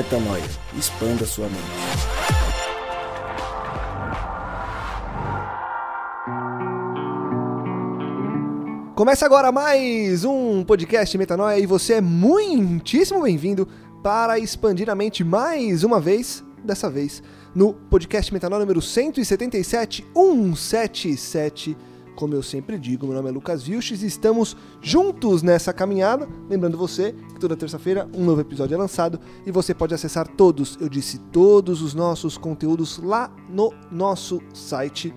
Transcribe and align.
Metanoia. 0.00 0.42
Expanda 0.78 1.26
sua 1.26 1.46
mente. 1.46 1.60
Começa 8.94 9.26
agora 9.26 9.52
mais 9.52 10.24
um 10.24 10.64
podcast 10.64 11.18
Metanoia 11.18 11.58
e 11.58 11.66
você 11.66 11.94
é 11.94 12.00
muitíssimo 12.00 13.22
bem-vindo 13.22 13.68
para 14.02 14.38
expandir 14.38 14.88
a 14.88 14.94
mente 14.94 15.22
mais 15.22 15.84
uma 15.84 16.00
vez, 16.00 16.42
dessa 16.64 16.88
vez 16.88 17.22
no 17.54 17.74
podcast 17.74 18.32
Metanoia 18.32 18.60
número 18.60 18.80
177, 18.80 20.06
177. 20.14 21.76
Como 22.16 22.34
eu 22.34 22.42
sempre 22.42 22.78
digo, 22.78 23.06
meu 23.06 23.14
nome 23.16 23.28
é 23.28 23.32
Lucas 23.32 23.62
Vilches 23.62 24.02
e 24.02 24.06
estamos 24.06 24.56
juntos 24.82 25.42
nessa 25.42 25.72
caminhada. 25.72 26.28
Lembrando 26.48 26.76
você 26.76 27.12
que 27.32 27.40
toda 27.40 27.56
terça-feira 27.56 28.08
um 28.14 28.24
novo 28.24 28.40
episódio 28.40 28.74
é 28.74 28.78
lançado 28.78 29.18
e 29.46 29.50
você 29.50 29.72
pode 29.72 29.94
acessar 29.94 30.28
todos, 30.28 30.76
eu 30.80 30.88
disse 30.88 31.18
todos 31.32 31.80
os 31.82 31.94
nossos 31.94 32.36
conteúdos 32.36 32.98
lá 32.98 33.30
no 33.48 33.72
nosso 33.90 34.40
site 34.52 35.14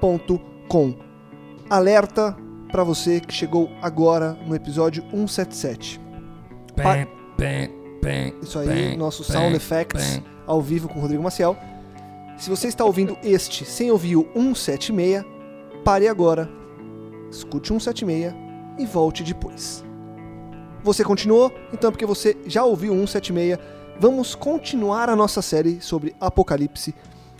portalmetanoia.com 0.00 0.94
alerta 1.68 2.36
para 2.70 2.84
você 2.84 3.20
que 3.20 3.32
chegou 3.32 3.70
agora 3.82 4.38
no 4.46 4.54
episódio 4.54 5.02
177. 5.10 6.00
Pa- 6.76 7.06
Isso 8.42 8.58
aí, 8.58 8.68
nosso 8.96 9.24
sound 9.24 9.54
effects 9.56 10.02
ao 10.46 10.62
vivo 10.62 10.88
com 10.88 10.98
o 10.98 11.02
Rodrigo 11.02 11.22
Maciel. 11.22 11.56
Se 12.36 12.50
você 12.50 12.68
está 12.68 12.84
ouvindo 12.84 13.16
este 13.22 13.64
sem 13.64 13.90
ouvir 13.90 14.16
o 14.16 14.24
176, 14.34 15.24
pare 15.82 16.06
agora, 16.06 16.50
escute 17.30 17.72
o 17.72 17.80
176 17.80 18.34
e 18.78 18.84
volte 18.84 19.22
depois. 19.22 19.82
Você 20.82 21.02
continuou? 21.02 21.50
Então 21.72 21.88
é 21.88 21.90
porque 21.90 22.04
você 22.04 22.36
já 22.46 22.62
ouviu 22.62 22.92
o 22.92 22.96
176. 22.96 23.58
Vamos 23.98 24.34
continuar 24.34 25.08
a 25.08 25.16
nossa 25.16 25.40
série 25.40 25.80
sobre 25.80 26.14
Apocalipse. 26.20 26.94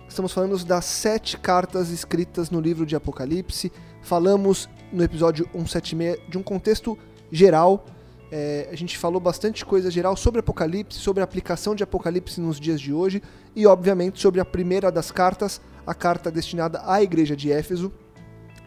Estamos 0.08 0.32
falando 0.32 0.56
das 0.64 0.86
sete 0.86 1.36
cartas 1.36 1.90
escritas 1.90 2.50
no 2.50 2.58
livro 2.58 2.86
de 2.86 2.96
Apocalipse. 2.96 3.70
Falamos 4.00 4.66
no 4.90 5.04
episódio 5.04 5.46
176 5.52 6.18
de 6.30 6.38
um 6.38 6.42
contexto 6.42 6.96
geral. 7.30 7.84
É, 8.30 8.68
a 8.72 8.74
gente 8.74 8.98
falou 8.98 9.20
bastante 9.20 9.64
coisa 9.64 9.90
geral 9.90 10.16
sobre 10.16 10.40
Apocalipse, 10.40 10.98
sobre 10.98 11.20
a 11.20 11.24
aplicação 11.24 11.74
de 11.74 11.84
Apocalipse 11.84 12.40
nos 12.40 12.58
dias 12.58 12.80
de 12.80 12.92
hoje 12.92 13.22
e, 13.54 13.66
obviamente, 13.66 14.20
sobre 14.20 14.40
a 14.40 14.44
primeira 14.44 14.90
das 14.90 15.10
cartas, 15.10 15.60
a 15.86 15.94
carta 15.94 16.30
destinada 16.30 16.82
à 16.84 17.02
igreja 17.02 17.36
de 17.36 17.52
Éfeso. 17.52 17.92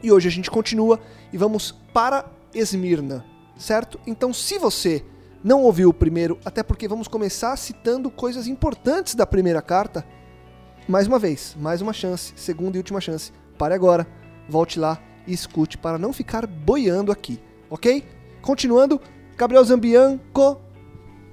E 0.01 0.11
hoje 0.11 0.29
a 0.29 0.31
gente 0.31 0.49
continua 0.49 0.99
e 1.33 1.37
vamos 1.37 1.71
para 1.93 2.25
Esmirna, 2.53 3.25
certo? 3.57 3.99
Então, 4.07 4.33
se 4.33 4.57
você 4.57 5.03
não 5.43 5.63
ouviu 5.63 5.89
o 5.89 5.93
primeiro, 5.93 6.39
até 6.45 6.63
porque 6.63 6.87
vamos 6.87 7.07
começar 7.07 7.55
citando 7.57 8.09
coisas 8.09 8.47
importantes 8.47 9.13
da 9.13 9.25
primeira 9.25 9.61
carta, 9.61 10.05
mais 10.87 11.05
uma 11.05 11.19
vez, 11.19 11.55
mais 11.59 11.81
uma 11.81 11.93
chance, 11.93 12.33
segunda 12.35 12.77
e 12.77 12.79
última 12.79 13.01
chance. 13.01 13.31
Pare 13.57 13.73
agora, 13.73 14.07
volte 14.47 14.79
lá 14.79 14.99
e 15.27 15.33
escute 15.33 15.77
para 15.77 15.97
não 15.97 16.13
ficar 16.13 16.47
boiando 16.47 17.11
aqui, 17.11 17.39
ok? 17.69 18.03
Continuando, 18.41 18.99
Gabriel 19.39 19.63
Zambianco. 19.63 20.59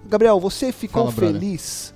Gabriel, 0.09 0.39
você 0.39 0.71
ficou 0.71 1.11
Fala, 1.11 1.33
feliz 1.33 1.93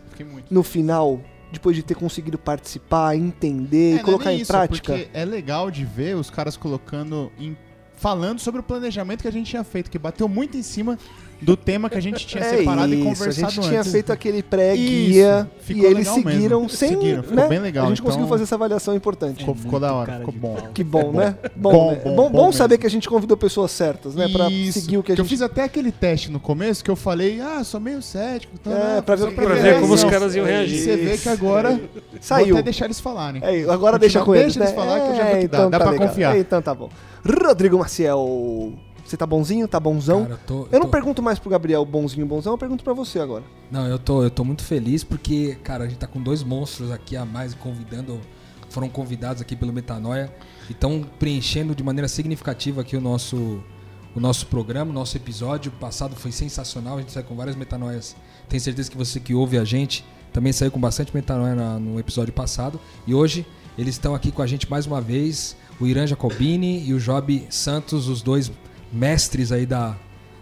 no 0.50 0.64
final, 0.64 1.20
depois 1.52 1.76
de 1.76 1.84
ter 1.84 1.94
conseguido 1.94 2.36
participar, 2.36 3.16
entender 3.16 3.92
É, 3.92 3.96
e 3.96 3.98
é 4.00 4.02
colocar 4.02 4.30
nem 4.30 4.38
em 4.38 4.42
isso, 4.42 4.52
prática? 4.52 5.08
É 5.14 5.24
legal 5.24 5.70
de 5.70 5.84
ver 5.84 6.16
os 6.16 6.28
caras 6.28 6.56
colocando 6.56 7.30
em. 7.38 7.56
Falando 7.94 8.40
sobre 8.40 8.60
o 8.60 8.62
planejamento 8.62 9.20
que 9.22 9.28
a 9.28 9.30
gente 9.30 9.50
tinha 9.50 9.62
feito, 9.62 9.90
que 9.90 9.98
bateu 9.98 10.26
muito 10.26 10.56
em 10.56 10.62
cima 10.62 10.98
do 11.42 11.56
tema 11.56 11.88
que 11.88 11.96
a 11.96 12.00
gente 12.00 12.26
tinha 12.26 12.42
É 12.44 12.58
separado 12.58 12.92
e 12.92 12.96
isso, 12.96 13.04
conversado 13.04 13.46
a 13.46 13.50
gente 13.50 13.68
tinha 13.68 13.80
antes. 13.80 13.92
feito 13.92 14.12
aquele 14.12 14.42
pré-guia 14.42 15.48
e 15.68 15.84
eles 15.84 16.06
seguiram 16.08 16.60
mesmo. 16.62 16.68
sem, 16.68 16.88
Seguiram, 16.90 17.22
ficou 17.22 17.36
né? 17.36 17.48
bem 17.48 17.58
legal, 17.58 17.86
A 17.86 17.88
gente 17.88 17.98
então- 17.98 18.06
conseguiu 18.06 18.28
fazer 18.28 18.42
essa 18.42 18.54
avaliação 18.56 18.94
importante. 18.94 19.38
Ficou, 19.38 19.54
ficou 19.54 19.80
da 19.80 19.92
hora, 19.94 20.18
ficou 20.18 20.34
bom. 20.34 20.56
Que 20.74 20.84
bom, 20.84 21.12
né? 21.12 21.34
Bom, 21.56 21.72
Bom, 21.72 21.90
né? 21.92 22.00
bom, 22.04 22.14
bom, 22.16 22.30
bom 22.30 22.52
saber 22.52 22.72
mesmo. 22.74 22.80
que 22.82 22.86
a 22.86 22.90
gente 22.90 23.08
convidou 23.08 23.36
pessoas 23.36 23.70
certas, 23.70 24.14
né? 24.14 24.28
Pra 24.28 24.50
Isso, 24.50 24.80
seguir 24.80 24.98
o 24.98 25.02
que 25.02 25.12
a 25.12 25.14
Eu 25.14 25.16
gente 25.18 25.28
fiz 25.28 25.42
até 25.42 25.62
aquele 25.64 25.90
teste 25.90 26.30
no 26.30 26.38
começo 26.40 26.84
que 26.84 26.90
eu 26.90 26.96
falei, 26.96 27.40
ah, 27.40 27.64
sou 27.64 27.80
meio 27.80 28.02
cético. 28.02 28.52
Então, 28.60 28.72
É, 28.72 28.76
né, 28.96 29.02
pra 29.02 29.16
ver 29.16 29.28
que 29.28 29.34
Pra 29.34 29.56
É, 29.56 29.62
ver 29.62 29.80
como 29.80 29.94
os 29.94 30.04
caras 30.04 30.34
iam 30.34 30.46
é 30.46 30.50
reagir. 30.50 30.78
Você 30.80 30.96
vê 30.96 31.16
que 31.16 31.28
agora 31.28 31.80
Saiu. 32.20 32.48
vou 32.48 32.54
até 32.56 32.62
deixar 32.64 32.84
eles 32.84 33.00
falarem. 33.00 33.40
É, 33.42 33.48
agora 33.62 33.74
Continua- 33.76 33.98
deixa 33.98 34.20
com 34.20 34.34
eles, 34.34 34.54
deixa 34.56 34.70
eles 34.70 34.70
né? 34.70 34.76
falar 34.76 35.00
que 35.00 35.10
eu 35.12 35.16
já 35.16 35.24
que 35.26 35.32
dá. 35.32 35.40
então 35.42 35.70
Dá 35.70 35.78
tá 35.78 35.84
pra 35.88 35.98
confiar. 36.06 36.36
É, 36.36 36.40
Então 36.40 36.60
tá 36.60 36.74
bom. 36.74 36.90
Rodrigo 37.24 37.78
Maciel, 37.78 38.72
você 39.10 39.16
tá 39.16 39.26
bonzinho? 39.26 39.66
Tá 39.68 39.78
bonzão? 39.80 40.22
Cara, 40.22 40.34
eu 40.34 40.38
tô- 40.46 40.68
eu 40.72 40.78
não 40.78 40.86
tô- 40.86 40.88
pergunto 40.92 41.22
mais 41.22 41.38
pro 41.38 41.50
Gabriel 41.50 41.84
bonzinho, 41.84 42.24
bonzão, 42.26 42.52
eu 42.54 42.58
pergunto 42.58 42.82
pra 42.84 42.92
você 42.92 43.18
agora. 43.18 43.44
Não, 43.70 43.86
eu 43.86 43.98
tô, 43.98 44.22
eu 44.22 44.30
tô 44.30 44.44
muito 44.44 44.62
feliz 44.64 45.02
porque, 45.04 45.56
cara, 45.62 45.84
a 45.84 45.88
gente 45.88 45.98
tá 45.98 46.06
com 46.06 46.20
dois 46.22 46.42
monstros 46.42 46.90
aqui 46.90 47.16
a 47.16 47.24
mais 47.24 47.52
convidando. 47.54 48.20
Foram 48.68 48.88
convidados 48.88 49.42
aqui 49.42 49.56
pelo 49.56 49.72
Metanoia 49.72 50.32
e 50.68 50.72
estão 50.72 51.04
preenchendo 51.18 51.74
de 51.74 51.82
maneira 51.82 52.06
significativa 52.06 52.82
aqui 52.82 52.96
o 52.96 53.00
nosso, 53.00 53.60
o 54.14 54.20
nosso 54.20 54.46
programa, 54.46 54.90
o 54.92 54.94
nosso 54.94 55.16
episódio. 55.16 55.72
O 55.74 55.80
passado 55.80 56.14
foi 56.14 56.30
sensacional, 56.30 56.96
a 56.96 57.00
gente 57.00 57.10
saiu 57.10 57.24
com 57.24 57.34
várias 57.34 57.56
metanoias. 57.56 58.14
Tenho 58.48 58.60
certeza 58.62 58.88
que 58.88 58.96
você 58.96 59.18
que 59.18 59.34
ouve 59.34 59.58
a 59.58 59.64
gente 59.64 60.04
também 60.32 60.52
saiu 60.52 60.70
com 60.70 60.78
bastante 60.78 61.12
metanoia 61.12 61.56
na- 61.56 61.80
no 61.80 61.98
episódio 61.98 62.32
passado. 62.32 62.78
E 63.08 63.12
hoje 63.12 63.44
eles 63.76 63.96
estão 63.96 64.14
aqui 64.14 64.30
com 64.30 64.40
a 64.42 64.46
gente 64.46 64.70
mais 64.70 64.86
uma 64.86 65.00
vez, 65.00 65.56
o 65.80 65.86
Irã 65.88 66.06
Jacobini 66.06 66.84
e 66.86 66.94
o 66.94 67.00
Job 67.00 67.44
Santos, 67.50 68.06
os 68.06 68.22
dois 68.22 68.52
mestres 68.92 69.52
aí 69.52 69.66
da, 69.66 69.96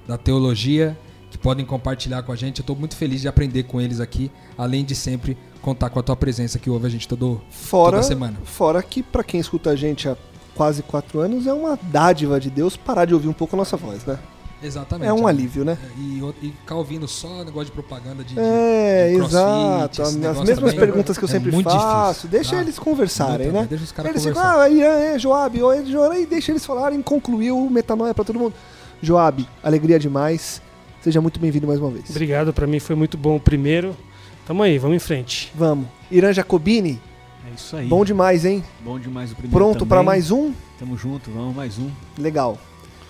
da 0.07 0.17
teologia 0.17 0.97
que 1.31 1.37
podem 1.39 1.65
compartilhar 1.65 2.23
com 2.23 2.33
a 2.33 2.37
gente. 2.37 2.59
Eu 2.61 2.63
estou 2.63 2.75
muito 2.77 2.97
feliz 2.97 3.21
de 3.21 3.29
aprender 3.29 3.65
com 3.65 3.81
eles 3.81 4.01
aqui, 4.01 4.31
além 4.57 4.85
de 4.85 4.95
sempre 4.95 5.37
contar 5.61 5.91
com 5.91 5.99
a 5.99 6.03
tua 6.03 6.17
presença 6.17 6.59
que 6.59 6.71
ouve 6.71 6.87
a 6.87 6.91
gente 6.91 7.07
todo, 7.07 7.41
Fora, 7.51 7.97
toda 7.97 8.03
semana. 8.03 8.37
fora 8.45 8.83
que 8.83 9.03
pra 9.03 9.23
quem 9.25 9.39
escuta 9.41 9.71
a 9.71 9.77
gente 9.77 10.09
há 10.09 10.17
quase 10.55 10.83
quatro 10.83 11.21
anos 11.21 11.47
é 11.47 11.53
uma 11.53 11.79
dádiva 11.83 12.41
de 12.41 12.49
Deus 12.51 12.77
parar 12.77 13.05
de 13.05 13.15
ouvir 13.15 13.29
um 13.29 13.33
pouco 13.33 13.55
a 13.55 13.59
nossa 13.59 13.77
voz, 13.77 14.05
né? 14.05 14.19
Exatamente. 14.63 15.09
É 15.09 15.13
um 15.13 15.23
né? 15.23 15.29
alívio, 15.29 15.65
né? 15.65 15.79
E, 15.97 16.21
o- 16.23 16.35
e 16.43 16.49
ficar 16.51 16.75
ouvindo 16.75 17.07
só 17.07 17.45
negócio 17.45 17.67
de 17.67 17.73
propaganda 17.73 18.25
de. 18.25 18.35
de- 18.35 18.41
É, 18.41 19.09
de 19.11 19.15
exato. 19.25 20.03
As 20.03 20.15
mesmas 20.17 20.59
também 20.59 20.77
perguntas 20.77 21.17
que 21.17 21.25
eu 21.25 21.29
é 21.29 21.33
sempre 21.33 21.53
muito 21.53 21.71
faço. 21.71 22.09
difícil, 22.23 22.29
Deixa 22.31 22.57
tá? 22.57 22.63
eles 22.63 22.79
conversarem, 22.79 23.49
né? 23.53 23.67
Deixa 23.69 23.85
os 23.85 23.93
caras 23.93 24.11
Eles 24.11 24.25
ficam, 24.25 24.43
conversar. 24.43 24.61
ah, 24.63 24.69
Irã, 24.69 24.89
é, 25.15 25.19
Joab, 25.19 25.63
oi, 25.63 25.87
Joab, 25.87 26.17
aí 26.17 26.27
deixa 26.27 26.51
eles 26.53 26.67
falarem, 26.67 27.01
concluiu 27.01 27.57
o 27.57 27.71
metanoia 27.71 28.13
pra 28.13 28.25
todo 28.25 28.39
mundo. 28.39 28.55
Joab, 29.01 29.47
alegria 29.63 29.99
demais. 29.99 30.61
Seja 31.03 31.21
muito 31.21 31.39
bem-vindo 31.39 31.67
mais 31.67 31.79
uma 31.79 31.91
vez. 31.91 32.11
Obrigado, 32.11 32.53
pra 32.53 32.67
mim 32.67 32.81
foi 32.81 32.97
muito 32.97 33.17
bom 33.17 33.37
o 33.37 33.41
primeiro. 33.41 33.97
Tamo 34.45 34.63
aí, 34.65 34.77
vamos 34.79 34.97
em 34.97 35.01
frente. 35.01 35.53
Vamos. 35.55 35.87
Irã 36.11 36.33
Jacobini, 36.33 37.01
É 37.49 37.55
isso 37.55 37.77
aí. 37.77 37.87
bom 37.87 38.05
demais, 38.05 38.45
hein? 38.45 38.65
Bom 38.81 38.99
demais 38.99 39.31
o 39.31 39.37
primeiro. 39.37 39.57
Pronto 39.57 39.87
pra 39.87 39.99
também. 39.99 40.07
mais 40.07 40.31
um? 40.33 40.53
Tamo 40.81 40.97
junto, 40.99 41.31
vamos 41.31 41.55
mais 41.55 41.79
um. 41.79 41.89
Legal. 42.19 42.59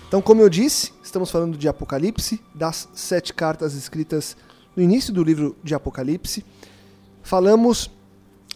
Então, 0.09 0.23
como 0.23 0.41
eu 0.41 0.49
disse, 0.49 0.91
estamos 1.03 1.29
falando 1.29 1.55
de 1.55 1.67
Apocalipse, 1.67 2.41
das 2.55 2.89
sete 2.95 3.31
cartas 3.31 3.75
escritas 3.75 4.35
no 4.75 4.81
início 4.81 5.13
do 5.13 5.23
livro 5.23 5.55
de 5.63 5.75
Apocalipse. 5.75 6.43
Falamos 7.21 7.91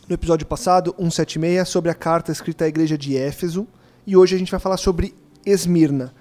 no 0.09 0.15
episódio 0.15 0.47
passado, 0.47 0.95
176, 0.97 1.69
sobre 1.69 1.91
a 1.91 1.93
carta 1.93 2.31
escrita 2.31 2.65
à 2.65 2.67
igreja 2.67 2.97
de 2.97 3.15
Éfeso. 3.15 3.67
E 4.03 4.17
hoje 4.17 4.33
a 4.33 4.39
gente 4.39 4.49
vai 4.49 4.59
falar 4.59 4.77
sobre 4.77 5.13
Esmirna. 5.45 6.11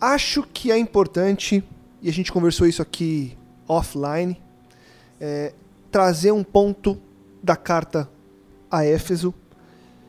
Acho 0.00 0.44
que 0.44 0.70
é 0.70 0.78
importante, 0.78 1.64
e 2.00 2.08
a 2.08 2.12
gente 2.12 2.30
conversou 2.30 2.68
isso 2.68 2.80
aqui 2.80 3.36
offline, 3.66 4.40
é, 5.20 5.54
trazer 5.90 6.30
um 6.30 6.44
ponto 6.44 6.96
da 7.42 7.56
carta 7.56 8.08
a 8.70 8.84
Éfeso, 8.84 9.34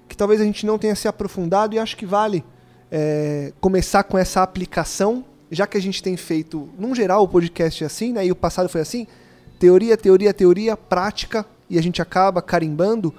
que 0.08 0.16
talvez 0.16 0.40
a 0.40 0.44
gente 0.44 0.64
não 0.64 0.78
tenha 0.78 0.94
se 0.94 1.08
aprofundado 1.08 1.74
e 1.74 1.80
acho 1.80 1.98
que 1.98 2.06
vale 2.06 2.46
é, 2.92 3.54
começar 3.60 4.04
com 4.04 4.18
essa 4.18 4.42
aplicação, 4.42 5.24
já 5.52 5.66
que 5.68 5.78
a 5.78 5.82
gente 5.82 6.02
tem 6.02 6.18
feito, 6.18 6.70
num 6.78 6.94
geral, 6.94 7.24
o 7.24 7.28
podcast 7.28 7.84
é 7.84 7.88
assim, 7.88 8.14
né? 8.14 8.26
E 8.26 8.32
o 8.32 8.36
passado 8.36 8.70
foi 8.70 8.82
assim, 8.82 9.08
teoria, 9.60 9.98
teoria, 9.98 10.34
teoria, 10.34 10.76
prática, 10.76 11.46
e 11.70 11.78
a 11.78 11.82
gente 11.82 12.02
acaba 12.02 12.42
carimbando. 12.42 13.14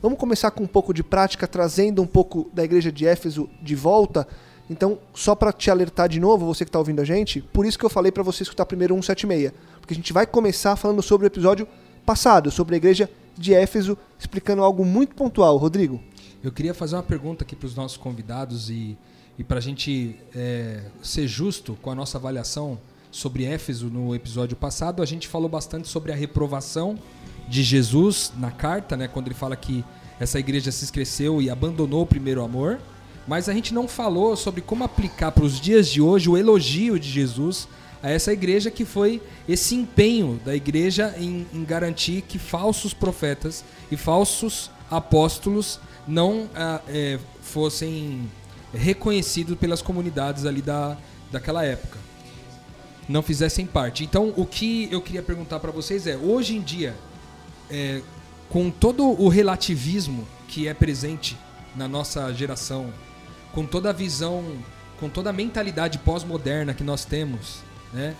Vamos 0.00 0.18
começar 0.18 0.50
com 0.50 0.64
um 0.64 0.68
pouco 0.68 0.92
de 0.92 1.02
prática, 1.02 1.46
trazendo 1.46 2.02
um 2.02 2.06
pouco 2.06 2.50
da 2.52 2.64
igreja 2.64 2.90
de 2.90 3.06
Éfeso 3.06 3.48
de 3.62 3.74
volta. 3.74 4.26
Então, 4.68 4.98
só 5.14 5.34
para 5.34 5.52
te 5.52 5.70
alertar 5.70 6.08
de 6.08 6.18
novo, 6.18 6.46
você 6.46 6.64
que 6.64 6.68
está 6.68 6.78
ouvindo 6.78 7.00
a 7.00 7.04
gente, 7.04 7.40
por 7.40 7.66
isso 7.66 7.78
que 7.78 7.84
eu 7.84 7.90
falei 7.90 8.10
para 8.10 8.22
você 8.22 8.42
escutar 8.42 8.64
primeiro 8.64 8.94
176, 8.94 9.52
porque 9.80 9.94
a 9.94 9.96
gente 9.96 10.12
vai 10.12 10.26
começar 10.26 10.76
falando 10.76 11.02
sobre 11.02 11.26
o 11.26 11.28
episódio 11.28 11.68
passado, 12.06 12.50
sobre 12.50 12.74
a 12.74 12.78
igreja 12.78 13.08
de 13.36 13.54
Éfeso, 13.54 13.96
explicando 14.18 14.62
algo 14.62 14.84
muito 14.84 15.14
pontual. 15.14 15.56
Rodrigo? 15.56 16.00
Eu 16.42 16.50
queria 16.50 16.74
fazer 16.74 16.96
uma 16.96 17.02
pergunta 17.02 17.44
aqui 17.44 17.54
para 17.54 17.66
os 17.66 17.76
nossos 17.76 17.96
convidados 17.96 18.68
e, 18.68 18.96
e 19.38 19.44
para 19.44 19.58
a 19.58 19.62
gente 19.62 20.16
é, 20.34 20.82
ser 21.02 21.26
justo 21.26 21.76
com 21.80 21.90
a 21.90 21.94
nossa 21.94 22.18
avaliação 22.18 22.78
sobre 23.10 23.44
Éfeso 23.44 23.86
no 23.86 24.14
episódio 24.14 24.56
passado, 24.56 25.02
a 25.02 25.06
gente 25.06 25.28
falou 25.28 25.48
bastante 25.48 25.88
sobre 25.88 26.12
a 26.12 26.14
reprovação 26.14 26.98
de 27.48 27.62
Jesus 27.62 28.32
na 28.38 28.50
carta, 28.50 28.96
né, 28.96 29.08
quando 29.08 29.28
ele 29.28 29.34
fala 29.34 29.56
que 29.56 29.84
essa 30.18 30.38
igreja 30.38 30.70
se 30.70 30.84
esqueceu 30.84 31.42
e 31.42 31.50
abandonou 31.50 32.02
o 32.02 32.06
primeiro 32.06 32.42
amor. 32.42 32.78
Mas 33.26 33.48
a 33.48 33.52
gente 33.52 33.72
não 33.72 33.86
falou 33.86 34.36
sobre 34.36 34.60
como 34.60 34.84
aplicar 34.84 35.32
para 35.32 35.44
os 35.44 35.60
dias 35.60 35.88
de 35.88 36.00
hoje 36.00 36.28
o 36.28 36.36
elogio 36.36 36.98
de 36.98 37.08
Jesus 37.08 37.68
a 38.02 38.10
essa 38.10 38.32
igreja, 38.32 38.70
que 38.70 38.84
foi 38.84 39.22
esse 39.48 39.74
empenho 39.74 40.40
da 40.44 40.54
igreja 40.54 41.14
em, 41.16 41.46
em 41.52 41.64
garantir 41.64 42.22
que 42.22 42.38
falsos 42.38 42.92
profetas 42.92 43.64
e 43.90 43.96
falsos 43.96 44.70
apóstolos 44.90 45.78
não 46.06 46.48
ah, 46.54 46.80
é, 46.88 47.18
fossem 47.40 48.28
reconhecidos 48.72 49.56
pelas 49.58 49.82
comunidades 49.82 50.44
ali 50.44 50.62
da, 50.62 50.96
daquela 51.30 51.64
época. 51.64 51.98
Não 53.08 53.22
fizessem 53.22 53.66
parte. 53.66 54.04
Então, 54.04 54.32
o 54.36 54.46
que 54.46 54.88
eu 54.90 55.00
queria 55.00 55.22
perguntar 55.22 55.60
para 55.60 55.70
vocês 55.70 56.06
é: 56.06 56.16
hoje 56.16 56.56
em 56.56 56.60
dia, 56.60 56.94
é, 57.70 58.00
com 58.48 58.70
todo 58.70 59.04
o 59.04 59.28
relativismo 59.28 60.26
que 60.46 60.68
é 60.68 60.74
presente 60.74 61.36
na 61.74 61.88
nossa 61.88 62.32
geração, 62.32 62.92
com 63.52 63.66
toda 63.66 63.90
a 63.90 63.92
visão, 63.92 64.44
com 65.00 65.08
toda 65.08 65.30
a 65.30 65.32
mentalidade 65.32 65.98
pós-moderna 65.98 66.74
que 66.74 66.84
nós 66.84 67.04
temos, 67.04 67.58
né? 67.92 68.14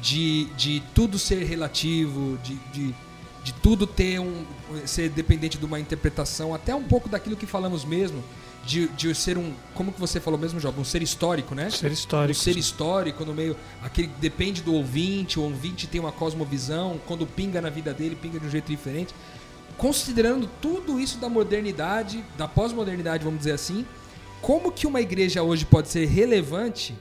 De, 0.00 0.44
de 0.56 0.82
tudo 0.94 1.18
ser 1.18 1.42
relativo, 1.44 2.36
de, 2.42 2.56
de, 2.72 2.94
de 3.42 3.52
tudo 3.54 3.86
ter 3.86 4.20
um 4.20 4.44
ser 4.84 5.08
dependente 5.08 5.56
de 5.56 5.64
uma 5.64 5.80
interpretação, 5.80 6.54
até 6.54 6.74
um 6.74 6.82
pouco 6.82 7.08
daquilo 7.08 7.36
que 7.36 7.46
falamos 7.46 7.82
mesmo, 7.84 8.22
de, 8.66 8.88
de 8.88 9.14
ser 9.14 9.38
um, 9.38 9.54
como 9.74 9.92
que 9.92 10.00
você 10.00 10.18
falou 10.18 10.38
mesmo, 10.38 10.58
Job, 10.58 10.78
um 10.80 10.84
ser 10.84 11.00
histórico, 11.00 11.54
né? 11.54 11.70
Ser 11.70 11.92
histórico. 11.92 12.38
Um 12.38 12.42
ser 12.42 12.56
histórico 12.56 13.24
no 13.24 13.32
meio, 13.32 13.56
aquele 13.80 14.08
depende 14.20 14.60
do 14.60 14.74
ouvinte, 14.74 15.38
o 15.38 15.42
ouvinte 15.42 15.86
tem 15.86 16.00
uma 16.00 16.10
cosmovisão, 16.10 17.00
quando 17.06 17.24
pinga 17.26 17.60
na 17.60 17.70
vida 17.70 17.94
dele, 17.94 18.16
pinga 18.16 18.40
de 18.40 18.46
um 18.46 18.50
jeito 18.50 18.66
diferente. 18.66 19.14
Considerando 19.78 20.50
tudo 20.60 20.98
isso 20.98 21.18
da 21.18 21.28
modernidade, 21.28 22.24
da 22.36 22.48
pós-modernidade, 22.48 23.22
vamos 23.22 23.38
dizer 23.38 23.52
assim, 23.52 23.86
como 24.42 24.72
que 24.72 24.86
uma 24.86 25.00
igreja 25.00 25.42
hoje 25.42 25.64
pode 25.64 25.88
ser 25.88 26.06
relevante 26.06 26.94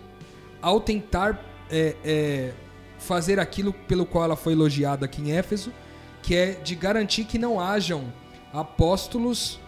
ao 0.61 0.79
tentar 0.79 1.43
é, 1.71 1.95
é, 2.03 2.53
fazer 2.99 3.39
aquilo 3.39 3.73
pelo 3.73 4.05
qual 4.05 4.25
ela 4.25 4.35
foi 4.35 4.53
elogiada 4.53 5.05
aqui 5.05 5.21
em 5.21 5.31
Éfeso, 5.31 5.73
que 6.21 6.35
é 6.35 6.51
de 6.51 6.75
garantir 6.75 7.23
que 7.23 7.39
não 7.39 7.59
hajam 7.59 8.13
apóstolos 8.53 9.59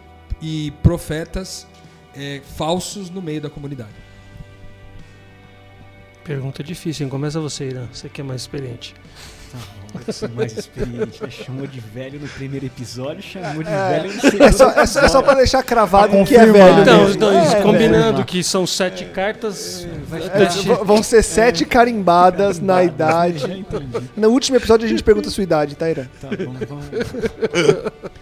e 0.41 0.71
profetas 0.83 1.65
é, 2.17 2.41
falsos 2.57 3.09
no 3.09 3.21
meio 3.21 3.39
da 3.41 3.49
comunidade. 3.49 3.89
Pergunta 6.23 6.61
difícil, 6.63 7.05
hein? 7.05 7.09
Começa 7.09 7.39
você, 7.39 7.65
Irã. 7.69 7.85
Você 7.93 8.09
que 8.09 8.19
é 8.19 8.23
mais 8.23 8.41
experiente. 8.41 8.93
Tá 9.49 9.57
bom, 9.93 9.99
eu 10.05 10.11
sou 10.13 10.27
mais 10.27 10.57
experiente. 10.57 11.23
né? 11.23 11.29
Chamou 11.29 11.65
de 11.65 11.79
velho 11.79 12.19
no 12.19 12.27
primeiro 12.27 12.65
episódio, 12.65 13.21
chamou 13.23 13.63
de 13.63 13.69
É, 13.69 13.89
velho 14.01 14.13
no 14.13 14.19
segundo. 14.21 14.43
É 14.43 14.51
só, 14.51 14.69
é 14.71 14.85
só, 14.85 14.99
é 14.99 15.07
só 15.07 15.21
pra 15.21 15.35
deixar 15.35 15.63
cravado 15.63 16.09
Pra 16.11 16.25
que 16.25 16.35
é 16.35 16.45
velho. 16.45 16.81
Então, 16.81 16.97
mesmo. 17.05 17.15
então, 17.15 17.31
É, 17.31 17.61
combinando 17.61 18.25
que 18.25 18.43
são 18.43 18.67
sete 18.67 19.05
cartas. 19.05 19.87
É, 19.87 20.83
vão 20.83 21.01
ser 21.01 21.23
sete 21.23 21.63
carimbadas 21.65 22.59
na 22.59 22.83
idade. 22.83 23.39
Já 23.39 23.47
entendi. 23.55 24.09
No 24.17 24.27
último 24.31 24.57
episódio 24.57 24.85
a 24.85 24.89
gente 24.89 25.01
pergunta 25.01 25.29
a 25.29 25.31
sua 25.31 25.43
idade, 25.43 25.75
tá, 25.75 25.89
Irã? 25.89 26.07
Tá 26.19 26.27
bom, 26.27 26.53
vamos. 26.67 26.85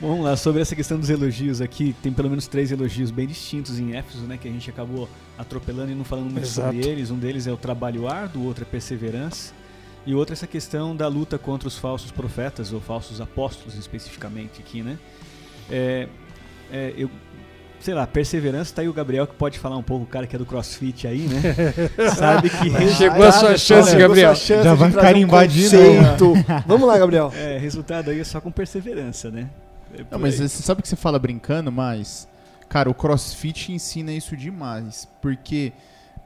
Bom, 0.00 0.08
Vamos 0.10 0.24
lá, 0.24 0.36
sobre 0.36 0.62
essa 0.62 0.76
questão 0.76 0.98
dos 0.98 1.10
elogios 1.10 1.60
aqui, 1.60 1.94
tem 2.02 2.12
pelo 2.12 2.28
menos 2.30 2.46
três 2.46 2.70
elogios 2.70 3.10
bem 3.10 3.26
distintos 3.26 3.80
em 3.80 3.96
Éfeso, 3.96 4.22
né? 4.24 4.38
Que 4.40 4.48
a 4.48 4.50
gente 4.50 4.70
acabou 4.70 5.08
atropelando 5.36 5.90
e 5.90 5.94
não 5.94 6.04
falando 6.04 6.30
muito 6.30 6.46
sobre 6.46 6.76
Exato. 6.78 6.88
eles. 6.88 7.10
Um 7.10 7.18
deles 7.18 7.46
é 7.48 7.52
o 7.52 7.56
trabalho 7.56 8.06
árduo, 8.06 8.42
o 8.42 8.46
outro 8.46 8.62
é 8.62 8.66
perseverança. 8.66 9.52
E 10.06 10.14
o 10.14 10.18
outro 10.18 10.32
é 10.32 10.34
essa 10.34 10.46
questão 10.46 10.94
da 10.94 11.08
luta 11.08 11.36
contra 11.36 11.66
os 11.66 11.76
falsos 11.76 12.12
profetas, 12.12 12.72
ou 12.72 12.80
falsos 12.80 13.20
apóstolos 13.20 13.74
especificamente 13.76 14.60
aqui, 14.60 14.82
né? 14.82 14.96
É, 15.68 16.06
é, 16.72 16.94
eu, 16.96 17.10
sei 17.80 17.92
lá, 17.92 18.06
perseverança, 18.06 18.72
tá 18.76 18.82
aí 18.82 18.88
o 18.88 18.92
Gabriel 18.92 19.26
que 19.26 19.34
pode 19.34 19.58
falar 19.58 19.76
um 19.76 19.82
pouco, 19.82 20.04
o 20.04 20.08
cara 20.08 20.28
que 20.28 20.36
é 20.36 20.38
do 20.38 20.46
crossfit 20.46 21.08
aí, 21.08 21.26
né? 21.26 21.42
Sabe 22.16 22.48
que 22.48 22.88
Chegou 22.94 23.24
a 23.24 23.32
sua 23.32 23.58
chance, 23.58 23.90
Chegou 23.90 24.04
a 24.04 24.08
Gabriel. 24.08 24.36
sua 24.36 24.46
chance 24.46 24.64
Já 24.64 24.74
de 24.74 24.78
vai 24.78 24.92
carimbar 24.92 25.48
de 25.48 25.62
conceito. 25.64 26.34
Vamos 26.66 26.86
lá, 26.86 26.96
Gabriel. 26.96 27.32
é, 27.34 27.58
resultado 27.58 28.10
aí 28.10 28.20
é 28.20 28.24
só 28.24 28.40
com 28.40 28.52
perseverança, 28.52 29.28
né? 29.28 29.50
É 29.94 30.04
Não, 30.10 30.18
mas 30.18 30.36
você 30.36 30.48
sabe 30.48 30.82
que 30.82 30.88
você 30.88 30.96
fala 30.96 31.18
brincando, 31.18 31.70
mas. 31.72 32.28
Cara, 32.68 32.90
o 32.90 32.94
crossfit 32.94 33.72
ensina 33.72 34.12
isso 34.12 34.36
demais. 34.36 35.08
Porque 35.22 35.72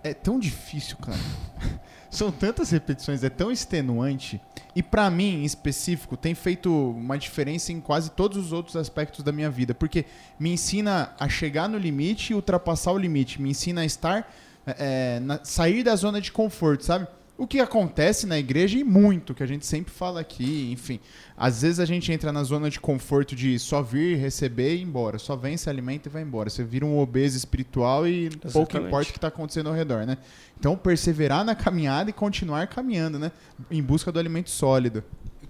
é 0.02 0.12
tão 0.12 0.38
difícil, 0.38 0.96
cara. 0.96 1.18
São 2.10 2.30
tantas 2.30 2.70
repetições, 2.70 3.24
é 3.24 3.30
tão 3.30 3.50
extenuante. 3.50 4.38
E 4.76 4.82
pra 4.82 5.08
mim, 5.10 5.42
em 5.42 5.44
específico, 5.44 6.14
tem 6.14 6.34
feito 6.34 6.90
uma 6.90 7.16
diferença 7.16 7.72
em 7.72 7.80
quase 7.80 8.10
todos 8.10 8.36
os 8.36 8.52
outros 8.52 8.76
aspectos 8.76 9.24
da 9.24 9.32
minha 9.32 9.48
vida. 9.50 9.72
Porque 9.74 10.04
me 10.38 10.52
ensina 10.52 11.12
a 11.18 11.26
chegar 11.28 11.68
no 11.70 11.78
limite 11.78 12.32
e 12.32 12.34
ultrapassar 12.36 12.92
o 12.92 12.98
limite. 12.98 13.40
Me 13.40 13.50
ensina 13.50 13.80
a 13.80 13.84
estar. 13.84 14.30
é, 14.66 15.18
na- 15.20 15.40
sair 15.42 15.82
da 15.82 15.96
zona 15.96 16.20
de 16.20 16.30
conforto, 16.30 16.84
sabe? 16.84 17.08
O 17.36 17.46
que 17.46 17.60
acontece 17.60 18.26
na 18.26 18.38
igreja 18.38 18.78
e 18.78 18.84
muito, 18.84 19.34
que 19.34 19.42
a 19.42 19.46
gente 19.46 19.66
sempre 19.66 19.92
fala 19.92 20.20
aqui, 20.20 20.70
enfim. 20.70 21.00
Às 21.36 21.62
vezes 21.62 21.80
a 21.80 21.84
gente 21.84 22.12
entra 22.12 22.30
na 22.30 22.44
zona 22.44 22.68
de 22.68 22.78
conforto 22.78 23.34
de 23.34 23.58
só 23.58 23.82
vir, 23.82 24.16
receber 24.18 24.74
e 24.74 24.78
ir 24.78 24.82
embora. 24.82 25.18
Só 25.18 25.34
vem, 25.34 25.56
se 25.56 25.68
alimenta 25.68 26.08
e 26.08 26.12
vai 26.12 26.22
embora. 26.22 26.50
Você 26.50 26.62
vira 26.62 26.84
um 26.84 26.98
obeso 26.98 27.36
espiritual 27.36 28.06
e 28.06 28.28
pouco 28.30 28.46
Exatamente. 28.46 28.86
importa 28.86 29.08
o 29.08 29.12
que 29.12 29.18
está 29.18 29.28
acontecendo 29.28 29.68
ao 29.70 29.74
redor, 29.74 30.06
né? 30.06 30.18
Então, 30.58 30.76
perseverar 30.76 31.44
na 31.44 31.54
caminhada 31.54 32.10
e 32.10 32.12
continuar 32.12 32.66
caminhando, 32.68 33.18
né? 33.18 33.32
Em 33.70 33.82
busca 33.82 34.12
do 34.12 34.18
alimento 34.18 34.50
sólido. 34.50 35.02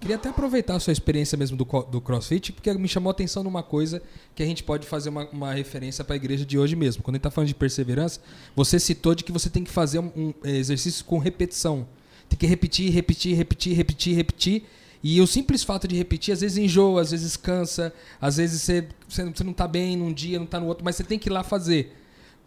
Queria 0.03 0.17
até 0.17 0.27
aproveitar 0.27 0.75
a 0.75 0.79
sua 0.81 0.91
experiência 0.91 1.37
mesmo 1.37 1.55
do, 1.55 1.63
do 1.63 2.01
CrossFit, 2.01 2.51
porque 2.51 2.73
me 2.73 2.89
chamou 2.89 3.09
a 3.09 3.13
atenção 3.13 3.41
numa 3.41 3.63
coisa 3.63 4.01
que 4.35 4.43
a 4.43 4.45
gente 4.45 4.61
pode 4.61 4.85
fazer 4.85 5.07
uma, 5.07 5.25
uma 5.29 5.53
referência 5.53 6.03
para 6.03 6.13
a 6.13 6.17
igreja 6.17 6.45
de 6.45 6.59
hoje 6.59 6.75
mesmo. 6.75 7.01
Quando 7.01 7.15
a 7.15 7.17
gente 7.19 7.21
está 7.21 7.31
falando 7.31 7.47
de 7.47 7.55
perseverança, 7.55 8.19
você 8.53 8.77
citou 8.81 9.15
de 9.15 9.23
que 9.23 9.31
você 9.31 9.49
tem 9.49 9.63
que 9.63 9.71
fazer 9.71 9.99
um, 9.99 10.11
um, 10.13 10.33
eh, 10.43 10.57
exercício 10.57 11.05
com 11.05 11.19
repetição. 11.19 11.87
Tem 12.27 12.37
que 12.37 12.45
repetir, 12.45 12.91
repetir, 12.91 13.33
repetir, 13.33 13.77
repetir, 13.77 14.13
repetir. 14.13 14.63
E 15.01 15.21
o 15.21 15.25
simples 15.25 15.63
fato 15.63 15.87
de 15.87 15.95
repetir, 15.95 16.33
às 16.33 16.41
vezes 16.41 16.57
enjoa, 16.57 17.01
às 17.01 17.11
vezes 17.11 17.37
cansa, 17.37 17.93
às 18.19 18.35
vezes 18.35 18.61
você, 18.61 18.85
você 19.07 19.43
não 19.45 19.51
está 19.51 19.69
bem 19.69 19.95
num 19.95 20.11
dia, 20.11 20.37
não 20.37 20.43
está 20.43 20.59
no 20.59 20.67
outro, 20.67 20.83
mas 20.83 20.97
você 20.97 21.05
tem 21.05 21.17
que 21.17 21.29
ir 21.29 21.31
lá 21.31 21.45
fazer. 21.45 21.95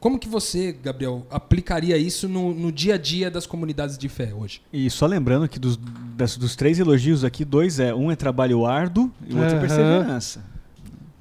Como 0.06 0.20
que 0.20 0.28
você, 0.28 0.70
Gabriel, 0.70 1.26
aplicaria 1.28 1.96
isso 1.98 2.28
no, 2.28 2.54
no 2.54 2.70
dia 2.70 2.94
a 2.94 2.96
dia 2.96 3.28
das 3.28 3.44
comunidades 3.44 3.98
de 3.98 4.08
fé 4.08 4.32
hoje? 4.32 4.62
E 4.72 4.88
só 4.88 5.04
lembrando 5.04 5.48
que 5.48 5.58
dos, 5.58 5.76
das- 6.16 6.36
dos 6.36 6.54
três 6.54 6.78
elogios 6.78 7.24
aqui, 7.24 7.44
dois 7.44 7.80
é 7.80 7.92
um 7.92 8.08
é 8.12 8.14
trabalho 8.14 8.64
árduo 8.64 9.10
e 9.26 9.34
o 9.34 9.38
outro 9.40 9.56
é 9.56 9.58
perseverança. 9.58 10.44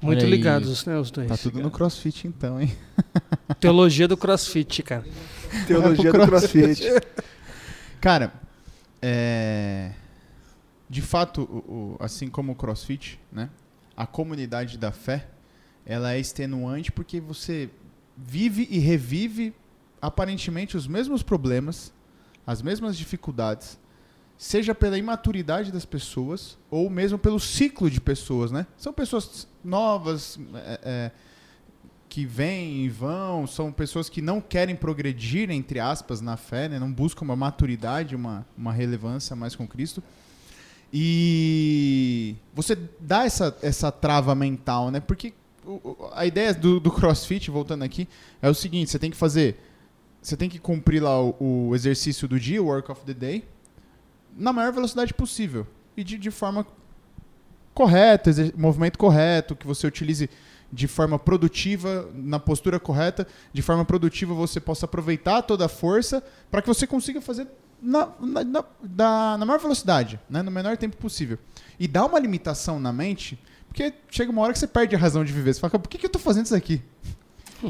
Muito 0.00 0.18
Olha 0.20 0.26
aí. 0.26 0.30
ligados, 0.30 0.86
né, 0.86 0.96
os 0.96 1.10
dois. 1.10 1.26
Tá 1.26 1.36
tudo 1.36 1.60
no 1.60 1.68
crossfit 1.68 2.28
então, 2.28 2.60
hein? 2.60 2.72
Teologia 3.58 4.06
do 4.06 4.16
crossfit, 4.16 4.84
cara. 4.84 5.04
Teologia 5.66 6.12
do 6.12 6.20
crossfit. 6.24 6.84
Cara, 8.00 8.32
é... 9.02 9.90
de 10.88 11.02
fato, 11.02 11.40
o- 11.42 11.72
o- 11.72 11.96
assim 11.98 12.28
como 12.28 12.52
o 12.52 12.54
CrossFit, 12.54 13.18
né? 13.32 13.50
A 13.96 14.06
comunidade 14.06 14.78
da 14.78 14.92
fé, 14.92 15.26
ela 15.84 16.12
é 16.12 16.20
extenuante 16.20 16.92
porque 16.92 17.20
você 17.20 17.68
vive 18.16 18.66
e 18.70 18.78
revive 18.78 19.54
aparentemente 20.00 20.76
os 20.76 20.86
mesmos 20.86 21.22
problemas, 21.22 21.92
as 22.46 22.62
mesmas 22.62 22.96
dificuldades, 22.96 23.78
seja 24.38 24.74
pela 24.74 24.98
imaturidade 24.98 25.72
das 25.72 25.84
pessoas 25.84 26.58
ou 26.70 26.88
mesmo 26.90 27.18
pelo 27.18 27.40
ciclo 27.40 27.90
de 27.90 28.00
pessoas, 28.00 28.50
né? 28.50 28.66
São 28.76 28.92
pessoas 28.92 29.48
novas, 29.64 30.38
é, 30.54 30.80
é, 30.82 31.10
que 32.08 32.24
vêm 32.24 32.84
e 32.84 32.88
vão, 32.88 33.46
são 33.46 33.72
pessoas 33.72 34.08
que 34.08 34.22
não 34.22 34.40
querem 34.40 34.76
progredir, 34.76 35.50
entre 35.50 35.80
aspas, 35.80 36.20
na 36.20 36.36
fé, 36.36 36.68
né? 36.68 36.78
não 36.78 36.92
buscam 36.92 37.24
uma 37.24 37.36
maturidade, 37.36 38.14
uma, 38.14 38.46
uma 38.56 38.72
relevância 38.72 39.34
mais 39.34 39.54
com 39.56 39.66
Cristo. 39.66 40.02
E 40.92 42.36
você 42.54 42.74
dá 43.00 43.24
essa, 43.24 43.56
essa 43.60 43.90
trava 43.90 44.34
mental, 44.34 44.90
né? 44.90 45.00
Porque 45.00 45.34
a 46.12 46.26
ideia 46.26 46.54
do, 46.54 46.78
do 46.80 46.90
crossfit, 46.90 47.50
voltando 47.50 47.82
aqui, 47.84 48.08
é 48.40 48.48
o 48.48 48.54
seguinte: 48.54 48.90
você 48.90 48.98
tem 48.98 49.10
que 49.10 49.16
fazer. 49.16 49.56
Você 50.20 50.36
tem 50.36 50.48
que 50.48 50.58
cumprir 50.58 51.02
lá 51.02 51.20
o, 51.20 51.68
o 51.68 51.74
exercício 51.74 52.26
do 52.26 52.40
dia, 52.40 52.62
o 52.62 52.66
work 52.66 52.90
of 52.90 53.02
the 53.02 53.14
day, 53.14 53.44
na 54.36 54.52
maior 54.52 54.72
velocidade 54.72 55.14
possível. 55.14 55.66
E 55.96 56.02
de, 56.02 56.18
de 56.18 56.30
forma 56.30 56.66
correta, 57.72 58.30
movimento 58.56 58.98
correto, 58.98 59.54
que 59.54 59.66
você 59.66 59.86
utilize 59.86 60.28
de 60.72 60.88
forma 60.88 61.18
produtiva, 61.18 62.10
na 62.14 62.40
postura 62.40 62.80
correta, 62.80 63.26
de 63.52 63.62
forma 63.62 63.84
produtiva 63.84 64.34
você 64.34 64.58
possa 64.58 64.86
aproveitar 64.86 65.42
toda 65.42 65.66
a 65.66 65.68
força 65.68 66.22
para 66.50 66.60
que 66.60 66.68
você 66.68 66.86
consiga 66.86 67.20
fazer 67.20 67.46
na, 67.80 68.08
na, 68.18 68.44
na, 68.44 69.38
na 69.38 69.46
maior 69.46 69.60
velocidade, 69.60 70.18
né? 70.28 70.42
no 70.42 70.50
menor 70.50 70.76
tempo 70.76 70.96
possível. 70.96 71.38
E 71.78 71.86
dá 71.86 72.04
uma 72.04 72.18
limitação 72.18 72.80
na 72.80 72.92
mente, 72.92 73.38
porque 73.76 73.92
chega 74.10 74.32
uma 74.32 74.40
hora 74.40 74.54
que 74.54 74.58
você 74.58 74.66
perde 74.66 74.96
a 74.96 74.98
razão 74.98 75.22
de 75.22 75.30
viver. 75.30 75.52
Você 75.52 75.60
fala, 75.60 75.78
por 75.78 75.86
que, 75.90 75.98
que 75.98 76.06
eu 76.06 76.10
tô 76.10 76.18
fazendo 76.18 76.46
isso 76.46 76.54
aqui? 76.54 76.80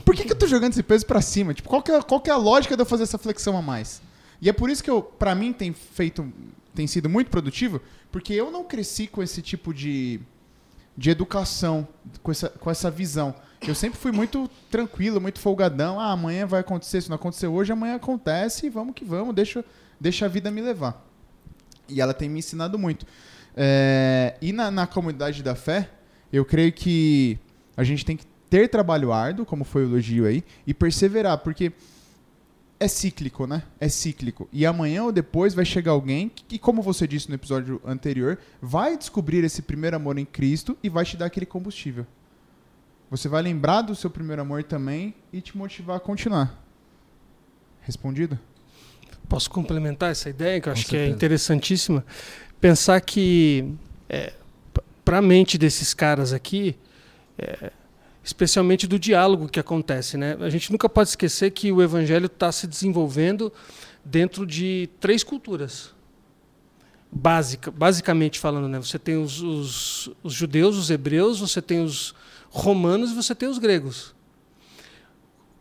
Por 0.04 0.14
que, 0.14 0.22
que 0.22 0.30
eu 0.30 0.38
tô 0.38 0.46
jogando 0.46 0.70
esse 0.70 0.82
peso 0.82 1.04
para 1.04 1.20
cima? 1.20 1.52
Tipo, 1.52 1.68
qual 1.68 1.82
que, 1.82 1.90
é, 1.90 2.00
qual 2.00 2.20
que 2.20 2.30
é 2.30 2.32
a 2.32 2.36
lógica 2.36 2.76
de 2.76 2.82
eu 2.82 2.86
fazer 2.86 3.02
essa 3.02 3.18
flexão 3.18 3.56
a 3.56 3.62
mais? 3.62 4.00
E 4.40 4.48
é 4.48 4.52
por 4.52 4.70
isso 4.70 4.84
que 4.84 4.90
eu, 4.90 5.02
para 5.02 5.34
mim, 5.34 5.52
tem 5.52 5.72
feito, 5.72 6.32
tem 6.72 6.86
sido 6.86 7.08
muito 7.08 7.28
produtivo, 7.28 7.80
porque 8.12 8.32
eu 8.32 8.52
não 8.52 8.62
cresci 8.62 9.08
com 9.08 9.20
esse 9.20 9.42
tipo 9.42 9.75
de, 9.75 10.20
de 10.96 11.10
educação, 11.10 11.88
com 12.22 12.30
essa, 12.30 12.50
com 12.50 12.70
essa 12.70 12.88
visão. 12.88 13.34
eu 13.66 13.75
sempre 13.75 13.98
fui 13.98 14.12
muito 14.12 14.48
tranquilo, 14.70 15.20
muito 15.20 15.40
folgadão. 15.40 15.98
Ah, 15.98 16.12
amanhã 16.12 16.46
vai 16.46 16.60
acontecer, 16.60 17.00
se 17.00 17.08
não 17.08 17.16
aconteceu 17.16 17.52
hoje, 17.52 17.72
amanhã 17.72 17.96
acontece 17.96 18.66
e 18.66 18.70
vamos 18.70 18.94
que 18.94 19.04
vamos, 19.04 19.34
deixa, 19.34 19.64
deixa 20.00 20.26
a 20.26 20.28
vida 20.28 20.52
me 20.52 20.60
levar. 20.60 21.04
E 21.88 22.00
ela 22.00 22.14
tem 22.14 22.28
me 22.28 22.38
ensinado 22.38 22.78
muito. 22.78 23.04
É, 23.56 24.36
e 24.40 24.52
na, 24.52 24.70
na 24.70 24.86
comunidade 24.86 25.42
da 25.42 25.54
fé, 25.54 25.90
eu 26.37 26.45
creio 26.45 26.73
que 26.73 27.38
a 27.76 27.85
gente 27.85 28.05
tem 28.05 28.16
que 28.16 28.25
ter 28.49 28.69
trabalho 28.69 29.12
árduo, 29.12 29.45
como 29.45 29.64
foi 29.64 29.85
o 29.85 29.88
elogio 29.88 30.26
aí, 30.26 30.45
e 30.66 30.73
perseverar, 30.73 31.38
porque 31.38 31.73
é 32.78 32.88
cíclico, 32.88 33.47
né? 33.47 33.62
É 33.81 33.88
cíclico. 33.88 34.49
E 34.52 34.66
amanhã 34.66 35.05
ou 35.05 35.12
depois 35.12 35.55
vai 35.55 35.64
chegar 35.64 35.93
alguém 35.93 36.31
que, 36.31 36.59
como 36.59 36.83
você 36.83 37.07
disse 37.07 37.28
no 37.28 37.35
episódio 37.35 37.81
anterior, 37.85 38.38
vai 38.61 38.97
descobrir 38.97 39.43
esse 39.45 39.62
primeiro 39.62 39.97
amor 39.97 40.19
em 40.19 40.25
Cristo 40.25 40.76
e 40.83 40.88
vai 40.88 41.05
te 41.05 41.16
dar 41.16 41.26
aquele 41.26 41.47
combustível. 41.47 42.07
Você 43.11 43.28
vai 43.28 43.43
lembrar 43.43 43.83
do 43.83 43.95
seu 43.95 44.11
primeiro 44.11 44.43
amor 44.43 44.64
também 44.64 45.14
e 45.33 45.40
te 45.40 45.57
motivar 45.57 45.97
a 45.97 46.00
continuar. 46.00 46.62
Respondido? 47.81 48.38
Posso 49.28 49.50
complementar 49.50 50.11
essa 50.11 50.28
ideia, 50.28 50.61
que 50.61 50.69
eu 50.69 50.73
Com 50.73 50.78
acho 50.78 50.88
certeza. 50.88 51.05
que 51.05 51.11
é 51.11 51.14
interessantíssima? 51.14 52.05
Pensar 52.61 53.00
que, 53.00 53.73
é, 54.09 54.33
para 55.06 55.18
a 55.18 55.22
mente 55.22 55.56
desses 55.56 55.94
caras 55.94 56.32
aqui, 56.32 56.76
é, 57.38 57.70
especialmente 58.25 58.88
do 58.88 58.98
diálogo 58.98 59.48
que 59.48 59.60
acontece. 59.60 60.16
Né? 60.16 60.36
A 60.40 60.50
gente 60.50 60.72
nunca 60.72 60.88
pode 60.88 61.10
esquecer 61.10 61.52
que 61.52 61.70
o 61.70 61.80
evangelho 61.80 62.26
está 62.26 62.50
se 62.50 62.66
desenvolvendo 62.66 63.52
dentro 64.04 64.44
de 64.44 64.90
três 64.98 65.22
culturas. 65.22 65.94
Básica, 67.10 67.70
basicamente 67.70 68.40
falando, 68.40 68.66
né? 68.66 68.80
você 68.80 68.98
tem 68.98 69.16
os, 69.16 69.40
os, 69.40 70.10
os 70.25 70.32
judeus, 70.32 70.76
os 70.76 70.90
hebreus, 70.90 71.38
você 71.38 71.62
tem 71.62 71.84
os 71.84 72.12
romanos 72.50 73.12
e 73.12 73.14
você 73.14 73.32
tem 73.32 73.48
os 73.48 73.58
gregos. 73.58 74.12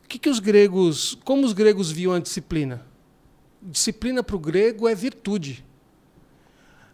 O 0.04 0.08
que, 0.08 0.18
que 0.18 0.30
os 0.30 0.40
gregos, 0.40 1.20
como 1.24 1.46
os 1.46 1.54
gregos 1.54 1.92
viam 1.92 2.14
a 2.14 2.20
disciplina? 2.20 2.84
Disciplina 3.62 4.24
para 4.24 4.36
o 4.36 4.40
grego 4.40 4.88
é 4.88 4.96
virtude. 4.96 5.64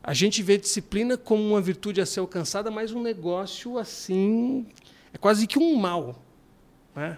A 0.03 0.13
gente 0.13 0.41
vê 0.41 0.57
disciplina 0.57 1.15
como 1.17 1.43
uma 1.43 1.61
virtude 1.61 2.01
a 2.01 2.05
ser 2.05 2.19
alcançada, 2.19 2.71
mas 2.71 2.91
um 2.91 3.01
negócio 3.01 3.77
assim 3.77 4.65
é 5.13 5.17
quase 5.17 5.45
que 5.45 5.59
um 5.59 5.75
mal. 5.75 6.23
Né? 6.95 7.17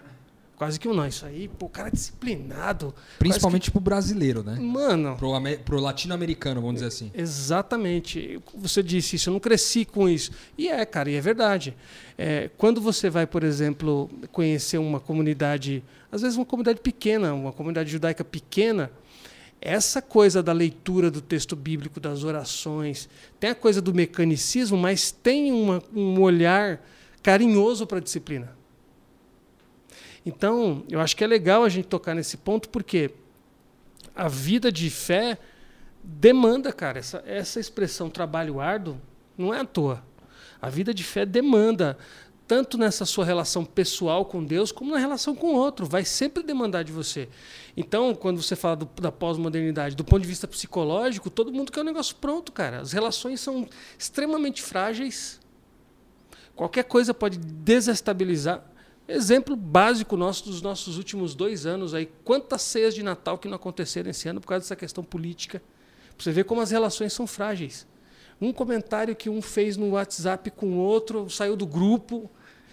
Quase 0.56 0.80
que 0.80 0.88
um 0.88 0.94
não. 0.94 1.08
Isso 1.08 1.26
aí, 1.26 1.48
pô, 1.48 1.66
o 1.66 1.70
cara 1.70 1.88
é 1.88 1.92
disciplinado. 1.92 2.94
Principalmente 3.20 3.66
que... 3.66 3.72
pro 3.72 3.82
brasileiro, 3.82 4.44
né? 4.44 4.58
Mano. 4.60 5.16
Pro, 5.18 5.32
pro 5.66 5.80
latino-americano, 5.80 6.62
vamos 6.62 6.76
dizer 6.76 6.88
assim. 6.88 7.12
Exatamente. 7.14 8.40
Você 8.56 8.84
disse 8.84 9.16
isso, 9.16 9.30
eu 9.30 9.34
não 9.34 9.40
cresci 9.40 9.84
com 9.84 10.08
isso. 10.08 10.32
E 10.58 10.68
é, 10.68 10.86
cara, 10.86 11.10
e 11.10 11.16
é 11.16 11.22
verdade. 11.22 11.76
É, 12.18 12.50
quando 12.58 12.80
você 12.80 13.10
vai, 13.10 13.26
por 13.26 13.44
exemplo, 13.44 14.10
conhecer 14.32 14.78
uma 14.78 15.00
comunidade, 15.00 15.84
às 16.12 16.22
vezes 16.22 16.38
uma 16.38 16.46
comunidade 16.46 16.82
pequena, 16.82 17.34
uma 17.34 17.52
comunidade 17.52 17.90
judaica 17.90 18.24
pequena, 18.24 18.92
essa 19.66 20.02
coisa 20.02 20.44
da 20.44 20.52
leitura 20.52 21.10
do 21.10 21.22
texto 21.22 21.56
bíblico, 21.56 21.98
das 21.98 22.26
orações, 22.26 23.08
tem 23.40 23.52
a 23.52 23.56
coisa 23.56 23.82
do 23.82 23.94
mecanicismo, 23.94 24.78
mas 24.78 25.10
tem 25.10 25.54
uma, 25.54 25.82
um 25.96 26.20
olhar 26.22 26.82
carinhoso 27.24 27.88
para 27.88 28.00
a 28.00 28.02
disciplina. 28.02 28.54
Então, 30.26 30.84
eu 30.90 31.00
acho 31.00 31.16
que 31.16 31.24
é 31.24 31.28
legal 31.28 31.64
a 31.64 31.70
gente 31.70 31.88
tocar 31.88 32.14
nesse 32.14 32.36
ponto, 32.36 32.68
porque 32.68 33.12
a 34.14 34.28
vida 34.28 34.70
de 34.70 34.90
fé 34.90 35.38
demanda, 36.04 36.74
cara, 36.74 37.00
essa, 37.00 37.24
essa 37.26 37.58
expressão 37.58 38.10
trabalho 38.10 38.60
árduo 38.60 39.00
não 39.38 39.54
é 39.54 39.62
à 39.62 39.66
toa. 39.66 40.04
A 40.62 40.70
vida 40.70 40.94
de 40.94 41.06
fé 41.06 41.26
demanda, 41.26 41.98
tanto 42.48 42.78
nessa 42.78 43.06
sua 43.06 43.26
relação 43.26 43.64
pessoal 43.64 44.26
com 44.26 44.44
Deus, 44.44 44.72
como 44.72 44.92
na 44.92 44.98
relação 44.98 45.36
com 45.36 45.54
o 45.54 45.56
outro. 45.56 45.86
Vai 45.86 46.06
sempre 46.06 46.44
demandar 46.44 46.84
de 46.84 46.92
você. 46.92 47.30
Então, 47.76 48.14
quando 48.14 48.42
você 48.42 48.56
fala 48.56 48.76
do, 48.78 48.90
da 49.02 49.12
pós-modernidade, 49.12 49.96
do 49.96 50.04
ponto 50.04 50.22
de 50.22 50.28
vista 50.28 50.48
psicológico, 50.48 51.30
todo 51.30 51.52
mundo 51.52 51.72
quer 51.72 51.82
um 51.82 51.86
negócio 51.86 52.16
pronto, 52.16 52.52
cara. 52.52 52.82
As 52.82 52.92
relações 52.92 53.40
são 53.42 53.68
extremamente 53.98 54.62
frágeis 54.62 55.40
Qualquer 56.56 56.84
coisa 56.84 57.14
pode 57.14 57.38
desestabilizar. 57.38 58.64
Exemplo 59.08 59.56
básico 59.56 60.16
nosso 60.16 60.46
dos 60.46 60.62
nossos 60.62 60.98
últimos 60.98 61.36
dois 61.36 61.66
anos 61.66 61.94
aí. 61.94 62.10
Quantas 62.24 62.62
ceias 62.62 62.94
de 62.94 63.04
Natal 63.04 63.38
que 63.38 63.48
não 63.48 63.56
aconteceram 63.56 64.10
esse 64.10 64.30
ano 64.30 64.40
por 64.40 64.48
causa 64.48 64.64
dessa 64.64 64.76
questão 64.76 65.04
política. 65.04 65.62
Pra 66.16 66.24
você 66.24 66.32
ver 66.32 66.46
como 66.46 66.62
as 66.62 66.72
relações 66.72 67.12
são 67.12 67.26
frágeis. 67.26 67.88
Um 68.44 68.54
comentário 68.54 69.16
que 69.16 69.30
um 69.30 69.42
fez 69.42 69.78
no 69.78 69.92
WhatsApp 69.92 70.52
com 70.52 70.74
o 70.74 70.78
outro, 70.78 71.30
saiu 71.30 71.56
do 71.56 71.66
grupo. 71.66 72.30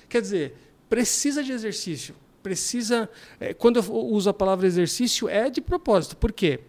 Quer 0.09 0.21
dizer, 0.21 0.57
precisa 0.89 1.43
de 1.43 1.53
exercício. 1.53 2.15
Precisa. 2.43 3.09
É, 3.39 3.55
quando 3.55 3.77
eu 3.77 3.93
uso 3.93 4.29
a 4.29 4.35
palavra 4.35 4.67
exercício, 4.67 5.29
é 5.29 5.49
de 5.49 5.61
propósito. 5.61 6.17
Por 6.17 6.33
quê? 6.33 6.61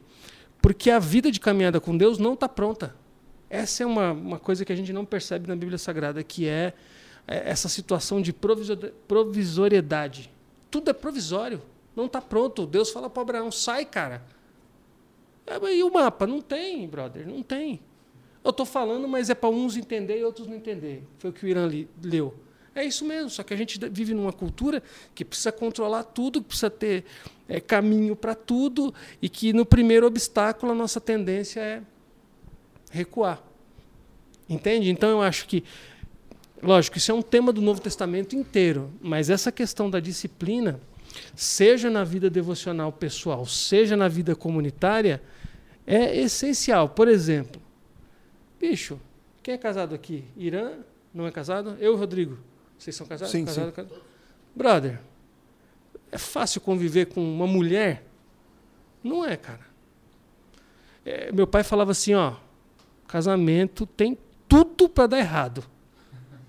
Porque 0.61 0.91
a 0.91 0.99
vida 0.99 1.31
de 1.31 1.39
caminhada 1.39 1.79
com 1.79 1.97
Deus 1.97 2.17
não 2.17 2.33
está 2.33 2.47
pronta. 2.47 2.95
Essa 3.49 3.83
é 3.83 3.85
uma, 3.85 4.11
uma 4.11 4.39
coisa 4.39 4.63
que 4.63 4.71
a 4.71 4.75
gente 4.75 4.93
não 4.93 5.05
percebe 5.05 5.47
na 5.47 5.55
Bíblia 5.55 5.77
Sagrada, 5.77 6.23
que 6.23 6.47
é 6.47 6.73
é, 7.27 7.49
essa 7.49 7.69
situação 7.69 8.21
de 8.21 8.33
provisoriedade. 8.33 10.31
Tudo 10.69 10.89
é 10.89 10.93
provisório. 10.93 11.61
Não 11.95 12.05
está 12.05 12.21
pronto. 12.21 12.65
Deus 12.65 12.89
fala 12.91 13.09
para 13.09 13.21
Abraão: 13.21 13.51
sai, 13.51 13.85
cara. 13.85 14.23
É, 15.45 15.75
e 15.75 15.83
o 15.83 15.91
mapa? 15.91 16.25
Não 16.25 16.41
tem, 16.41 16.87
brother. 16.87 17.27
Não 17.27 17.43
tem. 17.43 17.79
Eu 18.43 18.51
estou 18.51 18.65
falando, 18.65 19.07
mas 19.07 19.29
é 19.29 19.35
para 19.35 19.49
uns 19.49 19.77
entender 19.77 20.19
e 20.19 20.23
outros 20.23 20.47
não 20.47 20.55
entender. 20.55 21.03
Foi 21.19 21.29
o 21.29 21.33
que 21.33 21.45
o 21.45 21.47
Irã 21.47 21.67
li, 21.67 21.87
leu. 22.03 22.33
É 22.73 22.85
isso 22.85 23.03
mesmo, 23.03 23.29
só 23.29 23.43
que 23.43 23.53
a 23.53 23.57
gente 23.57 23.77
vive 23.89 24.13
numa 24.13 24.31
cultura 24.31 24.81
que 25.13 25.25
precisa 25.25 25.51
controlar 25.51 26.03
tudo, 26.03 26.41
que 26.41 26.47
precisa 26.47 26.69
ter 26.69 27.03
é, 27.47 27.59
caminho 27.59 28.15
para 28.15 28.33
tudo, 28.33 28.93
e 29.21 29.27
que 29.27 29.51
no 29.51 29.65
primeiro 29.65 30.07
obstáculo 30.07 30.71
a 30.71 30.75
nossa 30.75 31.01
tendência 31.01 31.59
é 31.59 31.81
recuar. 32.89 33.43
Entende? 34.49 34.89
Então 34.89 35.09
eu 35.09 35.21
acho 35.21 35.47
que 35.47 35.63
Lógico, 36.61 36.97
isso 36.97 37.11
é 37.11 37.15
um 37.15 37.23
tema 37.23 37.51
do 37.51 37.59
Novo 37.59 37.81
Testamento 37.81 38.35
inteiro, 38.35 38.91
mas 39.01 39.31
essa 39.31 39.51
questão 39.51 39.89
da 39.89 39.99
disciplina, 39.99 40.79
seja 41.35 41.89
na 41.89 42.03
vida 42.03 42.29
devocional 42.29 42.91
pessoal, 42.91 43.47
seja 43.47 43.97
na 43.97 44.07
vida 44.07 44.35
comunitária, 44.35 45.21
é 45.87 46.15
essencial. 46.19 46.89
Por 46.89 47.07
exemplo, 47.07 47.59
bicho, 48.61 48.99
quem 49.41 49.55
é 49.55 49.57
casado 49.57 49.95
aqui? 49.95 50.23
Irã 50.37 50.73
não 51.13 51.25
é 51.25 51.31
casado? 51.31 51.75
Eu 51.79 51.95
e 51.95 51.97
Rodrigo. 51.97 52.37
Vocês 52.77 52.95
são 52.95 53.07
casados? 53.07 53.31
Sim, 53.31 53.43
casado, 53.43 53.65
sim. 53.65 53.71
Casado? 53.71 54.01
Brother, 54.55 54.99
é 56.11 56.17
fácil 56.17 56.61
conviver 56.61 57.07
com 57.07 57.21
uma 57.21 57.47
mulher? 57.47 58.05
Não 59.03 59.25
é, 59.25 59.35
cara. 59.35 59.65
É, 61.03 61.31
meu 61.31 61.47
pai 61.47 61.63
falava 61.63 61.91
assim, 61.91 62.13
ó, 62.13 62.35
casamento 63.07 63.85
tem 63.85 64.17
tudo 64.47 64.87
para 64.87 65.07
dar 65.07 65.19
errado 65.19 65.65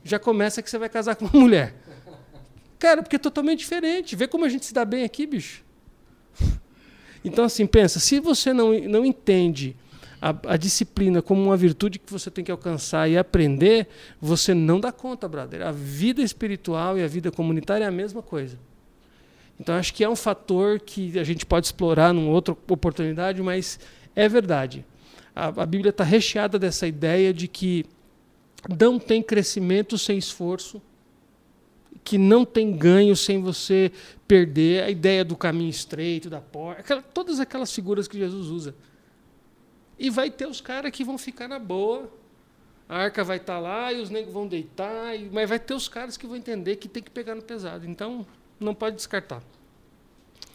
já 0.04 0.18
começa 0.18 0.62
que 0.62 0.70
você 0.70 0.78
vai 0.78 0.88
casar 0.88 1.16
com 1.16 1.24
uma 1.26 1.40
mulher. 1.40 1.74
Cara, 2.78 3.02
porque 3.02 3.16
é 3.16 3.18
totalmente 3.18 3.60
diferente. 3.60 4.16
Vê 4.16 4.26
como 4.26 4.44
a 4.44 4.48
gente 4.48 4.66
se 4.66 4.74
dá 4.74 4.84
bem 4.84 5.04
aqui, 5.04 5.26
bicho. 5.26 5.64
Então, 7.24 7.44
assim, 7.44 7.66
pensa, 7.66 8.00
se 8.00 8.18
você 8.18 8.52
não, 8.52 8.72
não 8.80 9.06
entende 9.06 9.76
a, 10.22 10.52
a, 10.54 10.56
disciplina 10.56 11.20
como 11.20 11.42
uma 11.42 11.56
virtude 11.56 11.98
que 11.98 12.12
você 12.12 12.30
tem 12.30 12.44
que 12.44 12.52
alcançar 12.52 13.10
e 13.10 13.18
aprender, 13.18 13.88
você 14.20 14.54
não 14.54 14.78
dá 14.78 14.92
conta, 14.92 15.28
brother. 15.28 15.62
A 15.62 15.72
vida 15.72 16.22
espiritual 16.22 16.96
e 16.96 17.02
a 17.02 17.08
vida 17.08 17.32
comunitária 17.32 17.84
é 17.84 17.88
a 17.88 17.90
mesma 17.90 18.22
coisa. 18.22 18.56
Então, 19.58 19.74
acho 19.74 19.92
que 19.92 20.04
é 20.04 20.08
um 20.08 20.14
fator 20.14 20.78
que 20.78 21.18
a 21.18 21.24
gente 21.24 21.44
pode 21.44 21.66
explorar 21.66 22.14
numa 22.14 22.30
outra 22.30 22.56
oportunidade, 22.68 23.42
mas 23.42 23.80
é 24.14 24.28
verdade. 24.28 24.86
A, 25.34 25.48
a 25.48 25.66
Bíblia 25.66 25.90
está 25.90 26.04
recheada 26.04 26.56
dessa 26.56 26.86
ideia 26.86 27.34
de 27.34 27.48
que 27.48 27.84
não 28.78 29.00
tem 29.00 29.24
crescimento 29.24 29.98
sem 29.98 30.16
esforço, 30.16 30.80
que 32.04 32.16
não 32.16 32.44
tem 32.44 32.70
ganho 32.70 33.16
sem 33.16 33.40
você 33.40 33.90
perder 34.28 34.84
a 34.84 34.90
ideia 34.90 35.24
do 35.24 35.36
caminho 35.36 35.70
estreito, 35.70 36.30
da 36.30 36.40
porta, 36.40 36.80
aquela, 36.80 37.02
todas 37.02 37.40
aquelas 37.40 37.72
figuras 37.72 38.06
que 38.06 38.16
Jesus 38.16 38.46
usa. 38.46 38.72
E 40.02 40.10
vai 40.10 40.32
ter 40.32 40.48
os 40.48 40.60
caras 40.60 40.90
que 40.90 41.04
vão 41.04 41.16
ficar 41.16 41.46
na 41.46 41.60
boa, 41.60 42.12
a 42.88 43.04
arca 43.04 43.22
vai 43.22 43.36
estar 43.36 43.54
tá 43.54 43.60
lá 43.60 43.92
e 43.92 44.00
os 44.00 44.10
negros 44.10 44.34
vão 44.34 44.48
deitar, 44.48 45.14
e, 45.14 45.30
mas 45.30 45.48
vai 45.48 45.60
ter 45.60 45.74
os 45.74 45.88
caras 45.88 46.16
que 46.16 46.26
vão 46.26 46.34
entender 46.34 46.74
que 46.74 46.88
tem 46.88 47.00
que 47.00 47.10
pegar 47.10 47.36
no 47.36 47.42
pesado. 47.42 47.88
Então, 47.88 48.26
não 48.58 48.74
pode 48.74 48.96
descartar. 48.96 49.40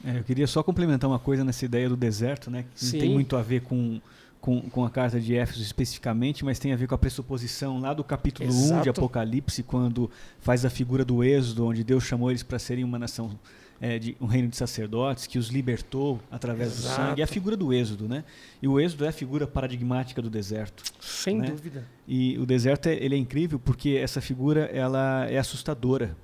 É, 0.04 0.20
eu 0.20 0.24
queria 0.26 0.46
só 0.48 0.62
complementar 0.62 1.10
uma 1.10 1.18
coisa 1.18 1.46
nessa 1.46 1.64
ideia 1.64 1.88
do 1.88 1.96
deserto, 1.96 2.52
né? 2.52 2.66
Que 2.76 2.86
não 2.86 3.00
tem 3.00 3.10
muito 3.10 3.38
a 3.38 3.42
ver 3.42 3.62
com 3.62 4.02
com, 4.40 4.62
com 4.70 4.86
a 4.86 4.90
carta 4.90 5.20
de 5.20 5.36
Éfeso 5.36 5.62
especificamente, 5.62 6.46
mas 6.46 6.60
tem 6.60 6.72
a 6.72 6.76
ver 6.76 6.88
com 6.88 6.96
a 6.96 6.98
pressuposição 6.98 7.80
lá 7.80 7.94
do 7.94 8.04
capítulo 8.04 8.48
Exato. 8.48 8.80
1 8.80 8.82
de 8.84 8.90
Apocalipse, 8.90 9.64
quando 9.64 10.10
faz 10.40 10.64
a 10.64 10.70
figura 10.70 11.04
do 11.04 11.24
Êxodo, 11.24 11.66
onde 11.66 11.84
Deus 11.84 12.04
chamou 12.04 12.30
eles 12.30 12.44
para 12.44 12.60
serem 12.60 12.84
uma 12.84 13.00
nação, 13.00 13.38
é, 13.80 14.00
de 14.00 14.18
um 14.20 14.26
reino 14.26 14.48
de 14.48 14.58
sacerdotes, 14.58 15.28
que 15.28 15.38
os 15.38 15.50
libertou 15.50 16.20
através 16.32 16.80
Exato. 16.80 16.88
do 16.88 16.96
sangue. 16.96 17.22
É 17.22 17.24
a 17.24 17.28
figura 17.28 17.56
do 17.56 17.74
Êxodo, 17.74 18.08
né? 18.08 18.24
E 18.62 18.68
o 18.68 18.80
Êxodo 18.80 19.06
é 19.06 19.10
a 19.10 19.12
figura 19.12 19.46
paradigmática 19.46 20.22
do 20.22 20.30
deserto. 20.30 20.84
Sem 21.00 21.40
né? 21.40 21.52
dúvida. 21.52 21.86
E 22.08 22.38
o 22.38 22.46
deserto 22.46 22.88
é, 22.88 22.94
ele 22.94 23.16
é 23.16 23.18
incrível 23.18 23.60
porque 23.60 24.00
essa 24.02 24.22
figura 24.22 24.66
ela 24.66 25.26
é 25.30 25.38
assustadora. 25.38 26.16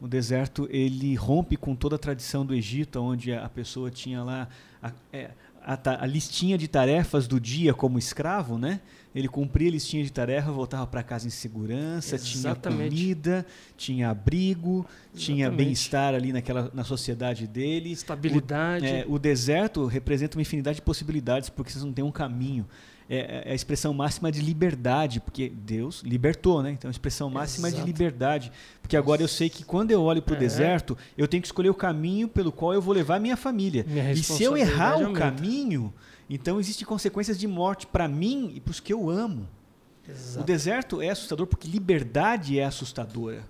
o 0.00 0.08
deserto 0.08 0.68
ele 0.70 1.14
rompe 1.14 1.56
com 1.56 1.74
toda 1.74 1.96
a 1.96 1.98
tradição 1.98 2.44
do 2.44 2.54
Egito, 2.54 3.00
onde 3.00 3.32
a 3.32 3.48
pessoa 3.48 3.90
tinha 3.90 4.22
lá 4.22 4.48
a, 4.82 4.92
é, 5.12 5.30
a, 5.62 6.02
a, 6.02 6.06
listinha 6.06 6.58
de 6.58 6.68
tarefas 6.68 7.26
do 7.26 7.40
dia 7.40 7.72
como 7.72 7.98
escravo, 7.98 8.58
né? 8.58 8.80
Ele 9.14 9.28
cumpria 9.28 9.68
a 9.68 9.70
listinha 9.70 10.02
de 10.02 10.10
tarefas, 10.10 10.52
voltava 10.52 10.86
para 10.86 11.02
casa 11.02 11.26
em 11.26 11.30
segurança, 11.30 12.16
Exatamente. 12.16 12.78
tinha 12.78 12.90
comida, 12.90 13.46
tinha 13.76 14.10
abrigo, 14.10 14.78
Exatamente. 14.78 15.24
tinha 15.24 15.50
bem-estar 15.50 16.14
ali 16.14 16.32
naquela, 16.32 16.70
na 16.74 16.82
sociedade 16.82 17.46
dele. 17.46 17.92
Estabilidade. 17.92 18.84
O, 18.84 18.88
é, 18.88 19.04
o 19.08 19.18
deserto 19.18 19.86
representa 19.86 20.36
uma 20.36 20.42
infinidade 20.42 20.76
de 20.76 20.82
possibilidades, 20.82 21.48
porque 21.48 21.70
vocês 21.70 21.84
não 21.84 21.92
têm 21.92 22.04
um 22.04 22.10
caminho. 22.10 22.66
É, 23.08 23.16
é, 23.16 23.42
é, 23.46 23.52
a 23.52 23.54
expressão 23.54 23.92
máxima 23.92 24.32
de 24.32 24.40
liberdade, 24.40 25.20
porque 25.20 25.50
Deus 25.50 26.02
libertou, 26.02 26.62
né? 26.62 26.70
Então, 26.70 26.88
a 26.88 26.90
expressão 26.90 27.28
máxima 27.28 27.68
Exato. 27.68 27.82
de 27.82 27.86
liberdade. 27.86 28.50
Porque 28.80 28.96
agora 28.96 29.22
eu 29.22 29.28
sei 29.28 29.50
que 29.50 29.62
quando 29.62 29.90
eu 29.90 30.02
olho 30.02 30.22
para 30.22 30.32
o 30.32 30.36
é. 30.36 30.40
deserto, 30.40 30.96
eu 31.16 31.28
tenho 31.28 31.42
que 31.42 31.46
escolher 31.46 31.68
o 31.68 31.74
caminho 31.74 32.26
pelo 32.28 32.50
qual 32.50 32.72
eu 32.72 32.80
vou 32.80 32.94
levar 32.94 33.20
minha 33.20 33.36
família. 33.36 33.84
Minha 33.86 34.12
e 34.12 34.22
se 34.22 34.42
eu 34.42 34.56
errar 34.56 34.96
o 34.98 35.12
caminho, 35.12 35.92
então 36.28 36.58
existem 36.58 36.86
consequências 36.86 37.38
de 37.38 37.46
morte 37.46 37.86
para 37.86 38.08
mim 38.08 38.52
e 38.54 38.60
para 38.60 38.70
os 38.70 38.80
que 38.80 38.92
eu 38.92 39.10
amo. 39.10 39.48
Exato. 40.08 40.40
O 40.40 40.44
deserto 40.44 41.02
é 41.02 41.10
assustador 41.10 41.46
porque 41.46 41.66
liberdade 41.66 42.58
é 42.58 42.64
assustadora. 42.64 43.42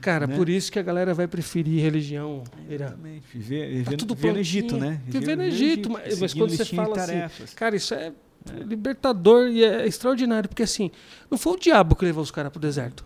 Cara, 0.00 0.26
né? 0.26 0.36
por 0.36 0.48
isso 0.48 0.70
que 0.70 0.78
a 0.78 0.82
galera 0.82 1.14
vai 1.14 1.26
preferir 1.26 1.82
religião. 1.82 2.44
Exatamente. 2.68 3.24
Viver, 3.32 3.68
viver, 3.68 3.90
tá 3.90 3.96
tudo 3.96 4.14
viver 4.14 4.32
no 4.32 4.38
Egito, 4.38 4.76
né? 4.76 5.00
Viver, 5.04 5.20
viver 5.20 5.36
no 5.36 5.42
Egito, 5.44 5.90
mas, 5.90 6.18
mas 6.20 6.34
quando 6.34 6.50
você 6.50 6.64
fala 6.64 6.94
assim, 7.00 7.54
cara, 7.54 7.74
isso 7.74 7.94
é 7.94 8.12
é. 8.46 8.62
Libertador 8.62 9.48
e 9.48 9.64
é 9.64 9.86
extraordinário, 9.86 10.48
porque 10.48 10.62
assim, 10.62 10.90
não 11.30 11.36
foi 11.36 11.54
o 11.54 11.56
diabo 11.56 11.96
que 11.96 12.04
levou 12.04 12.22
os 12.22 12.30
caras 12.30 12.52
pro 12.52 12.60
deserto. 12.60 13.04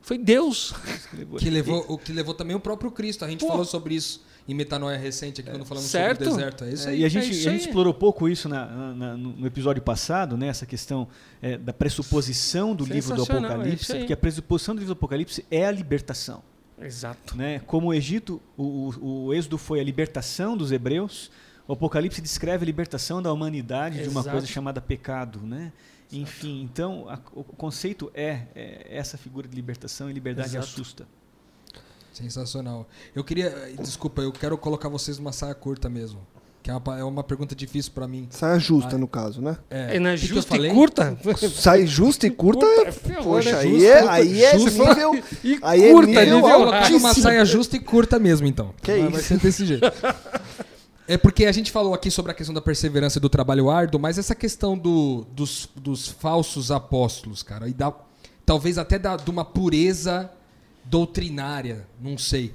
Foi 0.00 0.16
Deus. 0.16 0.74
Que 1.38 1.50
levou, 1.50 1.84
o 1.88 1.98
que 1.98 2.12
levou 2.12 2.32
também 2.32 2.56
o 2.56 2.60
próprio 2.60 2.90
Cristo. 2.90 3.24
A 3.24 3.28
gente 3.28 3.40
Pô. 3.40 3.48
falou 3.48 3.64
sobre 3.64 3.94
isso 3.94 4.24
em 4.48 4.54
Metanoia 4.54 4.96
recente 4.96 5.42
aqui, 5.42 5.50
quando 5.50 5.66
falamos 5.66 5.90
certo? 5.90 6.24
sobre 6.24 6.32
o 6.32 6.36
deserto. 6.36 6.64
É 6.64 6.70
isso 6.70 6.88
aí. 6.88 6.96
É, 6.96 6.98
e 7.00 7.04
a 7.04 7.08
gente, 7.08 7.26
é 7.26 7.48
a 7.48 7.52
gente 7.52 7.66
explorou 7.66 7.92
pouco 7.92 8.26
isso 8.26 8.48
na, 8.48 8.94
na, 8.94 9.16
no 9.16 9.46
episódio 9.46 9.82
passado, 9.82 10.38
né? 10.38 10.48
essa 10.48 10.64
questão 10.64 11.06
é, 11.42 11.58
da 11.58 11.72
pressuposição 11.72 12.74
do 12.74 12.86
livro 12.86 13.14
do 13.14 13.22
Apocalipse, 13.24 13.94
porque 13.94 14.12
a 14.14 14.16
pressuposição 14.16 14.74
do 14.74 14.78
livro 14.78 14.94
do 14.94 14.98
Apocalipse 14.98 15.44
é 15.50 15.66
a 15.66 15.70
libertação. 15.70 16.42
Exato. 16.80 17.36
Né? 17.36 17.60
Como 17.66 17.88
o 17.88 17.94
Egito, 17.94 18.40
o, 18.56 18.90
o, 19.00 19.24
o 19.26 19.34
êxodo 19.34 19.58
foi 19.58 19.80
a 19.80 19.84
libertação 19.84 20.56
dos 20.56 20.72
hebreus, 20.72 21.30
o 21.66 21.74
Apocalipse 21.74 22.22
descreve 22.22 22.64
a 22.64 22.66
libertação 22.66 23.20
da 23.20 23.30
humanidade 23.30 23.96
Exato. 23.96 24.08
de 24.08 24.16
uma 24.16 24.24
coisa 24.24 24.46
chamada 24.46 24.80
pecado, 24.80 25.40
né? 25.40 25.72
Exato. 26.10 26.22
Enfim, 26.22 26.62
então 26.62 27.06
a, 27.06 27.18
o 27.34 27.44
conceito 27.44 28.10
é, 28.14 28.44
é, 28.54 28.86
essa 28.88 29.18
figura 29.18 29.46
de 29.46 29.54
libertação 29.54 30.08
e 30.08 30.12
liberdade 30.14 30.48
Exato. 30.48 30.64
assusta. 30.64 31.06
Sensacional. 32.18 32.88
Eu 33.14 33.22
queria, 33.22 33.72
desculpa, 33.80 34.22
eu 34.22 34.32
quero 34.32 34.58
colocar 34.58 34.88
vocês 34.88 35.18
numa 35.18 35.30
saia 35.30 35.54
curta 35.54 35.88
mesmo. 35.88 36.26
Que 36.60 36.68
é 36.68 36.74
uma, 36.74 36.98
é 36.98 37.04
uma 37.04 37.22
pergunta 37.22 37.54
difícil 37.54 37.92
para 37.94 38.08
mim. 38.08 38.26
Saia 38.30 38.58
justa, 38.58 38.96
ah, 38.96 38.98
no 38.98 39.06
caso, 39.06 39.40
né? 39.40 39.56
É, 39.70 39.96
é 39.96 40.00
na 40.00 40.16
justa 40.16 40.56
e 40.56 40.70
curta? 40.74 41.16
Sai 41.54 41.86
justa 41.86 42.26
e 42.26 42.30
curta, 42.30 42.66
curta 42.66 43.12
é, 43.12 43.22
poxa, 43.22 43.52
né? 43.52 43.58
aí, 43.58 43.86
é, 43.86 44.08
aí 44.08 44.44
é 44.44 44.56
nível... 44.56 45.22
E 45.44 45.58
aí 45.62 45.84
é 45.84 45.92
curta, 45.92 46.10
é 46.10 46.24
nível, 46.24 46.72
nível 46.72 46.98
uma 46.98 47.14
saia 47.14 47.44
justa 47.44 47.76
e 47.76 47.80
curta 47.80 48.18
mesmo, 48.18 48.48
então. 48.48 48.74
Que 48.82 48.90
Vai, 48.90 49.00
isso? 49.02 49.10
Vai 49.12 49.22
ser 49.22 49.38
desse 49.38 49.64
jeito. 49.64 49.86
É 51.06 51.16
porque 51.16 51.46
a 51.46 51.52
gente 51.52 51.70
falou 51.70 51.94
aqui 51.94 52.10
sobre 52.10 52.32
a 52.32 52.34
questão 52.34 52.52
da 52.52 52.60
perseverança 52.60 53.18
e 53.18 53.20
do 53.20 53.28
trabalho 53.28 53.70
árduo, 53.70 54.00
mas 54.00 54.18
essa 54.18 54.34
questão 54.34 54.76
do, 54.76 55.24
dos, 55.32 55.68
dos 55.76 56.08
falsos 56.08 56.72
apóstolos, 56.72 57.44
cara, 57.44 57.68
e 57.68 57.72
da, 57.72 57.94
talvez 58.44 58.76
até 58.76 58.98
da, 58.98 59.16
de 59.16 59.30
uma 59.30 59.44
pureza 59.44 60.30
doutrinária, 60.88 61.86
não 62.00 62.16
sei, 62.16 62.54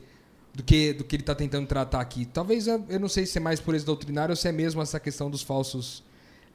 do 0.54 0.63
que, 0.63 0.94
do 0.94 1.04
que 1.04 1.16
ele 1.16 1.24
está 1.24 1.36
tentando 1.36 1.68
tratar 1.68 2.02
aqui. 2.02 2.25
Talvez, 2.25 2.68
eu 2.68 3.00
não 3.00 3.10
sei 3.10 3.25
se 3.25 3.38
é 3.38 3.42
mais 3.42 3.60
pureza 3.60 3.86
doutrinária 3.86 4.32
ou 4.32 4.36
se 4.36 4.48
é 4.48 4.52
mesmo 4.52 4.82
essa 4.82 5.00
questão 5.00 5.30
dos 5.30 5.42
falsos 5.42 6.04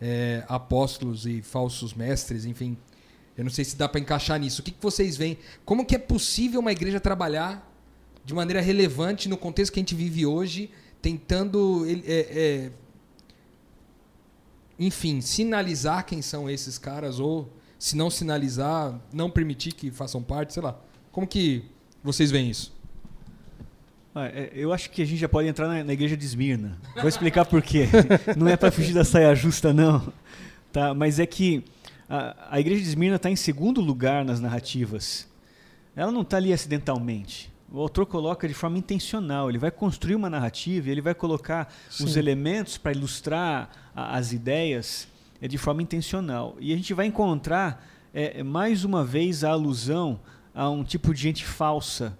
é, 0.00 0.44
apóstolos 0.48 1.26
e 1.26 1.42
falsos 1.42 1.94
mestres, 1.94 2.44
enfim. 2.44 2.76
Eu 3.36 3.44
não 3.44 3.50
sei 3.50 3.64
se 3.64 3.76
dá 3.76 3.88
para 3.88 4.00
encaixar 4.00 4.38
nisso. 4.38 4.60
O 4.60 4.64
que, 4.64 4.70
que 4.70 4.82
vocês 4.82 5.16
veem? 5.16 5.38
Como 5.64 5.84
que 5.84 5.94
é 5.94 5.98
possível 5.98 6.60
uma 6.60 6.72
igreja 6.72 6.98
trabalhar 6.98 7.64
de 8.24 8.34
maneira 8.34 8.60
relevante 8.60 9.28
no 9.28 9.36
contexto 9.36 9.72
que 9.72 9.78
a 9.78 9.82
gente 9.82 9.94
vive 9.94 10.26
hoje 10.26 10.70
tentando, 11.00 11.86
é, 12.04 12.10
é, 12.10 12.70
enfim, 14.78 15.20
sinalizar 15.20 16.04
quem 16.04 16.20
são 16.20 16.50
esses 16.50 16.78
caras 16.78 17.20
ou 17.20 17.48
se 17.78 17.96
não 17.96 18.10
sinalizar, 18.10 19.00
não 19.12 19.30
permitir 19.30 19.72
que 19.72 19.90
façam 19.90 20.22
parte, 20.22 20.52
sei 20.52 20.62
lá. 20.62 20.78
Como 21.18 21.26
que 21.26 21.64
vocês 22.00 22.30
veem 22.30 22.48
isso? 22.48 22.72
Ah, 24.14 24.26
é, 24.26 24.52
eu 24.54 24.72
acho 24.72 24.88
que 24.88 25.02
a 25.02 25.04
gente 25.04 25.18
já 25.18 25.28
pode 25.28 25.48
entrar 25.48 25.66
na, 25.66 25.82
na 25.82 25.92
igreja 25.92 26.16
de 26.16 26.24
Esmirna. 26.24 26.78
Vou 26.94 27.08
explicar 27.08 27.44
por 27.44 27.60
quê. 27.60 27.88
Não 28.38 28.46
é 28.46 28.56
para 28.56 28.70
fugir 28.70 28.94
da 28.94 29.04
saia 29.04 29.34
justa, 29.34 29.72
não. 29.72 30.12
Tá? 30.72 30.94
Mas 30.94 31.18
é 31.18 31.26
que 31.26 31.64
a, 32.08 32.36
a 32.52 32.60
igreja 32.60 32.82
de 32.82 32.88
Esmirna 32.88 33.16
está 33.16 33.28
em 33.28 33.34
segundo 33.34 33.80
lugar 33.80 34.24
nas 34.24 34.38
narrativas. 34.38 35.26
Ela 35.96 36.12
não 36.12 36.22
está 36.22 36.36
ali 36.36 36.52
acidentalmente 36.52 37.50
o 37.70 37.80
autor 37.80 38.06
coloca 38.06 38.46
de 38.46 38.54
forma 38.54 38.78
intencional. 38.78 39.50
Ele 39.50 39.58
vai 39.58 39.72
construir 39.72 40.14
uma 40.14 40.30
narrativa, 40.30 40.88
ele 40.88 41.02
vai 41.02 41.14
colocar 41.14 41.70
Sim. 41.90 42.04
os 42.04 42.16
elementos 42.16 42.78
para 42.78 42.92
ilustrar 42.92 43.90
a, 43.94 44.16
as 44.16 44.32
ideias 44.32 45.08
é, 45.42 45.48
de 45.48 45.58
forma 45.58 45.82
intencional. 45.82 46.56
E 46.60 46.72
a 46.72 46.76
gente 46.76 46.94
vai 46.94 47.06
encontrar 47.06 47.84
é, 48.14 48.42
mais 48.42 48.84
uma 48.84 49.04
vez 49.04 49.42
a 49.44 49.50
alusão 49.50 50.20
a 50.58 50.68
um 50.68 50.82
tipo 50.82 51.14
de 51.14 51.20
gente 51.20 51.44
falsa, 51.44 52.18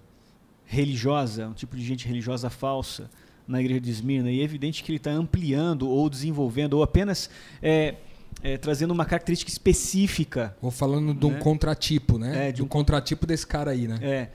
religiosa, 0.65 1.49
um 1.49 1.55
tipo 1.55 1.77
de 1.77 1.85
gente 1.85 2.07
religiosa 2.07 2.49
falsa 2.49 3.11
na 3.49 3.61
igreja 3.61 3.81
de 3.81 3.91
Esmirna. 3.91 4.31
E 4.31 4.41
é 4.41 4.45
evidente 4.45 4.85
que 4.85 4.93
ele 4.93 4.99
está 4.99 5.11
ampliando 5.11 5.89
ou 5.89 6.09
desenvolvendo 6.09 6.75
ou 6.75 6.85
apenas 6.85 7.29
é, 7.61 7.97
é, 8.41 8.57
trazendo 8.57 8.93
uma 8.93 9.05
característica 9.05 9.51
específica. 9.51 10.57
Ou 10.63 10.71
falando 10.71 11.13
de 11.13 11.27
um 11.27 11.33
né? 11.33 11.41
contratipo, 11.41 12.17
né? 12.17 12.51
É, 12.51 12.53
de 12.53 12.63
um, 12.63 12.67
um 12.67 12.69
contratipo 12.69 13.27
desse 13.27 13.45
cara 13.45 13.73
aí, 13.73 13.89
né? 13.89 13.99
É 14.01 14.29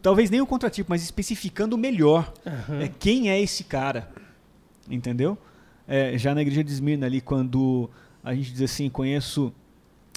talvez 0.00 0.30
nem 0.30 0.40
o 0.40 0.46
contratipo, 0.46 0.90
mas 0.90 1.02
especificando 1.02 1.78
melhor 1.78 2.30
uhum. 2.44 2.80
é, 2.80 2.88
quem 2.88 3.30
é 3.30 3.40
esse 3.40 3.64
cara. 3.64 4.10
Entendeu? 4.88 5.36
É, 5.86 6.16
já 6.16 6.34
na 6.34 6.40
igreja 6.40 6.64
de 6.64 6.72
Esmirna 6.72 7.04
ali, 7.04 7.20
quando 7.20 7.90
a 8.22 8.34
gente 8.34 8.52
diz 8.52 8.70
assim, 8.70 8.88
conheço, 8.88 9.52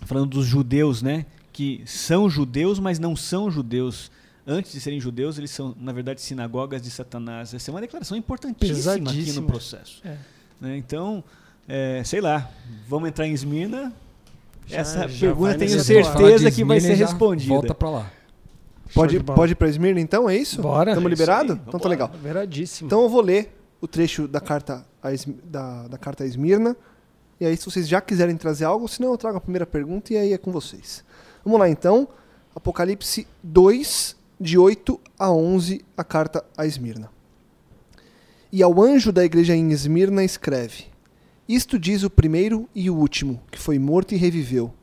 falando 0.05 0.29
dos 0.29 0.45
judeus, 0.45 1.01
né? 1.01 1.25
Que 1.57 1.81
são 1.87 2.29
judeus, 2.29 2.77
mas 2.77 2.99
não 2.99 3.15
são 3.15 3.49
judeus. 3.49 4.11
Antes 4.45 4.73
de 4.73 4.79
serem 4.79 4.99
judeus, 4.99 5.39
eles 5.39 5.49
são, 5.49 5.75
na 5.81 5.91
verdade, 5.91 6.21
sinagogas 6.21 6.83
de 6.83 6.91
Satanás. 6.91 7.51
Essa 7.51 7.71
é 7.71 7.73
uma 7.73 7.81
declaração 7.81 8.15
importantíssima 8.15 9.09
aqui 9.09 9.31
no 9.31 9.41
processo. 9.41 9.99
É. 10.05 10.17
Né? 10.61 10.77
Então, 10.77 11.23
é, 11.67 12.03
sei 12.05 12.21
lá, 12.21 12.47
vamos 12.87 13.09
entrar 13.09 13.25
em 13.25 13.33
Esmirna. 13.33 13.91
Já, 14.67 14.77
Essa 14.77 15.07
já 15.07 15.19
pergunta 15.19 15.57
tenho 15.57 15.79
certeza 15.79 16.51
que 16.51 16.63
vai 16.63 16.79
ser 16.79 16.93
respondida. 16.93 17.49
Volta 17.49 17.73
para 17.73 17.89
lá. 17.89 18.11
Pode, 18.93 19.19
pode 19.23 19.53
ir 19.53 19.55
pra 19.55 19.67
Esmirna 19.67 19.99
então, 19.99 20.29
é 20.29 20.37
isso? 20.37 20.61
Bora. 20.61 20.91
Estamos 20.91 21.09
liberados? 21.09 21.57
Então 21.67 21.79
tá 21.79 21.89
legal. 21.89 22.11
Liberadíssimo. 22.13 22.85
Então 22.85 23.01
eu 23.01 23.09
vou 23.09 23.21
ler 23.21 23.59
o 23.81 23.87
trecho 23.87 24.27
da 24.27 24.39
carta 24.39 24.85
a, 25.01 25.09
da, 25.43 25.87
da 25.87 25.97
carta 25.97 26.23
a 26.23 26.27
Esmirna. 26.27 26.77
E 27.41 27.47
aí, 27.47 27.57
se 27.57 27.65
vocês 27.65 27.87
já 27.87 27.99
quiserem 27.99 28.37
trazer 28.37 28.65
algo, 28.65 28.87
senão 28.87 29.09
eu 29.09 29.17
trago 29.17 29.37
a 29.37 29.41
primeira 29.41 29.65
pergunta 29.65 30.13
e 30.13 30.17
aí 30.17 30.33
é 30.33 30.37
com 30.37 30.51
vocês. 30.51 31.03
Vamos 31.47 31.61
lá 31.61 31.69
então. 31.69 32.09
Apocalipse 32.53 33.25
2, 33.41 34.17
de 34.37 34.57
8 34.57 34.99
a 35.17 35.31
11, 35.31 35.79
a 35.95 36.03
carta 36.03 36.43
a 36.57 36.65
Esmirna. 36.65 37.09
E 38.51 38.61
ao 38.61 38.81
anjo 38.81 39.13
da 39.13 39.23
igreja 39.23 39.55
em 39.55 39.71
Esmirna 39.71 40.25
escreve: 40.25 40.87
Isto 41.47 41.79
diz 41.79 42.03
o 42.03 42.09
primeiro 42.09 42.67
e 42.75 42.89
o 42.89 42.95
último, 42.97 43.41
que 43.49 43.57
foi 43.57 43.79
morto 43.79 44.13
e 44.13 44.17
reviveu. 44.17 44.73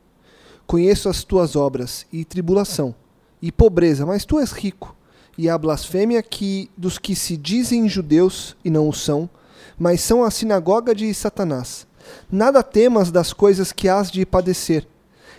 Conheço 0.67 1.07
as 1.11 1.23
tuas 1.23 1.55
obras 1.55 2.07
e 2.11 2.25
tribulação 2.25 2.95
e 3.43 3.53
pobreza, 3.53 4.07
mas 4.07 4.25
tu 4.25 4.41
és 4.41 4.51
rico. 4.51 4.97
E 5.37 5.51
a 5.51 5.59
blasfêmia 5.59 6.23
que 6.23 6.71
dos 6.75 6.97
que 6.97 7.15
se 7.15 7.37
dizem 7.37 7.87
judeus 7.91 8.57
e 8.65 8.71
não 8.71 8.89
o 8.89 8.95
são, 8.95 9.29
mas 9.79 10.01
são 10.01 10.25
a 10.25 10.31
sinagoga 10.31 10.95
de 10.95 11.13
Satanás. 11.13 11.87
Nada 12.33 12.63
temas 12.63 13.11
das 13.11 13.35
coisas 13.35 13.71
que 13.71 13.87
hás 13.87 14.11
de 14.11 14.25
padecer. 14.25 14.89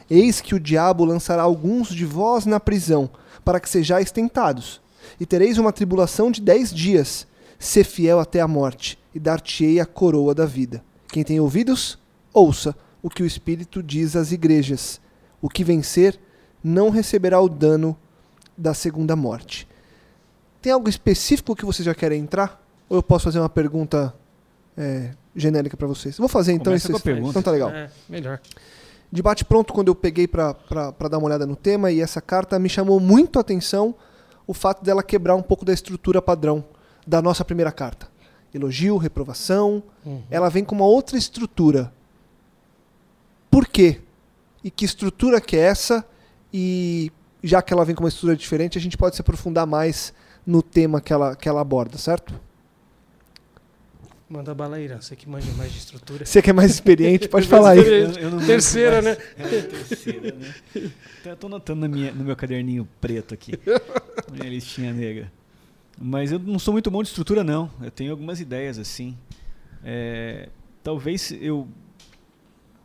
Eis 0.10 0.41
que 0.41 0.56
o 0.56 0.60
diabo 0.60 1.04
lançará 1.06 1.44
alguns 1.44 1.89
de 1.89 2.06
vós 2.06 2.46
na 2.46 2.60
prisão, 2.60 3.10
para 3.44 3.60
que 3.60 3.70
sejais 3.70 4.12
tentados. 4.12 4.82
E 5.20 5.26
tereis 5.26 5.58
uma 5.58 5.74
tribulação 5.74 6.32
de 6.32 6.41
dez 6.41 6.74
dias. 6.74 7.28
Sê 7.58 7.84
fiel 7.84 8.20
até 8.20 8.41
a 8.41 8.48
morte, 8.48 9.00
e 9.13 9.20
dar-te-ei 9.20 9.80
a 9.80 9.86
coroa 9.86 10.36
da 10.36 10.46
vida. 10.46 10.84
Quem 11.08 11.24
tem 11.24 11.39
ouvidos, 11.39 11.98
ouça 12.34 12.76
o 13.02 13.10
que 13.10 13.24
o 13.24 13.26
Espírito 13.26 13.82
diz 13.82 14.15
às 14.15 14.32
igrejas. 14.32 15.00
O 15.41 15.50
que 15.50 15.63
vencer, 15.63 16.20
não 16.63 16.89
receberá 16.89 17.39
o 17.39 17.48
dano 17.48 17.98
da 18.58 18.74
segunda 18.74 19.15
morte. 19.15 19.68
Tem 20.62 20.72
algo 20.72 20.89
específico 20.89 21.56
que 21.56 21.65
vocês 21.65 21.86
já 21.86 21.94
querem 21.94 22.22
entrar? 22.22 22.62
Ou 22.89 22.98
eu 22.98 23.04
posso 23.04 23.26
fazer 23.26 23.39
uma 23.39 23.50
pergunta 23.50 24.13
é, 24.76 25.12
genérica 25.36 25.78
para 25.78 25.88
vocês? 25.88 26.18
Vou 26.18 26.28
fazer 26.28 26.54
então. 26.54 26.65
Começa 26.65 27.00
pergunta. 27.00 27.30
Então 27.30 27.41
tá 27.44 27.52
legal. 27.52 27.70
É, 27.70 27.89
melhor. 28.10 28.41
Debate 29.15 29.45
pronto 29.45 29.73
quando 29.73 29.88
eu 29.88 29.95
peguei 29.95 30.28
para 30.28 30.54
dar 31.10 31.17
uma 31.17 31.28
olhada 31.28 31.45
no 31.45 31.56
tema 31.56 31.89
e 31.89 32.01
essa 32.01 32.19
carta 32.19 32.60
me 32.60 32.67
chamou 32.67 32.99
muito 32.99 33.39
a 33.39 33.41
atenção 33.41 33.95
o 34.45 34.54
fato 34.54 34.84
dela 34.84 35.01
quebrar 35.01 35.36
um 35.36 35.41
pouco 35.41 35.63
da 35.63 35.71
estrutura 35.71 36.21
padrão 36.21 36.65
da 37.08 37.21
nossa 37.21 37.45
primeira 37.45 37.71
carta. 37.71 38.10
Elogio, 38.54 38.97
reprovação. 38.97 39.82
Uhum. 40.06 40.21
Ela 40.30 40.49
vem 40.49 40.65
com 40.65 40.75
uma 40.75 40.86
outra 40.86 41.17
estrutura. 41.17 41.93
Por 43.49 43.65
quê? 43.67 44.01
E 44.62 44.69
que 44.69 44.84
estrutura 44.84 45.39
que 45.39 45.56
é 45.56 45.60
essa? 45.62 46.06
E 46.54 47.10
já 47.41 47.62
que 47.62 47.73
ela 47.73 47.86
vem 47.86 47.95
com 47.95 48.04
uma 48.04 48.10
estrutura 48.10 48.36
diferente, 48.36 48.78
a 48.78 48.82
gente 48.82 48.97
pode 48.97 49.15
se 49.15 49.21
aprofundar 49.21 49.65
mais 49.65 50.13
no 50.45 50.62
tema 50.62 50.99
que 50.99 51.13
ela, 51.13 51.36
que 51.36 51.47
ela 51.47 51.62
aborda, 51.62 51.97
certo? 51.97 52.38
Manda 54.28 54.56
bala 54.56 54.78
aí, 54.78 54.88
você 54.88 55.16
que 55.16 55.30
manja 55.30 55.52
mais 55.54 55.72
de 55.72 55.78
estrutura. 55.78 56.26
Você 56.26 56.42
que 56.42 56.50
é 56.50 56.54
mais 56.54 56.72
experiente, 56.72 57.28
pode 57.30 57.48
falar 57.48 57.72
aí. 57.72 57.80
Eu, 57.80 58.12
eu 58.12 58.46
terceira, 58.46 59.00
né? 59.00 59.16
É, 59.38 59.62
terceira, 59.62 60.36
né? 60.36 60.54
Então, 60.76 61.32
eu 61.32 61.38
tô 61.38 61.48
notando 61.48 61.88
minha, 61.88 62.12
no 62.12 62.24
meu 62.24 62.36
caderninho 62.36 62.88
preto 63.00 63.36
aqui. 63.36 63.52
Minha 64.32 64.50
listinha 64.50 64.92
negra. 64.92 65.32
Mas 66.00 66.32
eu 66.32 66.40
não 66.40 66.58
sou 66.58 66.74
muito 66.74 66.90
bom 66.90 67.04
de 67.04 67.10
estrutura, 67.10 67.44
não. 67.44 67.70
Eu 67.80 67.92
tenho 67.92 68.10
algumas 68.10 68.40
ideias, 68.40 68.80
assim. 68.80 69.16
É, 69.84 70.50
talvez 70.84 71.32
eu 71.40 71.68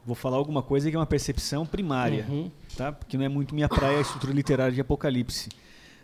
vou 0.05 0.14
falar 0.14 0.37
alguma 0.37 0.62
coisa 0.62 0.90
que 0.90 0.96
é 0.96 0.98
uma 0.98 1.07
percepção 1.07 1.64
primária, 1.64 2.26
uhum. 2.29 2.50
tá? 2.76 2.92
Porque 2.92 3.16
não 3.16 3.24
é 3.24 3.29
muito 3.31 3.55
minha 3.55 3.68
praia 3.68 3.96
a 3.96 4.03
estrutura 4.03 4.35
literária 4.35 4.74
de 4.74 4.81
Apocalipse. 4.83 5.48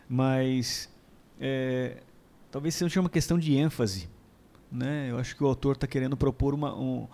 Mas 0.09 0.89
é, 1.39 1.99
talvez 2.51 2.75
seja 2.75 3.01
uma 3.01 3.11
questão 3.11 3.39
de 3.39 3.55
ênfase 3.55 4.09
né? 4.71 5.11
Eu 5.11 5.19
acho 5.19 5.37
que 5.37 5.43
o 5.43 5.47
autor 5.47 5.75
está 5.75 5.87
querendo 5.87 6.17
propor 6.17 6.55
uma, 6.55 6.75
um, 6.75 7.07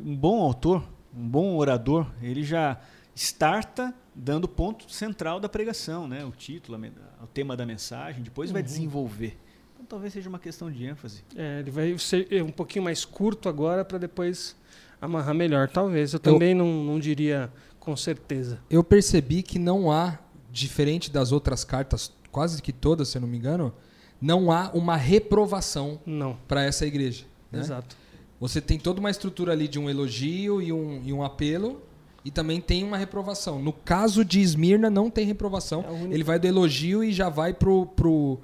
um 0.00 0.16
bom 0.16 0.42
autor, 0.42 0.82
um 1.14 1.28
bom 1.28 1.56
orador, 1.56 2.06
ele 2.22 2.42
já 2.42 2.78
starta 3.14 3.94
dando 4.14 4.44
o 4.44 4.48
ponto 4.48 4.90
central 4.92 5.40
da 5.40 5.48
pregação, 5.48 6.06
né? 6.06 6.24
o 6.24 6.30
título, 6.30 6.78
o 7.22 7.26
tema 7.26 7.56
da 7.56 7.64
mensagem, 7.64 8.22
depois 8.22 8.50
uhum. 8.50 8.54
vai 8.54 8.62
desenvolver. 8.62 9.38
Então 9.74 9.86
talvez 9.86 10.12
seja 10.12 10.28
uma 10.28 10.38
questão 10.38 10.70
de 10.70 10.84
ênfase. 10.84 11.24
É, 11.36 11.60
ele 11.60 11.70
vai 11.70 11.96
ser 11.98 12.42
um 12.42 12.50
pouquinho 12.50 12.84
mais 12.84 13.04
curto 13.04 13.48
agora 13.48 13.84
para 13.84 13.98
depois 13.98 14.56
amarrar 15.00 15.34
melhor, 15.34 15.68
talvez. 15.68 16.12
Eu 16.12 16.18
também 16.18 16.50
eu, 16.50 16.56
não, 16.56 16.84
não 16.84 16.98
diria 16.98 17.52
com 17.78 17.96
certeza. 17.96 18.60
Eu 18.68 18.82
percebi 18.82 19.42
que 19.42 19.58
não 19.58 19.90
há, 19.90 20.18
diferente 20.50 21.10
das 21.10 21.30
outras 21.30 21.64
cartas, 21.64 22.12
quase 22.32 22.60
que 22.60 22.72
todas, 22.72 23.08
se 23.08 23.18
eu 23.18 23.22
não 23.22 23.28
me 23.28 23.36
engano, 23.36 23.72
não 24.20 24.50
há 24.50 24.70
uma 24.74 24.96
reprovação 24.96 26.00
para 26.46 26.64
essa 26.64 26.86
igreja. 26.86 27.24
Né? 27.50 27.60
Exato. 27.60 27.96
Você 28.40 28.60
tem 28.60 28.78
toda 28.78 29.00
uma 29.00 29.10
estrutura 29.10 29.52
ali 29.52 29.66
de 29.66 29.78
um 29.78 29.90
elogio 29.90 30.62
e 30.62 30.72
um, 30.72 31.02
e 31.04 31.12
um 31.12 31.24
apelo, 31.24 31.82
e 32.24 32.30
também 32.30 32.60
tem 32.60 32.84
uma 32.84 32.96
reprovação. 32.96 33.60
No 33.60 33.72
caso 33.72 34.24
de 34.24 34.40
Esmirna, 34.40 34.90
não 34.90 35.10
tem 35.10 35.26
reprovação. 35.26 35.84
É 35.88 36.14
Ele 36.14 36.22
vai 36.22 36.38
do 36.38 36.46
elogio 36.46 37.02
e 37.02 37.12
já 37.12 37.28
vai 37.28 37.52
pro, 37.52 37.86
pro 37.86 38.38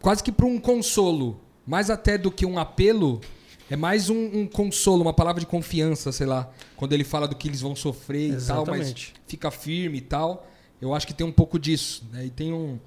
quase 0.00 0.22
que 0.22 0.32
para 0.32 0.46
um 0.46 0.58
consolo. 0.58 1.40
Mais 1.66 1.90
até 1.90 2.16
do 2.16 2.30
que 2.30 2.46
um 2.46 2.58
apelo, 2.58 3.20
é 3.70 3.76
mais 3.76 4.08
um, 4.08 4.40
um, 4.40 4.46
consolo, 4.46 5.02
uma 5.02 5.12
palavra 5.12 5.40
de 5.40 5.46
confiança, 5.46 6.10
sei 6.10 6.26
lá. 6.26 6.50
Quando 6.76 6.94
ele 6.94 7.04
fala 7.04 7.28
do 7.28 7.36
que 7.36 7.46
eles 7.46 7.60
vão 7.60 7.76
sofrer 7.76 8.32
Exatamente. 8.32 8.62
e 8.62 8.66
tal, 8.66 8.76
mas 8.78 9.12
fica 9.26 9.50
firme 9.50 9.98
e 9.98 10.00
tal. 10.00 10.46
Eu 10.80 10.94
acho 10.94 11.06
que 11.06 11.12
tem 11.12 11.26
um 11.26 11.32
pouco 11.32 11.58
disso. 11.58 12.06
Né? 12.10 12.26
E 12.26 12.30
tem 12.30 12.52
um, 12.52 12.78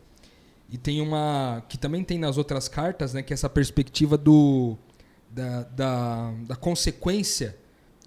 e 0.72 0.78
tem 0.78 1.02
uma. 1.02 1.64
que 1.68 1.78
também 1.78 2.02
tem 2.02 2.18
nas 2.18 2.38
outras 2.38 2.70
cartas, 2.70 3.14
né? 3.14 3.22
Que 3.22 3.34
é 3.34 3.36
essa 3.36 3.50
perspectiva 3.50 4.18
do. 4.18 4.78
da, 5.30 5.64
da, 5.64 6.34
da 6.48 6.56
consequência 6.56 7.58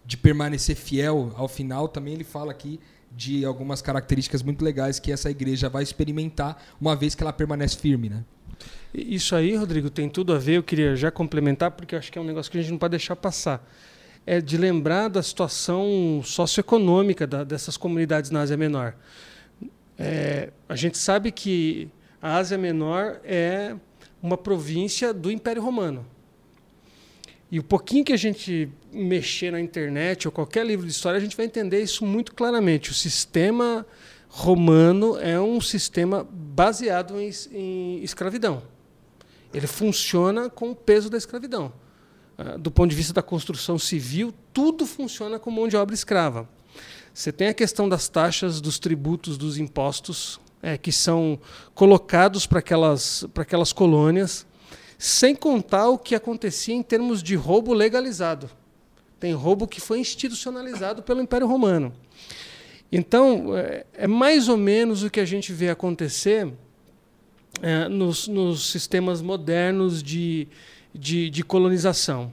de 0.05 0.17
permanecer 0.17 0.75
fiel 0.75 1.33
ao 1.37 1.47
final. 1.47 1.89
Também 1.89 2.15
ele 2.15 2.25
fala 2.25 2.53
aqui 2.53 2.81
de 3.13 3.45
algumas 3.45 3.83
características 3.83 4.43
muito 4.43 4.65
legais 4.65 4.99
que 4.99 5.13
essa 5.13 5.31
igreja 5.31 5.69
vai 5.69 5.83
experimentar 5.83 6.61
uma 6.81 6.97
vez 6.97 7.15
que 7.15 7.23
ela 7.23 7.33
permanece 7.33 7.77
firme, 7.77 8.09
né? 8.09 8.25
Isso 8.95 9.37
aí, 9.37 9.55
Rodrigo, 9.55 9.91
tem 9.91 10.09
tudo 10.09 10.33
a 10.33 10.39
ver. 10.39 10.57
Eu 10.57 10.63
queria 10.63 10.97
já 10.97 11.11
complementar, 11.11 11.71
porque 11.73 11.95
acho 11.95 12.11
que 12.11 12.19
é 12.19 12.21
um 12.21 12.25
negócio 12.25 12.51
que 12.51 12.57
a 12.57 12.63
gente 12.63 12.71
não 12.71 12.79
pode 12.79 12.93
deixar 12.93 13.15
passar. 13.15 13.69
É 14.25 14.41
de 14.41 14.57
lembrar 14.57 15.09
da 15.09 15.23
situação 15.23 16.23
socioeconômica 16.25 17.27
da, 17.27 17.45
dessas 17.45 17.77
comunidades 17.77 18.31
na 18.31 18.41
Ásia 18.41 18.57
Menor. 18.57 18.95
É, 19.99 20.51
a 20.67 20.75
gente 20.75 20.97
sabe 20.97 21.31
que 21.31 21.91
a 22.25 22.37
Ásia 22.37 22.57
Menor 22.57 23.21
é 23.23 23.77
uma 24.23 24.39
província 24.39 25.13
do 25.13 25.31
Império 25.31 25.61
Romano. 25.61 26.07
E 27.51 27.59
o 27.59 27.63
pouquinho 27.63 28.03
que 28.03 28.15
a 28.15 28.17
gente 28.17 28.71
mexer 28.91 29.53
na 29.53 29.61
internet 29.61 30.27
ou 30.27 30.33
qualquer 30.33 30.65
livro 30.65 30.87
de 30.87 30.91
história, 30.91 31.19
a 31.19 31.21
gente 31.21 31.37
vai 31.37 31.45
entender 31.45 31.83
isso 31.83 32.07
muito 32.07 32.35
claramente. 32.35 32.91
O 32.91 32.95
sistema 32.95 33.87
romano 34.27 35.19
é 35.19 35.39
um 35.39 35.61
sistema 35.61 36.27
baseado 36.33 37.21
em, 37.21 37.31
em 37.53 38.03
escravidão. 38.03 38.63
Ele 39.53 39.67
funciona 39.67 40.49
com 40.49 40.71
o 40.71 40.75
peso 40.75 41.11
da 41.11 41.19
escravidão. 41.19 41.75
Ah, 42.39 42.57
do 42.57 42.71
ponto 42.71 42.89
de 42.89 42.97
vista 42.97 43.13
da 43.13 43.23
construção 43.23 43.79
civil, 43.79 44.33
tudo 44.51 44.87
funciona 44.87 45.39
com 45.39 45.51
mão 45.51 45.69
de 45.69 45.77
obra 45.77 45.95
escrava. 45.95 46.49
Você 47.13 47.31
tem 47.31 47.49
a 47.49 47.55
questão 47.55 47.87
das 47.87 48.09
taxas, 48.09 48.63
dos 48.63 48.79
tributos, 48.79 49.37
dos 49.37 49.59
impostos, 49.59 50.41
é, 50.65 50.79
que 50.79 50.91
são 50.91 51.39
colocados 51.75 52.47
para 52.47 52.61
aquelas, 52.61 53.27
aquelas 53.37 53.71
colônias, 53.71 54.47
sem 54.99 55.37
contar 55.37 55.91
o 55.91 55.99
que 55.99 56.15
acontecia 56.15 56.75
em 56.75 56.83
termos 56.83 57.23
de 57.23 57.35
roubo 57.35 57.75
legalizado. 57.75 58.49
Tem 59.21 59.35
roubo 59.35 59.69
que 59.69 59.79
foi 59.79 60.01
institucionalizado 60.01 61.03
pelo 61.03 61.21
Império 61.21 61.47
Romano. 61.47 61.93
Então, 62.91 63.55
é, 63.55 63.85
é 63.93 64.07
mais 64.07 64.49
ou 64.49 64.57
menos 64.57 65.03
o 65.03 65.11
que 65.11 65.21
a 65.21 65.25
gente 65.27 65.53
vê 65.53 65.69
acontecer 65.69 66.51
é, 67.61 67.87
nos, 67.87 68.27
nos, 68.27 68.71
sistemas 68.71 69.21
modernos 69.21 70.03
de, 70.03 70.49
de, 70.95 71.29
de 71.29 71.45
colonização. 71.45 72.33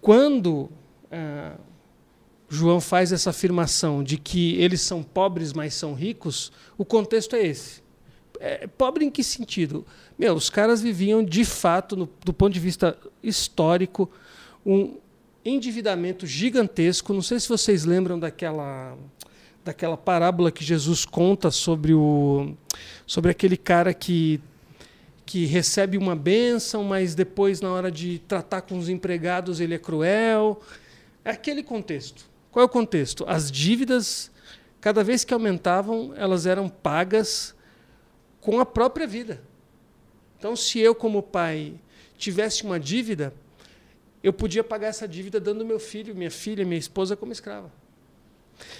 Quando 0.00 0.68
é, 1.12 1.52
João 2.52 2.80
faz 2.80 3.12
essa 3.12 3.30
afirmação 3.30 4.02
de 4.02 4.16
que 4.16 4.56
eles 4.56 4.80
são 4.80 5.04
pobres, 5.04 5.52
mas 5.52 5.72
são 5.72 5.94
ricos, 5.94 6.50
o 6.76 6.84
contexto 6.84 7.36
é 7.36 7.46
esse. 7.46 7.80
É, 8.40 8.66
pobre 8.66 9.04
em 9.04 9.10
que 9.10 9.22
sentido? 9.22 9.86
Meu, 10.18 10.34
os 10.34 10.50
caras 10.50 10.82
viviam 10.82 11.22
de 11.22 11.44
fato, 11.44 11.96
no, 11.96 12.10
do 12.24 12.32
ponto 12.32 12.52
de 12.52 12.58
vista 12.58 12.98
histórico, 13.22 14.10
um 14.66 14.96
endividamento 15.44 16.26
gigantesco. 16.26 17.14
Não 17.14 17.22
sei 17.22 17.38
se 17.38 17.48
vocês 17.48 17.84
lembram 17.84 18.18
daquela 18.18 18.98
daquela 19.62 19.96
parábola 19.96 20.50
que 20.50 20.64
Jesus 20.64 21.04
conta 21.04 21.50
sobre 21.50 21.92
o 21.92 22.54
sobre 23.06 23.30
aquele 23.30 23.58
cara 23.58 23.94
que 23.94 24.40
que 25.24 25.44
recebe 25.44 25.96
uma 25.96 26.16
bênção, 26.16 26.82
mas 26.82 27.14
depois 27.14 27.60
na 27.60 27.70
hora 27.70 27.92
de 27.92 28.18
tratar 28.26 28.62
com 28.62 28.76
os 28.76 28.88
empregados 28.88 29.60
ele 29.60 29.74
é 29.74 29.78
cruel. 29.78 30.60
É 31.24 31.30
aquele 31.30 31.62
contexto. 31.62 32.29
Qual 32.50 32.62
é 32.62 32.66
o 32.66 32.68
contexto? 32.68 33.24
As 33.28 33.50
dívidas, 33.50 34.30
cada 34.80 35.04
vez 35.04 35.24
que 35.24 35.32
aumentavam, 35.32 36.12
elas 36.16 36.46
eram 36.46 36.68
pagas 36.68 37.54
com 38.40 38.58
a 38.60 38.66
própria 38.66 39.06
vida. 39.06 39.40
Então, 40.38 40.56
se 40.56 40.78
eu, 40.78 40.94
como 40.94 41.22
pai, 41.22 41.74
tivesse 42.16 42.64
uma 42.64 42.80
dívida, 42.80 43.32
eu 44.22 44.32
podia 44.32 44.64
pagar 44.64 44.88
essa 44.88 45.06
dívida 45.06 45.38
dando 45.38 45.64
meu 45.64 45.78
filho, 45.78 46.14
minha 46.14 46.30
filha, 46.30 46.64
minha 46.64 46.78
esposa 46.78 47.16
como 47.16 47.32
escrava. 47.32 47.70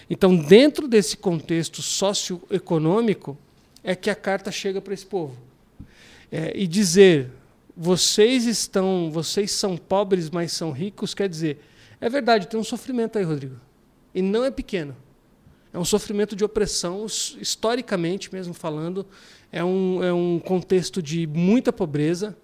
Então, 0.09 0.37
dentro 0.37 0.88
desse 0.88 1.16
contexto 1.16 1.80
socioeconômico, 1.80 3.38
é 3.83 3.94
que 3.94 4.11
a 4.11 4.14
carta 4.14 4.50
chega 4.50 4.80
para 4.80 4.92
esse 4.92 5.06
povo. 5.06 5.37
É, 6.30 6.52
e 6.54 6.66
dizer, 6.66 7.30
vocês 7.76 8.44
estão, 8.44 9.11
vocês 9.11 9.52
são 9.52 9.76
pobres, 9.76 10.28
mas 10.30 10.52
são 10.52 10.70
ricos, 10.70 11.14
quer 11.14 11.28
dizer, 11.28 11.62
é 12.00 12.08
verdade, 12.08 12.48
tem 12.48 12.58
um 12.58 12.64
sofrimento 12.64 13.18
aí, 13.18 13.24
Rodrigo. 13.24 13.56
E 14.14 14.22
não 14.22 14.44
é 14.44 14.50
pequeno. 14.50 14.96
É 15.72 15.78
um 15.78 15.84
sofrimento 15.84 16.34
de 16.34 16.44
opressão, 16.44 17.06
historicamente 17.06 18.32
mesmo 18.32 18.52
falando. 18.52 19.06
É 19.52 19.62
um, 19.62 20.02
é 20.02 20.12
um 20.12 20.38
contexto 20.38 21.02
de 21.02 21.26
muita 21.26 21.72
pobreza. 21.72 22.36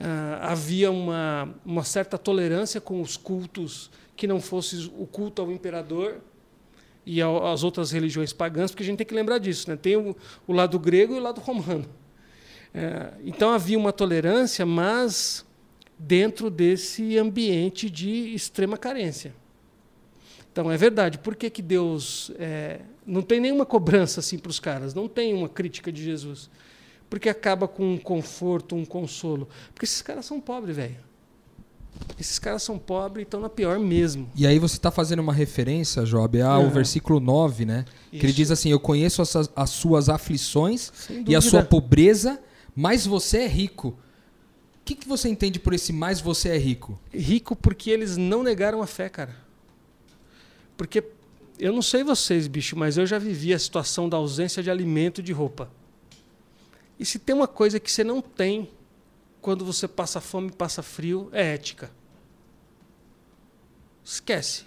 Uh, 0.00 0.38
havia 0.40 0.90
uma, 0.90 1.54
uma 1.64 1.84
certa 1.84 2.16
tolerância 2.16 2.80
com 2.80 3.02
os 3.02 3.16
cultos 3.16 3.90
que 4.16 4.26
não 4.26 4.40
fosse 4.40 4.90
o 4.96 5.06
culto 5.06 5.42
ao 5.42 5.50
imperador 5.50 6.18
e 7.04 7.20
às 7.20 7.64
outras 7.64 7.90
religiões 7.90 8.32
pagãs, 8.32 8.70
porque 8.70 8.82
a 8.82 8.86
gente 8.86 8.98
tem 8.98 9.06
que 9.06 9.14
lembrar 9.14 9.38
disso. 9.38 9.68
Né? 9.68 9.76
Tem 9.76 9.96
o, 9.96 10.14
o 10.46 10.52
lado 10.52 10.78
grego 10.78 11.14
e 11.14 11.18
o 11.18 11.22
lado 11.22 11.40
romano. 11.40 11.86
Uh, 12.74 13.20
então 13.24 13.50
havia 13.50 13.76
uma 13.76 13.92
tolerância, 13.92 14.64
mas 14.64 15.44
dentro 16.02 16.48
desse 16.50 17.18
ambiente 17.18 17.90
de 17.90 18.34
extrema 18.34 18.78
carência. 18.78 19.34
Então 20.50 20.70
é 20.72 20.76
verdade. 20.76 21.18
Por 21.18 21.36
que, 21.36 21.50
que 21.50 21.60
Deus 21.62 22.32
é, 22.38 22.80
não 23.06 23.20
tem 23.22 23.38
nenhuma 23.38 23.66
cobrança 23.66 24.20
assim 24.20 24.38
para 24.38 24.50
os 24.50 24.58
caras? 24.58 24.94
Não 24.94 25.06
tem 25.06 25.34
uma 25.34 25.48
crítica 25.48 25.92
de 25.92 26.02
Jesus? 26.02 26.48
Porque 27.08 27.28
acaba 27.28 27.68
com 27.68 27.94
um 27.94 27.98
conforto, 27.98 28.74
um 28.74 28.84
consolo. 28.84 29.46
Porque 29.74 29.84
esses 29.84 30.00
caras 30.00 30.24
são 30.24 30.40
pobres, 30.40 30.76
velho. 30.76 30.96
Esses 32.18 32.38
caras 32.38 32.62
são 32.62 32.78
pobres 32.78 33.22
e 33.22 33.26
estão 33.26 33.40
na 33.40 33.48
pior 33.48 33.78
mesmo. 33.78 34.28
E 34.34 34.46
aí 34.46 34.58
você 34.58 34.76
está 34.76 34.90
fazendo 34.90 35.18
uma 35.18 35.32
referência, 35.34 36.02
Job, 36.04 36.40
ao 36.40 36.62
Uhum. 36.64 36.70
versículo 36.70 37.20
9, 37.20 37.64
né? 37.66 37.84
Que 38.10 38.18
ele 38.18 38.26
Isso. 38.28 38.36
diz 38.36 38.50
assim: 38.50 38.70
Eu 38.70 38.80
conheço 38.80 39.20
as, 39.20 39.36
as 39.54 39.70
suas 39.70 40.08
aflições 40.08 40.90
e 41.28 41.36
a 41.36 41.40
sua 41.40 41.62
pobreza, 41.62 42.40
mas 42.74 43.06
você 43.06 43.38
é 43.38 43.46
rico. 43.48 43.96
Que, 44.90 44.96
que 44.96 45.06
você 45.06 45.28
entende 45.28 45.60
por 45.60 45.72
esse 45.72 45.92
mais 45.92 46.20
você 46.20 46.48
é 46.48 46.58
rico? 46.58 46.98
Rico 47.14 47.54
porque 47.54 47.90
eles 47.92 48.16
não 48.16 48.42
negaram 48.42 48.82
a 48.82 48.88
fé, 48.88 49.08
cara. 49.08 49.36
Porque 50.76 51.04
eu 51.60 51.72
não 51.72 51.80
sei 51.80 52.02
vocês, 52.02 52.48
bicho, 52.48 52.76
mas 52.76 52.98
eu 52.98 53.06
já 53.06 53.16
vivi 53.16 53.54
a 53.54 53.58
situação 53.60 54.08
da 54.08 54.16
ausência 54.16 54.64
de 54.64 54.68
alimento 54.68 55.20
e 55.20 55.22
de 55.22 55.30
roupa. 55.30 55.70
E 56.98 57.06
se 57.06 57.20
tem 57.20 57.36
uma 57.36 57.46
coisa 57.46 57.78
que 57.78 57.88
você 57.88 58.02
não 58.02 58.20
tem 58.20 58.68
quando 59.40 59.64
você 59.64 59.86
passa 59.86 60.20
fome 60.20 60.48
e 60.48 60.52
passa 60.52 60.82
frio, 60.82 61.28
é 61.30 61.54
ética. 61.54 61.88
Esquece. 64.04 64.64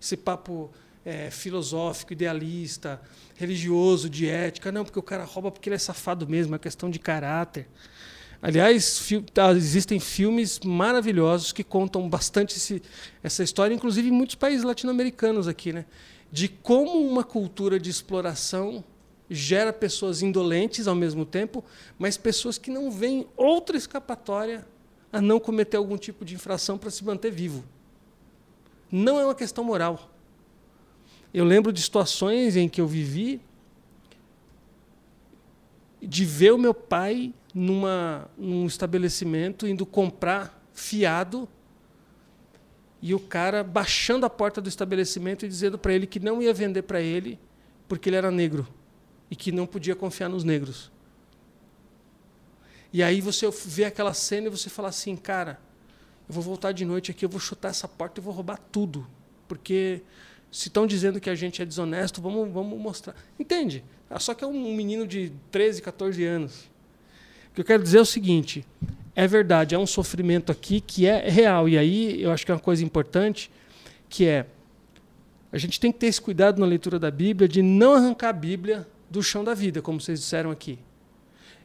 Esse 0.00 0.16
papo 0.16 0.70
é, 1.04 1.30
filosófico, 1.30 2.14
idealista, 2.14 2.98
religioso, 3.34 4.08
de 4.08 4.26
ética. 4.26 4.72
Não, 4.72 4.86
porque 4.86 4.98
o 4.98 5.02
cara 5.02 5.24
rouba 5.24 5.50
porque 5.50 5.68
ele 5.68 5.76
é 5.76 5.78
safado 5.78 6.26
mesmo, 6.26 6.54
é 6.54 6.58
questão 6.58 6.88
de 6.88 6.98
caráter. 6.98 7.68
Aliás, 8.40 8.98
fi- 8.98 9.22
tá, 9.22 9.50
existem 9.52 9.98
filmes 9.98 10.60
maravilhosos 10.60 11.52
que 11.52 11.64
contam 11.64 12.08
bastante 12.08 12.56
esse- 12.56 12.82
essa 13.22 13.42
história, 13.42 13.74
inclusive 13.74 14.08
em 14.08 14.12
muitos 14.12 14.34
países 14.36 14.64
latino-americanos 14.64 15.48
aqui, 15.48 15.72
né? 15.72 15.86
De 16.30 16.48
como 16.48 17.00
uma 17.00 17.24
cultura 17.24 17.80
de 17.80 17.88
exploração 17.90 18.84
gera 19.28 19.72
pessoas 19.72 20.22
indolentes 20.22 20.86
ao 20.86 20.94
mesmo 20.94 21.24
tempo, 21.24 21.64
mas 21.98 22.16
pessoas 22.16 22.58
que 22.58 22.70
não 22.70 22.90
veem 22.90 23.26
outra 23.36 23.76
escapatória 23.76 24.66
a 25.12 25.20
não 25.20 25.40
cometer 25.40 25.76
algum 25.76 25.96
tipo 25.96 26.24
de 26.24 26.34
infração 26.34 26.76
para 26.78 26.90
se 26.90 27.04
manter 27.04 27.30
vivo. 27.32 27.64
Não 28.92 29.18
é 29.18 29.24
uma 29.24 29.34
questão 29.34 29.64
moral. 29.64 30.10
Eu 31.34 31.44
lembro 31.44 31.72
de 31.72 31.80
situações 31.80 32.54
em 32.56 32.68
que 32.68 32.80
eu 32.80 32.86
vivi 32.86 33.40
de 36.00 36.24
ver 36.24 36.52
o 36.52 36.58
meu 36.58 36.74
pai 36.74 37.32
numa, 37.58 38.28
num 38.36 38.66
estabelecimento 38.66 39.66
indo 39.66 39.86
comprar 39.86 40.62
fiado 40.74 41.48
e 43.00 43.14
o 43.14 43.18
cara 43.18 43.64
baixando 43.64 44.26
a 44.26 44.30
porta 44.30 44.60
do 44.60 44.68
estabelecimento 44.68 45.46
e 45.46 45.48
dizendo 45.48 45.78
para 45.78 45.94
ele 45.94 46.06
que 46.06 46.20
não 46.20 46.42
ia 46.42 46.52
vender 46.52 46.82
para 46.82 47.00
ele 47.00 47.38
porque 47.88 48.10
ele 48.10 48.16
era 48.16 48.30
negro 48.30 48.68
e 49.30 49.34
que 49.34 49.50
não 49.50 49.66
podia 49.66 49.96
confiar 49.96 50.28
nos 50.28 50.44
negros. 50.44 50.92
E 52.92 53.02
aí 53.02 53.22
você 53.22 53.50
vê 53.64 53.86
aquela 53.86 54.12
cena 54.12 54.48
e 54.48 54.50
você 54.50 54.68
fala 54.68 54.88
assim, 54.88 55.16
cara, 55.16 55.58
eu 56.28 56.34
vou 56.34 56.42
voltar 56.42 56.72
de 56.72 56.84
noite 56.84 57.10
aqui, 57.10 57.24
eu 57.24 57.28
vou 57.30 57.40
chutar 57.40 57.70
essa 57.70 57.88
porta 57.88 58.20
e 58.20 58.22
vou 58.22 58.34
roubar 58.34 58.58
tudo, 58.70 59.06
porque 59.48 60.02
se 60.52 60.68
estão 60.68 60.86
dizendo 60.86 61.18
que 61.18 61.30
a 61.30 61.34
gente 61.34 61.62
é 61.62 61.64
desonesto, 61.64 62.20
vamos, 62.20 62.52
vamos 62.52 62.78
mostrar. 62.78 63.16
Entende? 63.40 63.82
Só 64.18 64.34
que 64.34 64.44
é 64.44 64.46
um 64.46 64.74
menino 64.76 65.06
de 65.06 65.32
13, 65.50 65.80
14 65.80 66.22
anos. 66.22 66.75
O 67.56 67.56
que 67.56 67.62
eu 67.62 67.64
quero 67.64 67.82
dizer 67.82 67.96
é 67.96 68.02
o 68.02 68.06
seguinte: 68.06 68.66
é 69.14 69.26
verdade, 69.26 69.74
há 69.74 69.78
um 69.78 69.86
sofrimento 69.86 70.52
aqui 70.52 70.78
que 70.78 71.06
é 71.06 71.26
real. 71.26 71.66
E 71.66 71.78
aí 71.78 72.22
eu 72.22 72.30
acho 72.30 72.44
que 72.44 72.52
é 72.52 72.54
uma 72.54 72.60
coisa 72.60 72.84
importante, 72.84 73.50
que 74.10 74.26
é 74.26 74.44
a 75.50 75.56
gente 75.56 75.80
tem 75.80 75.90
que 75.90 75.98
ter 75.98 76.08
esse 76.08 76.20
cuidado 76.20 76.60
na 76.60 76.66
leitura 76.66 76.98
da 76.98 77.10
Bíblia 77.10 77.48
de 77.48 77.62
não 77.62 77.94
arrancar 77.94 78.28
a 78.28 78.32
Bíblia 78.34 78.86
do 79.08 79.22
chão 79.22 79.42
da 79.42 79.54
vida, 79.54 79.80
como 79.80 79.98
vocês 79.98 80.20
disseram 80.20 80.50
aqui. 80.50 80.78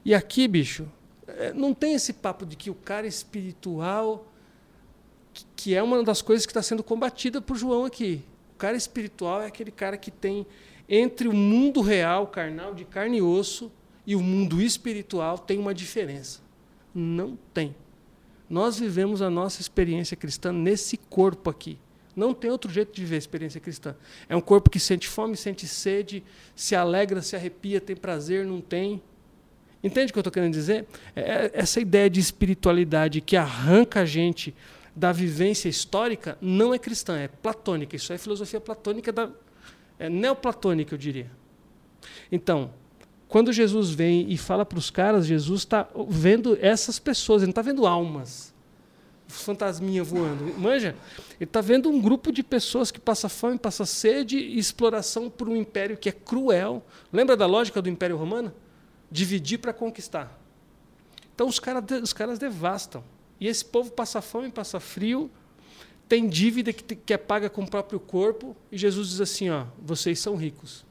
E 0.06 0.16
aqui, 0.16 0.48
bicho, 0.48 0.88
é, 1.28 1.52
não 1.52 1.74
tem 1.74 1.94
esse 1.94 2.14
papo 2.14 2.46
de 2.46 2.56
que 2.56 2.70
o 2.70 2.74
cara 2.74 3.06
espiritual, 3.06 4.32
que 5.58 5.76
é 5.76 5.84
uma 5.84 6.02
das 6.04 6.22
coisas 6.22 6.46
que 6.46 6.52
está 6.52 6.64
sendo 6.64 6.84
combatida 6.84 7.42
por 7.42 7.58
João 7.58 7.84
aqui. 7.84 8.24
O 8.56 8.58
cara 8.58 8.78
espiritual 8.78 9.42
é 9.42 9.48
aquele 9.48 9.72
cara 9.72 9.98
que 9.98 10.10
tem 10.10 10.48
entre 10.88 11.28
o 11.28 11.34
mundo 11.34 11.82
real, 11.82 12.28
carnal, 12.28 12.74
de 12.74 12.86
carne 12.86 13.18
e 13.18 13.22
osso, 13.22 13.70
e 14.06 14.16
o 14.16 14.22
mundo 14.22 14.62
espiritual 14.62 15.38
tem 15.38 15.58
uma 15.58 15.74
diferença. 15.74 16.40
Não 16.94 17.38
tem. 17.54 17.76
Nós 18.50 18.80
vivemos 18.80 19.22
a 19.22 19.30
nossa 19.30 19.62
experiência 19.62 20.18
cristã 20.18 20.52
nesse 20.52 20.98
corpo 20.98 21.50
aqui. 21.50 21.78
Não 22.16 22.34
tem 22.34 22.52
outro 22.52 22.70
jeito 22.70 22.94
de 22.94 23.02
viver 23.02 23.16
a 23.16 23.20
experiência 23.20 23.62
cristã. 23.62 23.96
É 24.28 24.36
um 24.36 24.42
corpo 24.42 24.70
que 24.70 24.80
sente 24.80 25.08
fome, 25.08 25.38
sente 25.38 25.66
sede, 25.68 26.24
se 26.54 26.76
alegra, 26.76 27.22
se 27.22 27.36
arrepia, 27.36 27.80
tem 27.80 27.96
prazer, 27.96 28.46
não 28.46 28.60
tem. 28.60 29.02
Entende 29.84 30.10
o 30.10 30.14
que 30.14 30.20
eu 30.20 30.22
estou 30.22 30.32
querendo 30.32 30.54
dizer? 30.54 30.86
É- 31.16 31.22
é- 31.22 31.52
essa 31.54 31.80
ideia 31.80 32.10
de 32.10 32.20
espiritualidade 32.20 33.22
que 33.22 33.38
arranca 33.38 34.02
a 34.02 34.06
gente 34.06 34.54
da 34.94 35.14
vivência 35.14 35.70
histórica 35.70 36.38
não 36.42 36.74
é 36.74 36.80
cristã, 36.80 37.18
é 37.18 37.30
platônica. 37.30 37.96
Isso 37.96 38.12
é 38.12 38.18
filosofia 38.18 38.60
platônica, 38.60 39.12
da, 39.12 39.30
é 39.98 40.10
neoplatônica, 40.10 40.94
eu 40.94 40.98
diria. 40.98 41.32
Então, 42.30 42.74
quando 43.32 43.54
Jesus 43.54 43.92
vem 43.92 44.30
e 44.30 44.38
fala 44.38 44.66
para 44.66 44.78
os 44.78 44.90
caras, 44.90 45.26
Jesus 45.26 45.62
está 45.62 45.88
vendo 46.10 46.58
essas 46.60 47.00
pessoas, 47.00 47.42
ele 47.42 47.48
não 47.48 47.52
está 47.52 47.62
vendo 47.62 47.88
almas, 47.88 48.54
fantasminha 49.26 50.04
voando. 50.04 50.54
Manja? 50.60 50.98
Ele 51.40 51.46
está 51.46 51.62
vendo 51.62 51.90
um 51.90 52.02
grupo 52.02 52.30
de 52.30 52.44
pessoas 52.44 52.92
que 52.92 53.00
passa 53.00 53.30
fome, 53.30 53.58
passa 53.58 53.86
sede 53.86 54.38
e 54.38 54.60
exploração 54.60 55.30
por 55.30 55.48
um 55.48 55.56
império 55.56 55.96
que 55.96 56.10
é 56.10 56.12
cruel. 56.12 56.86
Lembra 57.12 57.38
da 57.38 57.46
lógica 57.46 57.82
do 57.82 57.88
Império 57.88 58.18
Romano? 58.18 58.54
Dividir 59.10 59.60
para 59.60 59.72
conquistar. 59.72 60.38
Então 61.34 61.48
os, 61.48 61.58
cara, 61.58 61.82
os 62.04 62.12
caras 62.12 62.38
devastam. 62.38 63.02
E 63.40 63.48
esse 63.48 63.64
povo 63.64 63.92
passa 63.92 64.22
fome, 64.22 64.50
passa 64.50 64.78
frio, 64.78 65.32
tem 66.06 66.28
dívida 66.28 66.74
que, 66.74 66.98
que 66.98 67.14
é 67.14 67.18
paga 67.18 67.50
com 67.50 67.64
o 67.64 67.70
próprio 67.70 67.98
corpo, 67.98 68.58
e 68.70 68.78
Jesus 68.78 69.08
diz 69.08 69.22
assim: 69.22 69.50
ó, 69.50 69.68
vocês 69.82 70.20
são 70.20 70.36
ricos. 70.36 70.91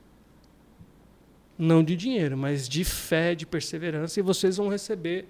Não 1.62 1.85
de 1.85 1.94
dinheiro, 1.94 2.38
mas 2.38 2.66
de 2.66 2.83
fé, 2.85 3.35
de 3.35 3.44
perseverança, 3.44 4.18
e 4.18 4.23
vocês 4.23 4.57
vão 4.57 4.68
receber. 4.68 5.27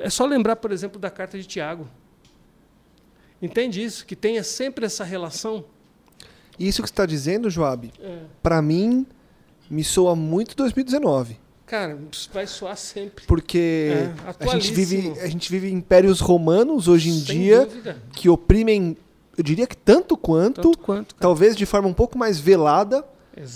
É 0.00 0.10
só 0.10 0.26
lembrar, 0.26 0.56
por 0.56 0.72
exemplo, 0.72 0.98
da 1.00 1.10
carta 1.10 1.38
de 1.38 1.46
Tiago. 1.46 1.86
Entende 3.40 3.82
isso? 3.82 4.04
Que 4.06 4.14
tenha 4.16 4.42
sempre 4.42 4.84
essa 4.86 5.04
relação. 5.04 5.64
Isso 6.58 6.82
que 6.82 6.88
você 6.88 6.92
está 6.92 7.06
dizendo, 7.06 7.48
Joab, 7.50 7.92
É. 8.00 8.18
para 8.42 8.60
mim, 8.60 9.06
me 9.70 9.82
soa 9.84 10.14
muito 10.14 10.56
2019. 10.56 11.38
Cara, 11.66 11.98
vai 12.32 12.46
soar 12.46 12.76
sempre. 12.76 13.24
Porque 13.26 13.90
É, 13.94 14.44
a, 14.44 14.46
gente 14.58 14.72
vive, 14.72 15.18
a 15.20 15.26
gente 15.26 15.50
vive 15.50 15.70
impérios 15.72 16.20
romanos 16.20 16.86
hoje 16.88 17.08
em 17.08 17.20
Sem 17.20 17.38
dia 17.38 17.64
dúvida. 17.64 17.96
que 18.12 18.28
oprimem, 18.28 18.96
eu 19.38 19.42
diria 19.42 19.66
que 19.66 19.76
tanto 19.76 20.16
quanto, 20.16 20.60
Tanto 20.62 20.78
quanto. 20.78 21.14
talvez 21.14 21.56
de 21.56 21.64
forma 21.64 21.88
um 21.88 21.94
pouco 21.94 22.18
mais 22.18 22.38
velada. 22.38 23.04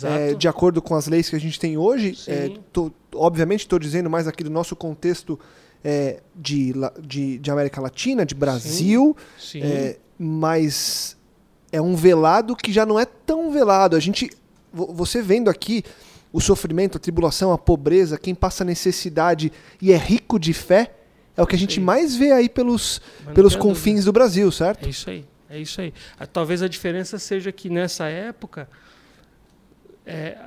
É, 0.03 0.35
de 0.35 0.49
acordo 0.49 0.81
com 0.83 0.95
as 0.95 1.07
leis 1.07 1.29
que 1.29 1.37
a 1.37 1.41
gente 1.41 1.59
tem 1.61 1.77
hoje. 1.77 2.15
Sim. 2.15 2.31
É, 2.31 2.51
tô- 2.73 2.91
obviamente 3.15 3.61
estou 3.61 3.79
dizendo 3.79 4.09
mais 4.11 4.27
aqui 4.27 4.43
do 4.45 4.51
nosso 4.51 4.75
contexto 4.77 5.39
é, 5.85 6.21
de, 6.35 6.73
de, 7.01 7.39
de 7.39 7.51
América 7.51 7.81
Latina, 7.81 8.25
de 8.27 8.35
Brasil, 8.35 9.17
Sim. 9.39 9.63
é, 9.63 9.99
mas 10.19 11.17
é 11.73 11.81
um 11.81 11.95
velado 11.95 12.57
que 12.57 12.73
já 12.73 12.85
não 12.87 12.99
é 12.99 13.05
tão 13.05 13.51
velado. 13.53 13.97
A 13.97 14.01
gente, 14.01 14.31
vo- 14.73 14.93
você 14.93 15.21
vendo 15.23 15.49
aqui 15.51 15.83
o 16.33 16.41
sofrimento, 16.41 16.97
a 16.97 17.01
tribulação, 17.01 17.53
a 17.53 17.59
pobreza, 17.59 18.19
quem 18.19 18.35
passa 18.35 18.65
necessidade 18.65 19.53
e 19.81 19.93
é 19.93 19.97
rico 19.97 20.39
de 20.39 20.53
fé, 20.53 20.93
é 21.37 21.43
o 21.43 21.47
que 21.47 21.55
a 21.55 21.59
gente 21.59 21.75
Sim. 21.77 21.81
mais 21.83 22.17
vê 22.17 22.33
aí 22.33 22.49
pelos, 22.49 23.01
pelos 23.35 23.55
confins 23.55 24.05
do 24.07 24.13
Brasil, 24.13 24.51
certo? 24.51 24.87
É 24.87 24.89
isso 24.89 25.09
aí, 25.11 25.25
é 25.51 25.59
isso 25.59 25.81
aí. 25.81 25.93
Talvez 26.33 26.63
a 26.63 26.69
diferença 26.69 27.19
seja 27.19 27.53
que 27.53 27.69
nessa 27.71 28.07
época 28.09 28.69
é, 30.07 30.39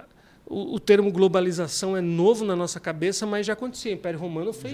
o, 0.48 0.76
o 0.76 0.80
termo 0.80 1.12
globalização 1.12 1.96
é 1.96 2.02
novo 2.02 2.44
na 2.46 2.56
nossa 2.56 2.80
cabeça, 2.80 3.26
mas 3.26 3.46
já 3.46 3.54
acontecia. 3.54 3.92
O 3.92 3.96
Império 3.96 4.20
Romano 4.20 4.52
foi 4.54 4.72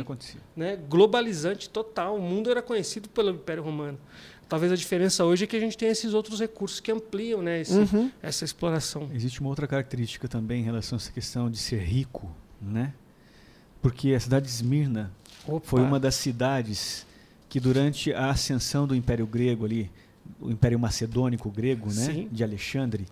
né, 0.55 0.77
globalizante 0.89 1.69
total. 1.69 2.15
O 2.17 2.21
mundo 2.21 2.49
era 2.49 2.61
conhecido 2.61 3.09
pelo 3.09 3.31
Império 3.31 3.63
Romano. 3.63 3.97
Talvez 4.47 4.71
a 4.71 4.75
diferença 4.75 5.25
hoje 5.25 5.43
é 5.45 5.47
que 5.47 5.55
a 5.55 5.59
gente 5.59 5.75
tem 5.77 5.89
esses 5.89 6.13
outros 6.13 6.39
recursos 6.39 6.79
que 6.79 6.91
ampliam 6.91 7.41
né, 7.41 7.61
esse- 7.61 7.73
Uhum. 7.77 8.11
essa 8.21 8.45
exploração. 8.45 9.09
Existe 9.13 9.41
uma 9.41 9.49
outra 9.49 9.67
característica 9.67 10.27
também 10.27 10.61
em 10.61 10.63
relação 10.63 10.95
a 10.95 10.97
essa 11.01 11.11
questão 11.11 11.49
de 11.49 11.57
ser 11.57 11.79
rico, 11.81 12.31
né? 12.61 12.93
Porque 13.81 14.13
a 14.13 14.19
cidade 14.19 14.45
de 14.45 14.51
Esmirna 14.51 15.11
foi 15.63 15.81
Opa. 15.81 15.81
uma 15.81 15.99
das 15.99 16.15
cidades 16.15 17.05
que 17.49 17.59
durante 17.59 18.13
a 18.13 18.29
ascensão 18.29 18.85
do 18.87 18.95
Império 18.95 19.25
Grego 19.25 19.65
ali, 19.65 19.91
o 20.39 20.49
Império 20.51 20.77
Macedônico 20.79 21.49
Grego, 21.49 21.87
né, 21.87 21.91
Sim. 22.05 22.29
de 22.31 22.43
Alexandre, 22.43 23.05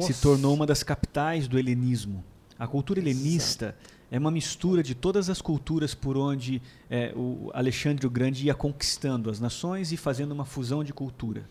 se 0.00 0.10
Nossa. 0.10 0.22
tornou 0.22 0.54
uma 0.54 0.66
das 0.66 0.82
capitais 0.82 1.48
do 1.48 1.58
helenismo. 1.58 2.24
A 2.58 2.66
cultura 2.66 2.98
helenista 3.00 3.76
é 4.10 4.18
uma 4.18 4.30
mistura 4.30 4.82
de 4.82 4.94
todas 4.94 5.28
as 5.28 5.42
culturas 5.42 5.94
por 5.94 6.16
onde 6.16 6.62
é, 6.88 7.12
o 7.14 7.50
Alexandre 7.52 8.06
o 8.06 8.10
Grande 8.10 8.46
ia 8.46 8.54
conquistando 8.54 9.30
as 9.30 9.40
nações 9.40 9.92
e 9.92 9.96
fazendo 9.96 10.32
uma 10.32 10.44
fusão 10.44 10.82
de 10.84 10.92
cultura. 10.92 11.48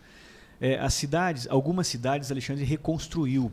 É, 0.59 0.79
as 0.79 0.93
cidades, 0.93 1.47
algumas 1.49 1.87
cidades 1.87 2.31
Alexandre 2.31 2.63
reconstruiu 2.63 3.51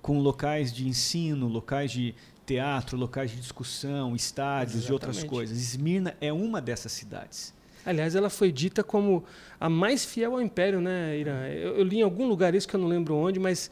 com 0.00 0.18
locais 0.18 0.72
de 0.72 0.86
ensino, 0.86 1.48
locais 1.48 1.90
de 1.90 2.14
teatro, 2.46 2.96
locais 2.96 3.30
de 3.30 3.38
discussão, 3.38 4.14
estádios 4.14 4.88
e 4.88 4.92
outras 4.92 5.16
Exatamente. 5.16 5.34
coisas. 5.34 5.58
Esmirna 5.58 6.14
é 6.20 6.32
uma 6.32 6.60
dessas 6.60 6.92
cidades. 6.92 7.54
Aliás, 7.84 8.14
ela 8.14 8.30
foi 8.30 8.50
dita 8.50 8.82
como 8.82 9.24
a 9.60 9.68
mais 9.68 10.04
fiel 10.04 10.34
ao 10.34 10.40
império, 10.40 10.80
né, 10.80 11.18
Irã? 11.18 11.46
Eu, 11.48 11.76
eu 11.76 11.84
li 11.84 11.98
em 11.98 12.02
algum 12.02 12.26
lugar 12.26 12.54
isso 12.54 12.66
que 12.66 12.76
eu 12.76 12.80
não 12.80 12.88
lembro 12.88 13.14
onde, 13.14 13.38
mas 13.38 13.70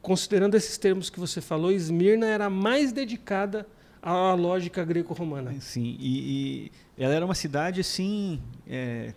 considerando 0.00 0.54
esses 0.54 0.78
termos 0.78 1.10
que 1.10 1.20
você 1.20 1.40
falou, 1.40 1.70
Esmirna 1.70 2.26
era 2.26 2.46
a 2.46 2.50
mais 2.50 2.92
dedicada 2.92 3.66
à 4.02 4.32
lógica 4.34 4.84
greco-romana. 4.84 5.54
Sim, 5.60 5.96
e, 5.98 6.70
e, 6.96 7.02
ela 7.02 7.14
era 7.14 7.24
uma 7.24 7.34
cidade 7.34 7.80
assim, 7.80 8.40
é, 8.66 9.12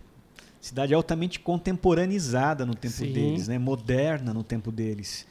cidade 0.60 0.94
altamente 0.94 1.40
contemporaneizada 1.40 2.66
no 2.66 2.76
tempo 2.76 2.94
Sim. 2.94 3.12
deles, 3.12 3.48
né? 3.48 3.58
moderna 3.58 4.34
no 4.34 4.44
tempo 4.44 4.72
deles. 4.72 5.26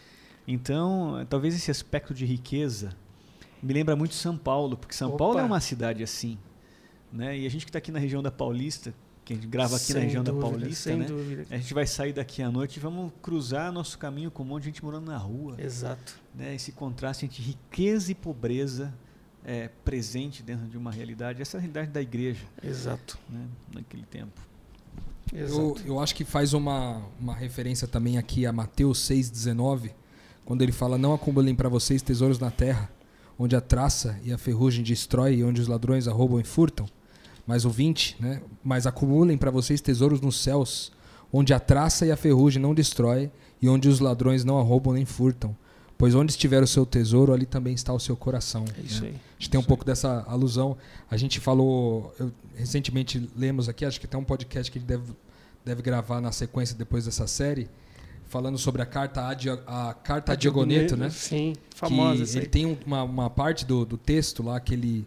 Então, 0.46 1.24
talvez 1.28 1.54
esse 1.54 1.70
aspecto 1.70 2.12
de 2.12 2.24
riqueza 2.24 2.96
me 3.62 3.72
lembra 3.72 3.94
muito 3.94 4.14
São 4.14 4.36
Paulo, 4.36 4.76
porque 4.76 4.94
São 4.94 5.10
Opa. 5.10 5.18
Paulo 5.18 5.38
é 5.38 5.42
uma 5.42 5.60
cidade 5.60 6.02
assim. 6.02 6.36
Né? 7.12 7.38
E 7.38 7.46
a 7.46 7.50
gente 7.50 7.64
que 7.64 7.70
está 7.70 7.78
aqui 7.78 7.92
na 7.92 7.98
região 7.98 8.22
da 8.22 8.30
Paulista, 8.30 8.92
que 9.24 9.32
a 9.32 9.36
gente 9.36 9.46
grava 9.46 9.76
aqui 9.76 9.86
sem 9.86 9.96
na 9.96 10.02
região 10.02 10.24
dúvida, 10.24 10.42
da 10.42 10.50
Paulista, 10.50 10.96
né? 10.96 11.04
Dúvida. 11.04 11.46
A 11.50 11.56
gente 11.56 11.74
vai 11.74 11.86
sair 11.86 12.12
daqui 12.12 12.42
à 12.42 12.50
noite 12.50 12.76
e 12.76 12.80
vamos 12.80 13.12
cruzar 13.22 13.72
nosso 13.72 13.96
caminho 13.98 14.30
com 14.30 14.42
um 14.42 14.46
monte 14.46 14.62
de 14.62 14.68
gente 14.70 14.84
morando 14.84 15.06
na 15.06 15.16
rua. 15.16 15.56
Exato. 15.58 16.18
Né? 16.34 16.54
Esse 16.54 16.72
contraste 16.72 17.24
entre 17.24 17.42
riqueza 17.42 18.10
e 18.10 18.14
pobreza 18.14 18.92
é, 19.44 19.68
presente 19.84 20.42
dentro 20.42 20.66
de 20.66 20.76
uma 20.76 20.90
realidade. 20.90 21.40
Essa 21.40 21.56
é 21.56 21.58
a 21.58 21.60
realidade 21.60 21.90
da 21.90 22.02
igreja. 22.02 22.44
Exato. 22.62 23.18
Né? 23.28 23.46
Naquele 23.74 24.04
tempo. 24.04 24.40
Eu, 25.32 25.78
eu 25.86 26.00
acho 26.00 26.14
que 26.14 26.24
faz 26.24 26.52
uma, 26.52 27.02
uma 27.18 27.34
referência 27.34 27.88
também 27.88 28.18
aqui 28.18 28.44
a 28.44 28.52
Mateus 28.52 28.98
6,19, 29.08 29.90
quando 30.44 30.62
ele 30.62 30.72
fala: 30.72 30.98
Não 30.98 31.14
acumulem 31.14 31.54
para 31.54 31.68
vocês 31.68 32.02
tesouros 32.02 32.38
na 32.38 32.50
terra, 32.50 32.90
onde 33.38 33.56
a 33.56 33.60
traça 33.60 34.18
e 34.22 34.32
a 34.32 34.36
ferrugem 34.36 34.84
destrói 34.84 35.36
e 35.36 35.44
onde 35.44 35.60
os 35.60 35.68
ladrões 35.68 36.06
arrombam 36.06 36.40
e 36.40 36.44
furtam. 36.44 36.86
Mas 37.46 37.64
o 37.64 37.70
20, 37.70 38.16
né? 38.20 38.40
Mas 38.62 38.86
acumulem 38.86 39.36
para 39.36 39.50
vocês 39.50 39.80
tesouros 39.80 40.20
nos 40.20 40.40
céus, 40.40 40.92
onde 41.32 41.52
a 41.52 41.60
traça 41.60 42.06
e 42.06 42.12
a 42.12 42.16
ferrugem 42.16 42.62
não 42.62 42.74
destrói 42.74 43.30
e 43.60 43.68
onde 43.68 43.88
os 43.88 44.00
ladrões 44.00 44.44
não 44.44 44.58
arrombam 44.58 44.94
nem 44.94 45.04
furtam. 45.04 45.56
Pois 45.96 46.16
onde 46.16 46.32
estiver 46.32 46.60
o 46.62 46.66
seu 46.66 46.84
tesouro, 46.84 47.32
ali 47.32 47.46
também 47.46 47.74
está 47.74 47.92
o 47.92 48.00
seu 48.00 48.16
coração. 48.16 48.64
É 48.76 48.80
isso 48.80 49.02
né? 49.02 49.10
aí. 49.10 49.14
A 49.14 49.38
gente 49.38 49.50
tem 49.50 49.60
um 49.60 49.62
pouco 49.62 49.84
dessa 49.84 50.24
alusão. 50.26 50.76
A 51.08 51.16
gente 51.16 51.38
falou, 51.38 52.12
eu, 52.18 52.32
recentemente 52.56 53.30
lemos 53.36 53.68
aqui, 53.68 53.84
acho 53.84 54.00
que 54.00 54.08
tem 54.08 54.18
um 54.18 54.24
podcast 54.24 54.70
que 54.70 54.78
a 54.78 54.80
gente 54.80 54.88
deve, 54.88 55.12
deve 55.64 55.80
gravar 55.80 56.20
na 56.20 56.32
sequência 56.32 56.76
depois 56.76 57.04
dessa 57.04 57.28
série, 57.28 57.68
falando 58.26 58.58
sobre 58.58 58.82
a 58.82 58.86
carta 58.86 59.20
a, 59.20 59.90
a 59.90 59.94
carta 59.94 60.32
a 60.32 60.34
Diagoneto, 60.34 60.96
né? 60.96 61.08
Sim, 61.08 61.54
famosa. 61.72 62.24
Que 62.24 62.38
ele 62.38 62.46
tem 62.46 62.78
uma, 62.84 63.04
uma 63.04 63.30
parte 63.30 63.64
do, 63.64 63.84
do 63.84 63.96
texto 63.96 64.42
lá 64.42 64.58
que 64.58 64.74
ele 64.74 65.06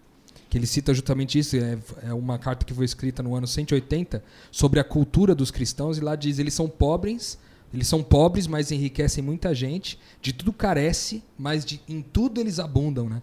que 0.49 0.58
ele 0.58 0.67
cita 0.67 0.93
justamente 0.93 1.39
isso, 1.39 1.55
é, 1.55 1.77
é, 2.03 2.13
uma 2.13 2.38
carta 2.38 2.65
que 2.65 2.73
foi 2.73 2.86
escrita 2.86 3.21
no 3.23 3.36
ano 3.36 3.47
180 3.47 4.23
sobre 4.51 4.79
a 4.79 4.84
cultura 4.84 5.34
dos 5.34 5.51
cristãos 5.51 5.97
e 5.97 6.01
lá 6.01 6.15
diz 6.15 6.39
eles 6.39 6.53
são 6.53 6.67
pobres, 6.67 7.38
eles 7.73 7.88
são 7.88 8.03
pobres, 8.03 8.47
mas 8.47 8.71
enriquecem 8.71 9.23
muita 9.23 9.53
gente, 9.53 9.99
de 10.21 10.31
tudo 10.31 10.53
carece, 10.53 11.23
mas 11.38 11.65
de, 11.65 11.81
em 11.88 12.01
tudo 12.01 12.39
eles 12.39 12.60
abundam, 12.60 13.10
né? 13.10 13.21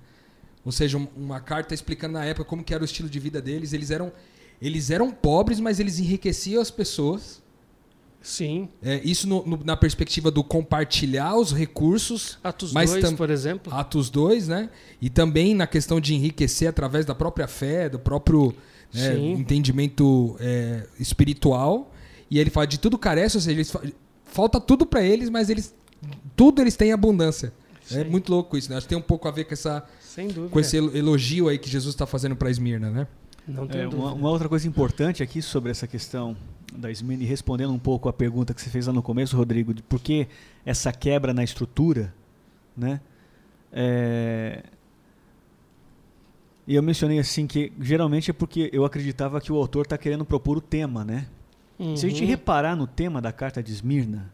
Ou 0.65 0.71
seja, 0.71 0.97
uma 1.17 1.41
carta 1.41 1.75
explicando 1.75 2.15
na 2.15 2.25
época 2.25 2.45
como 2.45 2.63
que 2.63 2.73
era 2.73 2.83
o 2.83 2.85
estilo 2.85 3.09
de 3.09 3.19
vida 3.19 3.41
deles, 3.41 3.73
eles 3.73 3.91
eram 3.91 4.13
eles 4.61 4.91
eram 4.91 5.11
pobres, 5.11 5.59
mas 5.59 5.81
eles 5.81 5.99
enriqueciam 5.99 6.63
as 6.63 6.71
pessoas 6.71 7.42
Sim. 8.23 8.69
É, 8.83 9.01
isso 9.03 9.29
no, 9.29 9.45
no, 9.45 9.61
na 9.65 9.77
perspectiva 9.77 10.31
do 10.31 10.45
compartilhar 10.45 11.37
os 11.37 11.53
recursos. 11.53 12.39
Atos 12.43 12.73
2, 12.73 13.13
por 13.15 13.31
exemplo. 13.31 13.75
Atos 13.75 14.09
2, 14.09 14.49
né? 14.49 14.71
E 15.01 15.11
também 15.11 15.55
na 15.55 15.67
questão 15.67 16.01
de 16.01 16.15
enriquecer 16.15 16.69
através 16.69 17.05
da 17.05 17.15
própria 17.15 17.49
fé, 17.49 17.89
do 17.89 17.99
próprio 17.99 18.55
né, 18.95 19.19
entendimento 19.19 20.37
é, 20.39 20.87
espiritual. 21.01 21.93
E 22.31 22.39
ele 22.39 22.49
fala 22.49 22.67
de 22.67 22.79
tudo 22.79 22.97
carece, 22.97 23.37
ou 23.37 23.41
seja, 23.41 23.57
eles, 23.57 23.73
falta 24.25 24.61
tudo 24.61 24.87
para 24.87 25.03
eles, 25.03 25.29
mas 25.29 25.51
eles 25.51 25.75
tudo 26.37 26.63
eles 26.63 26.77
têm 26.77 26.93
abundância. 26.93 27.53
É 27.91 27.95
Sim. 27.95 28.01
É 28.01 28.05
muito 28.05 28.33
louco 28.33 28.57
isso, 28.57 28.71
né? 28.71 28.77
Acho 28.77 28.87
que 28.87 28.91
tem 28.91 28.99
um 28.99 29.03
pouco 29.03 29.27
a 29.29 29.31
ver 29.31 29.45
com 29.45 29.53
essa 29.53 29.85
com 30.51 30.61
esse 30.61 30.77
elogio 30.77 31.49
aí 31.49 31.59
que 31.59 31.69
Jesus 31.69 31.95
está 31.95 32.07
fazendo 32.07 32.37
para 32.37 32.51
Esmirna, 32.51 32.91
né? 32.91 33.07
Não 33.47 33.67
tem 33.67 33.81
é, 33.81 33.89
uma, 33.89 34.13
uma, 34.13 34.31
outra 34.31 34.49
coisa 34.49 34.69
importante 34.69 35.23
aqui 35.23 35.43
sobre 35.43 35.71
essa 35.71 35.87
questão 35.87 36.37
da 36.77 36.91
Smini, 36.91 37.25
respondendo 37.25 37.73
um 37.73 37.79
pouco 37.79 38.09
a 38.09 38.13
pergunta 38.13 38.55
que 38.55 38.61
você 38.61 38.71
fez 38.71 38.87
lá 38.87 38.93
no 38.93 39.03
começo, 39.03 39.37
Rodrigo, 39.37 39.75
de 39.75 39.83
por 39.83 40.01
que 40.01 40.27
essa 40.65 40.93
quebra 40.93 41.33
na 41.33 41.45
estrutura, 41.45 42.15
né? 42.77 43.01
É... 43.73 44.63
E 46.67 46.75
eu 46.75 46.83
mencionei 46.83 47.19
assim 47.19 47.47
que 47.47 47.73
geralmente 47.81 48.31
é 48.31 48.35
porque 48.35 48.71
eu 48.73 48.85
acreditava 48.85 49.41
que 49.41 49.53
o 49.53 49.57
autor 49.57 49.83
está 49.83 49.99
querendo 49.99 50.25
propor 50.25 50.57
o 50.57 50.61
tema, 50.61 51.05
né? 51.05 51.27
Uhum. 51.79 51.97
Se 51.97 52.07
a 52.07 52.09
gente 52.09 52.23
uhum. 52.23 52.29
reparar 52.29 52.77
no 52.77 52.87
tema 52.87 53.21
da 53.21 53.33
carta 53.33 53.63
de 53.63 53.73
Esmirna, 53.73 54.33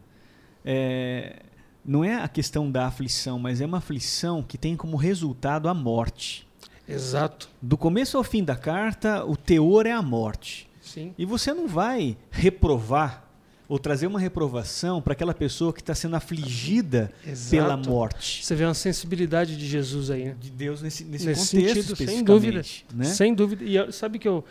é... 0.63 1.41
não 1.83 2.03
é 2.03 2.21
a 2.21 2.27
questão 2.27 2.69
da 2.71 2.85
aflição, 2.85 3.39
mas 3.39 3.61
é 3.61 3.65
uma 3.65 3.79
aflição 3.79 4.43
que 4.43 4.57
tem 4.57 4.75
como 4.75 4.95
resultado 4.95 5.67
a 5.67 5.73
morte. 5.73 6.47
Exato. 6.87 7.49
Do 7.61 7.77
começo 7.77 8.17
ao 8.17 8.23
fim 8.23 8.43
da 8.43 8.55
carta, 8.55 9.23
o 9.25 9.35
teor 9.35 9.85
é 9.85 9.91
a 9.91 10.01
morte. 10.01 10.68
Sim. 10.89 11.13
E 11.17 11.25
você 11.25 11.53
não 11.53 11.67
vai 11.67 12.17
reprovar 12.31 13.29
ou 13.67 13.77
trazer 13.77 14.07
uma 14.07 14.19
reprovação 14.19 14.99
para 14.99 15.13
aquela 15.13 15.33
pessoa 15.33 15.71
que 15.71 15.79
está 15.79 15.93
sendo 15.93 16.15
afligida 16.15 17.11
Exato. 17.25 17.51
pela 17.51 17.77
morte. 17.77 18.43
Você 18.43 18.55
vê 18.55 18.65
uma 18.65 18.73
sensibilidade 18.73 19.55
de 19.55 19.67
Jesus 19.67 20.09
aí, 20.09 20.25
né? 20.25 20.35
De 20.39 20.49
Deus 20.49 20.81
nesse, 20.81 21.03
nesse, 21.03 21.27
nesse 21.27 21.55
contexto, 21.55 21.95
sentido, 21.95 22.11
sem 22.11 22.23
dúvida. 22.23 22.61
Né? 22.91 23.05
Sem 23.05 23.33
dúvida. 23.35 23.63
E 23.63 23.91
sabe 23.93 24.17
que 24.17 24.27
eu. 24.27 24.43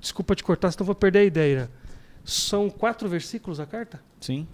Desculpa 0.00 0.34
te 0.34 0.42
cortar, 0.42 0.72
senão 0.72 0.82
eu 0.82 0.86
vou 0.86 0.94
perder 0.94 1.20
a 1.20 1.24
ideia. 1.24 1.60
Né? 1.62 1.68
São 2.24 2.68
quatro 2.68 3.08
versículos 3.08 3.60
a 3.60 3.66
carta? 3.66 4.02
Sim. 4.20 4.46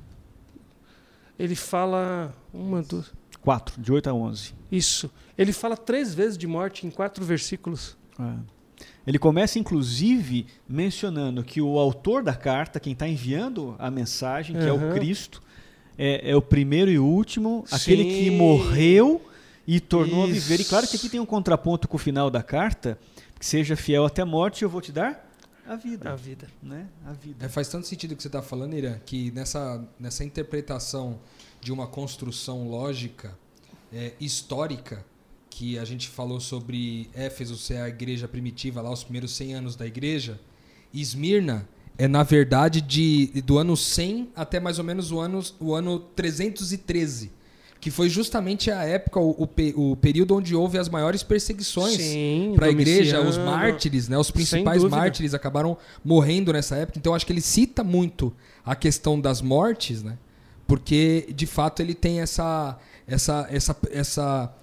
Ele 1.38 1.57
fala. 1.57 2.35
Uma, 2.53 2.83
duas. 2.83 3.11
Quatro, 3.40 3.81
de 3.81 3.90
8 3.90 4.11
a 4.11 4.12
11. 4.12 4.55
Isso. 4.70 5.11
Ele 5.38 5.50
fala 5.50 5.79
três 5.79 6.12
vezes 6.12 6.37
de 6.37 6.46
morte 6.46 6.87
em 6.87 6.90
quatro 6.90 7.24
versículos. 7.24 7.96
É. 8.18 8.60
Ele 9.06 9.18
começa, 9.18 9.58
inclusive, 9.58 10.46
mencionando 10.68 11.42
que 11.42 11.60
o 11.60 11.78
autor 11.78 12.22
da 12.22 12.34
carta, 12.34 12.78
quem 12.78 12.92
está 12.92 13.08
enviando 13.08 13.74
a 13.78 13.90
mensagem, 13.90 14.56
que 14.56 14.62
uhum. 14.62 14.68
é 14.68 14.90
o 14.90 14.94
Cristo, 14.94 15.42
é, 15.98 16.30
é, 16.30 16.36
o 16.36 16.42
primeiro 16.42 16.90
e 16.90 16.98
último, 16.98 17.64
Sim. 17.66 17.76
aquele 17.76 18.04
que 18.04 18.30
morreu 18.30 19.22
e 19.66 19.80
tornou 19.80 20.24
Isso. 20.24 20.30
a 20.30 20.34
viver. 20.34 20.60
E 20.60 20.64
claro 20.64 20.86
que 20.86 20.96
aqui 20.96 21.08
tem 21.08 21.20
um 21.20 21.26
contraponto 21.26 21.88
com 21.88 21.96
o 21.96 21.98
final 21.98 22.30
da 22.30 22.42
carta, 22.42 22.98
que 23.38 23.46
seja 23.46 23.76
fiel 23.76 24.04
até 24.04 24.22
a 24.22 24.26
morte, 24.26 24.62
eu 24.62 24.68
vou 24.68 24.80
te 24.80 24.92
dar 24.92 25.30
a 25.70 25.76
vida. 25.76 26.10
A 26.10 26.16
vida. 26.16 26.48
Né? 26.60 26.88
A 27.06 27.12
vida. 27.12 27.46
É, 27.46 27.48
faz 27.48 27.68
tanto 27.68 27.86
sentido 27.86 28.10
o 28.10 28.16
que 28.16 28.22
você 28.22 28.28
está 28.28 28.42
falando, 28.42 28.74
Irã, 28.74 28.98
que 29.06 29.30
nessa, 29.30 29.86
nessa 30.00 30.24
interpretação 30.24 31.20
de 31.60 31.70
uma 31.70 31.86
construção 31.86 32.68
lógica 32.68 33.38
é, 33.92 34.14
histórica, 34.20 35.04
que 35.61 35.79
a 35.79 35.85
gente 35.85 36.09
falou 36.09 36.40
sobre 36.40 37.11
Éfeso 37.12 37.55
ser 37.55 37.83
a 37.83 37.88
igreja 37.90 38.27
primitiva, 38.27 38.81
lá 38.81 38.90
os 38.90 39.05
primeiros 39.05 39.33
100 39.33 39.53
anos 39.53 39.77
da 39.77 39.87
igreja, 39.87 40.40
Esmirna 40.90 41.68
é, 41.99 42.09
na 42.09 42.23
verdade, 42.23 42.81
de, 42.81 43.27
do 43.44 43.59
ano 43.59 43.77
100 43.77 44.31
até 44.35 44.59
mais 44.59 44.79
ou 44.79 44.85
menos 44.87 45.12
o 45.12 45.20
ano, 45.20 45.44
o 45.61 45.75
ano 45.75 45.99
313 46.16 47.33
que 47.79 47.90
foi 47.90 48.11
justamente 48.11 48.70
a 48.70 48.85
época, 48.85 49.20
o, 49.20 49.31
o, 49.42 49.90
o, 49.92 49.96
período 49.96 50.37
onde 50.37 50.55
houve 50.55 50.77
as 50.77 50.88
maiores 50.88 51.23
perseguições 51.23 51.99
para 52.55 52.66
a 52.66 52.70
igreja, 52.70 53.23
os 53.23 53.38
mártires, 53.38 54.07
né, 54.07 54.18
os 54.18 54.31
principais 54.31 54.85
mártires 54.85 55.33
acabaram 55.33 55.79
morrendo 56.05 56.53
nessa 56.53 56.77
época. 56.77 56.99
Então 56.99 57.14
acho 57.14 57.25
que 57.25 57.33
ele 57.33 57.40
cita 57.40 57.83
muito 57.83 58.35
a 58.64 58.77
questão 58.77 59.18
das 59.18 59.40
mortes, 59.40 60.03
né, 60.03 60.18
porque 60.66 61.29
de 61.35 61.46
fato 61.46 61.81
ele 61.81 61.94
tem 61.94 62.20
essa 62.20 62.79
essa 63.07 63.49
essa 63.51 63.77
essa 63.90 64.55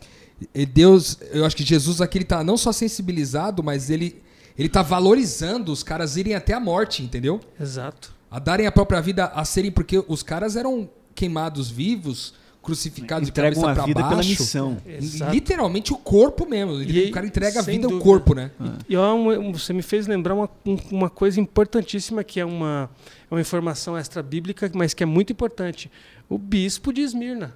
e 0.53 0.65
Deus, 0.65 1.17
eu 1.31 1.45
acho 1.45 1.55
que 1.55 1.63
Jesus 1.63 2.01
aqui 2.01 2.19
ele 2.19 2.25
tá 2.25 2.43
não 2.43 2.57
só 2.57 2.71
sensibilizado, 2.71 3.63
mas 3.63 3.89
ele 3.89 4.21
ele 4.57 4.69
tá 4.69 4.81
valorizando 4.81 5.71
os 5.71 5.83
caras 5.83 6.17
irem 6.17 6.33
até 6.33 6.53
a 6.53 6.59
morte, 6.59 7.03
entendeu? 7.03 7.39
Exato. 7.59 8.11
A 8.29 8.39
darem 8.39 8.65
a 8.65 8.71
própria 8.71 8.99
vida 8.99 9.25
a 9.25 9.45
serem 9.45 9.71
porque 9.71 10.03
os 10.07 10.23
caras 10.23 10.55
eram 10.55 10.89
queimados 11.13 11.69
vivos, 11.69 12.33
crucificados 12.61 13.29
Entregam 13.29 13.51
de 13.51 13.61
cabeça 13.61 13.83
a 13.83 13.85
vida 13.85 14.01
baixo, 14.01 14.15
pela 14.15 14.23
missão. 14.23 14.77
Exato. 14.85 15.31
Literalmente 15.31 15.93
o 15.93 15.97
corpo 15.97 16.47
mesmo. 16.47 16.81
E, 16.81 17.09
o 17.09 17.11
cara 17.11 17.27
entrega 17.27 17.59
a 17.59 17.61
vida 17.61 17.85
ao 17.85 17.99
corpo, 17.99 18.33
né? 18.33 18.49
E, 18.89 18.95
e 18.95 19.51
você 19.53 19.73
me 19.73 19.83
fez 19.83 20.07
lembrar 20.07 20.33
uma, 20.33 20.49
uma 20.91 21.09
coisa 21.09 21.39
importantíssima 21.39 22.23
que 22.23 22.39
é 22.39 22.45
uma, 22.45 22.89
é 23.29 23.33
uma 23.33 23.41
informação 23.41 23.95
extra 23.95 24.23
bíblica, 24.23 24.69
mas 24.73 24.93
que 24.93 25.03
é 25.03 25.05
muito 25.05 25.31
importante. 25.31 25.89
O 26.27 26.37
bispo 26.37 26.91
de 26.91 27.01
Esmirna 27.01 27.53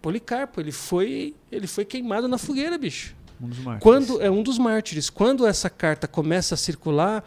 Policarpo, 0.00 0.60
ele 0.60 0.72
foi, 0.72 1.34
ele 1.50 1.66
foi 1.66 1.84
queimado 1.84 2.26
na 2.26 2.38
fogueira, 2.38 2.78
bicho. 2.78 3.14
Um 3.40 3.48
dos 3.48 3.58
mártires. 3.58 3.82
Quando 3.82 4.22
é 4.22 4.30
um 4.30 4.42
dos 4.42 4.58
mártires. 4.58 5.10
Quando 5.10 5.46
essa 5.46 5.70
carta 5.70 6.06
começa 6.06 6.54
a 6.54 6.58
circular, 6.58 7.24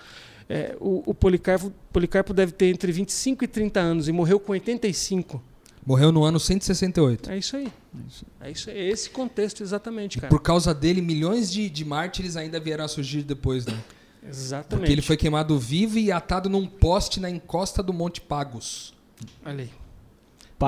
é, 0.49 0.75
o, 0.79 1.03
o 1.05 1.13
Policarpo, 1.13 1.71
Policarpo 1.91 2.33
deve 2.33 2.51
ter 2.51 2.67
entre 2.67 2.91
25 2.91 3.43
e 3.43 3.47
30 3.47 3.79
anos 3.79 4.07
e 4.07 4.11
morreu 4.11 4.39
com 4.39 4.51
85. 4.51 5.41
Morreu 5.85 6.11
no 6.11 6.23
ano 6.23 6.39
168. 6.39 7.29
É 7.29 7.37
isso 7.37 7.57
aí. 7.57 7.71
É 8.39 8.51
isso 8.51 8.69
é 8.69 8.87
esse 8.87 9.09
contexto 9.09 9.61
exatamente, 9.61 10.17
cara. 10.17 10.27
E 10.27 10.29
por 10.29 10.41
causa 10.41 10.73
dele, 10.73 11.01
milhões 11.01 11.51
de, 11.51 11.69
de 11.69 11.83
mártires 11.83 12.37
ainda 12.37 12.59
vieram 12.59 12.85
a 12.85 12.87
surgir 12.87 13.23
depois, 13.23 13.65
né? 13.65 13.77
Exatamente. 14.27 14.79
Porque 14.79 14.91
ele 14.91 15.01
foi 15.01 15.17
queimado 15.17 15.59
vivo 15.59 15.99
e 15.99 16.11
atado 16.11 16.49
num 16.49 16.65
poste 16.65 17.19
na 17.19 17.29
encosta 17.29 17.83
do 17.83 17.91
Monte 17.91 18.21
Pagos. 18.21 18.93
Olha 19.45 19.63
aí. 19.63 19.82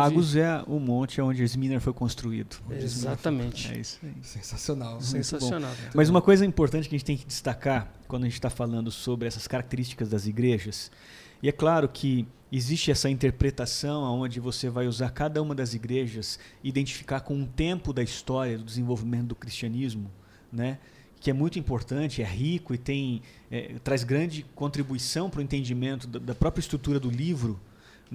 Pagos 0.01 0.35
é 0.35 0.63
o 0.67 0.79
monte 0.79 1.21
onde 1.21 1.43
Esminer 1.43 1.79
foi 1.79 1.93
construído. 1.93 2.57
Exatamente. 2.71 3.67
foi- 3.67 3.77
É 3.77 3.79
isso 3.79 3.99
aí. 4.03 4.13
Sensacional. 4.21 5.01
Sensacional. 5.01 5.71
Mas 5.93 6.09
uma 6.09 6.21
coisa 6.21 6.45
importante 6.45 6.87
que 6.89 6.95
a 6.95 6.97
gente 6.97 7.05
tem 7.05 7.17
que 7.17 7.25
destacar 7.25 7.91
quando 8.07 8.23
a 8.23 8.25
gente 8.25 8.35
está 8.35 8.49
falando 8.49 8.91
sobre 8.91 9.27
essas 9.27 9.47
características 9.47 10.09
das 10.09 10.27
igrejas, 10.27 10.91
e 11.41 11.49
é 11.49 11.51
claro 11.51 11.87
que 11.89 12.27
existe 12.51 12.91
essa 12.91 13.09
interpretação 13.09 14.03
onde 14.03 14.39
você 14.39 14.69
vai 14.69 14.87
usar 14.87 15.09
cada 15.09 15.41
uma 15.41 15.53
das 15.53 15.73
igrejas, 15.73 16.39
identificar 16.63 17.21
com 17.21 17.35
um 17.35 17.45
tempo 17.45 17.91
da 17.91 18.01
história 18.03 18.57
do 18.57 18.63
desenvolvimento 18.63 19.27
do 19.27 19.35
cristianismo, 19.35 20.09
né? 20.51 20.77
que 21.19 21.29
é 21.31 21.33
muito 21.33 21.57
importante, 21.57 22.21
é 22.21 22.25
rico 22.25 22.73
e 22.73 22.77
tem 22.77 23.21
é, 23.49 23.75
traz 23.83 24.03
grande 24.03 24.45
contribuição 24.53 25.27
para 25.29 25.39
o 25.39 25.41
entendimento 25.41 26.05
da, 26.07 26.19
da 26.19 26.35
própria 26.35 26.59
estrutura 26.59 26.99
do 26.99 27.09
livro. 27.09 27.59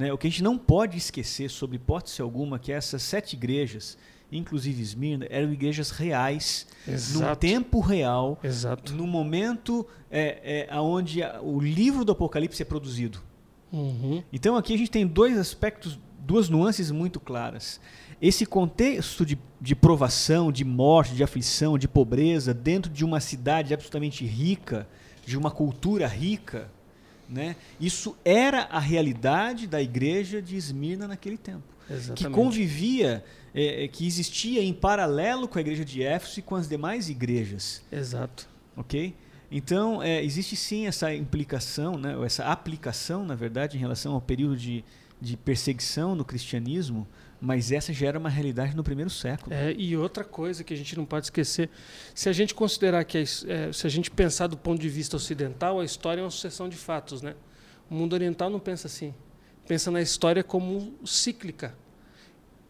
Né? 0.01 0.11
O 0.11 0.16
que 0.16 0.26
a 0.26 0.30
gente 0.30 0.42
não 0.42 0.57
pode 0.57 0.96
esquecer, 0.96 1.51
sob 1.51 1.76
hipótese 1.76 2.22
alguma, 2.22 2.59
que 2.59 2.72
essas 2.72 3.03
sete 3.03 3.34
igrejas, 3.34 3.98
inclusive 4.32 4.80
Esmirna, 4.80 5.26
eram 5.28 5.53
igrejas 5.53 5.90
reais, 5.90 6.66
no 6.86 6.94
Exato. 6.94 7.36
tempo 7.36 7.80
real, 7.80 8.38
Exato. 8.42 8.94
no 8.94 9.07
momento 9.07 9.86
é, 10.11 10.66
é, 10.70 10.80
onde 10.80 11.20
o 11.42 11.61
livro 11.61 12.03
do 12.03 12.12
Apocalipse 12.12 12.62
é 12.62 12.64
produzido. 12.64 13.20
Uhum. 13.70 14.22
Então 14.32 14.57
aqui 14.57 14.72
a 14.72 14.78
gente 14.78 14.90
tem 14.90 15.07
dois 15.07 15.36
aspectos, 15.36 15.98
duas 16.18 16.48
nuances 16.48 16.90
muito 16.90 17.20
claras. 17.20 17.78
Esse 18.22 18.46
contexto 18.46 19.26
de, 19.26 19.38
de 19.61 19.74
provação, 19.76 20.51
de 20.51 20.64
morte, 20.64 21.14
de 21.14 21.22
aflição, 21.22 21.76
de 21.76 21.86
pobreza, 21.86 22.55
dentro 22.55 22.90
de 22.90 23.05
uma 23.05 23.20
cidade 23.20 23.74
absolutamente 23.74 24.24
rica, 24.24 24.88
de 25.26 25.36
uma 25.36 25.51
cultura 25.51 26.07
rica, 26.07 26.70
né? 27.31 27.57
isso 27.81 28.16
era 28.24 28.62
a 28.64 28.81
realidade 28.81 29.66
da 29.66 29.81
igreja 29.81 30.43
de 30.43 30.57
Esmirna 30.57 31.07
naquele 31.07 31.39
tempo. 31.39 31.62
Que 31.87 31.93
Exatamente. 31.95 32.35
convivia, 32.35 33.24
é, 33.55 33.85
é, 33.85 33.89
que 33.89 34.07
existia 34.07 34.62
em 34.62 34.72
paralelo 34.72 35.49
com 35.49 35.59
a 35.59 35.61
igreja 35.61 35.85
de 35.85 36.03
Éfeso 36.03 36.41
e 36.41 36.43
com 36.43 36.55
as 36.55 36.68
demais 36.68 37.09
igrejas. 37.09 37.83
Exato. 37.91 38.49
Ok? 38.76 39.14
Então, 39.51 40.03
é, 40.03 40.22
existe 40.24 40.55
sim 40.55 40.87
essa 40.87 41.12
implicação, 41.12 41.99
né, 41.99 42.16
essa 42.24 42.45
aplicação, 42.45 43.24
na 43.24 43.35
verdade, 43.35 43.76
em 43.76 43.81
relação 43.81 44.12
ao 44.14 44.20
período 44.20 44.57
de, 44.57 44.85
de 45.20 45.37
perseguição 45.37 46.14
no 46.14 46.24
cristianismo, 46.24 47.07
mas 47.41 47.72
essa 47.72 47.93
já 47.93 48.09
era 48.09 48.18
uma 48.18 48.28
realidade 48.28 48.76
no 48.76 48.84
primeiro 48.84 49.11
século. 49.11 49.55
É, 49.55 49.72
e 49.72 49.97
outra 49.97 50.22
coisa 50.22 50.62
que 50.62 50.74
a 50.74 50.76
gente 50.76 50.97
não 50.97 51.07
pode 51.07 51.26
esquecer, 51.26 51.70
se 52.14 52.28
a 52.28 52.32
gente 52.32 52.55
considerar 52.55 53.05
que, 53.05 53.18
é, 53.18 53.72
se 53.72 53.86
a 53.86 53.91
gente 53.91 54.11
pensar 54.11 54.47
do 54.47 54.57
ponto 54.57 54.80
de 54.80 54.88
vista 54.88 55.16
ocidental, 55.16 55.80
a 55.80 55.84
história 55.84 56.20
é 56.20 56.24
uma 56.24 56.30
sucessão 56.30 56.68
de 56.68 56.76
fatos, 56.76 57.22
né? 57.22 57.34
O 57.91 57.95
mundo 57.95 58.12
oriental 58.12 58.51
não 58.51 58.61
pensa 58.61 58.86
assim. 58.86 59.14
Pensa 59.66 59.91
na 59.91 60.03
história 60.03 60.45
como 60.45 60.95
cíclica. 61.05 61.74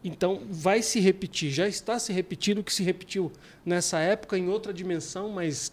Então, 0.02 0.42
vai 0.48 0.82
se 0.82 1.00
repetir, 1.00 1.50
já 1.50 1.68
está 1.68 1.98
se 1.98 2.12
repetindo 2.12 2.58
o 2.58 2.64
que 2.64 2.72
se 2.72 2.82
repetiu 2.82 3.30
nessa 3.66 3.98
época 3.98 4.38
em 4.38 4.48
outra 4.48 4.72
dimensão, 4.72 5.28
mas 5.28 5.72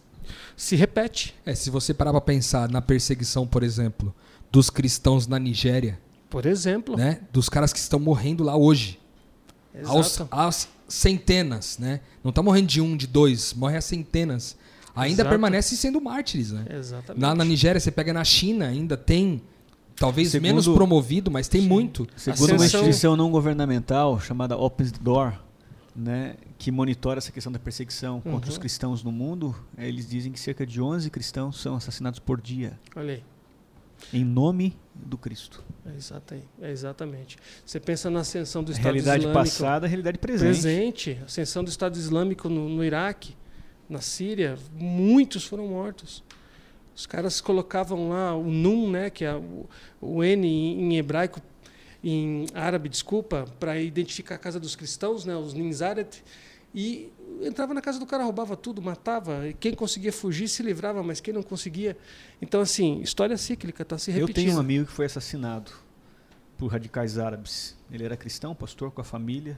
se 0.56 0.76
repete. 0.76 1.34
É, 1.46 1.56
se 1.56 1.70
você 1.70 1.94
parar 1.94 2.12
pra 2.12 2.20
pensar 2.20 2.68
na 2.68 2.82
perseguição, 2.82 3.48
por 3.48 3.64
exemplo, 3.64 4.14
dos 4.52 4.70
cristãos 4.70 5.28
na 5.28 5.40
Nigéria, 5.40 6.00
Por 6.30 6.46
exemplo. 6.46 6.96
né? 6.98 7.22
Dos 7.32 7.50
caras 7.50 7.72
que 7.74 7.80
estão 7.80 8.00
morrendo 8.00 8.44
lá 8.44 8.56
hoje. 8.56 9.00
Aos, 9.86 10.16
Exato. 10.16 10.28
aos 10.36 10.68
centenas, 10.88 11.78
né? 11.78 12.02
Não 12.24 12.32
tá 12.32 12.42
morrendo 12.42 12.68
de 12.68 12.82
um, 12.82 12.98
de 12.98 13.06
dois, 13.08 13.54
morre 13.54 13.78
a 13.78 13.82
centenas. 13.82 14.58
Ainda 14.96 15.22
Exato. 15.22 15.30
permanecem 15.30 15.78
sendo 15.78 16.02
mártires, 16.02 16.52
né? 16.52 16.66
Exatamente. 16.72 17.22
Na, 17.22 17.36
na 17.36 17.46
Nigéria, 17.46 17.80
você 17.80 17.92
pega 17.92 18.12
na 18.12 18.24
China, 18.24 18.68
ainda 18.68 18.98
tem, 18.98 19.42
talvez 19.96 20.32
Segundo- 20.32 20.48
menos 20.48 20.68
promovido, 20.68 21.30
mas 21.30 21.48
tem 21.48 21.62
muito. 21.62 22.08
Segundo 22.18 22.54
uma 22.54 22.66
instituição 22.66 23.16
não 23.16 23.30
governamental 23.30 24.20
chamada 24.20 24.58
Open 24.58 24.88
Door, 25.00 25.34
né, 25.96 26.36
que 26.58 26.72
monitora 26.72 27.20
essa 27.20 27.32
questão 27.32 27.52
da 27.52 27.60
perseguição 27.60 28.20
contra 28.22 28.48
Uhum. 28.48 28.54
os 28.54 28.58
cristãos 28.58 29.04
no 29.04 29.12
mundo, 29.12 29.56
eles 29.78 30.08
dizem 30.10 30.32
que 30.32 30.40
cerca 30.40 30.66
de 30.66 30.82
11 30.82 31.10
cristãos 31.12 31.62
são 31.62 31.76
assassinados 31.76 32.20
por 32.20 32.42
dia, 32.42 32.80
Olha 32.96 33.14
aí. 33.16 33.24
Em 34.14 34.24
nome 34.24 34.78
do 34.94 35.18
Cristo. 35.18 35.64
É, 35.86 36.68
é 36.68 36.72
exatamente. 36.72 37.38
Você 37.66 37.80
pensa 37.80 38.10
na 38.10 38.22
ascensão 38.22 38.64
do 38.64 38.72
Estado 38.72 38.86
realidade 38.86 39.20
Islâmico. 39.20 39.44
passada, 39.44 39.88
realidade 39.88 40.18
presente. 40.18 40.62
presente, 40.62 41.20
ascensão 41.26 41.64
do 41.64 41.70
Estado 41.70 41.98
Islâmico 41.98 42.50
no, 42.50 42.70
no 42.70 42.84
Iraque, 42.84 43.36
na 43.90 44.02
Síria, 44.02 44.58
muitos 44.74 45.46
foram 45.46 45.68
mortos. 45.68 46.24
Os 46.96 47.06
caras 47.06 47.40
colocavam 47.40 48.10
lá 48.10 48.36
o 48.36 48.50
Nun, 48.50 48.90
né, 48.90 49.10
que 49.10 49.24
é 49.24 49.36
o, 49.36 49.70
o 50.02 50.24
N 50.24 50.48
em, 50.48 50.94
em 50.94 50.98
hebraico, 50.98 51.42
em 52.04 52.48
árabe, 52.54 52.90
desculpa, 52.90 53.46
para 53.60 53.80
identificar 53.80 54.36
a 54.36 54.38
casa 54.38 54.60
dos 54.60 54.76
cristãos, 54.76 55.24
né, 55.24 55.36
os 55.36 55.54
Ninzaret, 55.54 56.24
e 56.74 57.12
entrava 57.42 57.74
na 57.74 57.82
casa 57.82 58.00
do 58.00 58.06
cara, 58.06 58.24
roubava 58.24 58.56
tudo, 58.56 58.82
matava. 58.82 59.48
E 59.48 59.54
quem 59.54 59.74
conseguia 59.74 60.12
fugir 60.12 60.48
se 60.48 60.64
livrava, 60.64 61.04
mas 61.04 61.20
quem 61.20 61.34
não 61.34 61.44
conseguia. 61.44 61.98
Então, 62.42 62.62
assim, 62.62 63.02
história 63.02 63.38
cíclica, 63.38 63.84
está 63.84 63.98
se 63.98 64.12
Eu 64.12 64.22
repetindo. 64.22 64.46
tenho 64.46 64.58
um 64.58 64.60
amigo 64.60 64.86
que 64.86 64.92
foi 64.92 65.06
assassinado 65.06 65.72
por 66.58 66.68
radicais 66.68 67.18
árabes. 67.18 67.76
Ele 67.92 68.04
era 68.04 68.18
cristão, 68.18 68.56
pastor 68.56 68.92
com 68.92 69.02
a 69.02 69.04
família, 69.04 69.58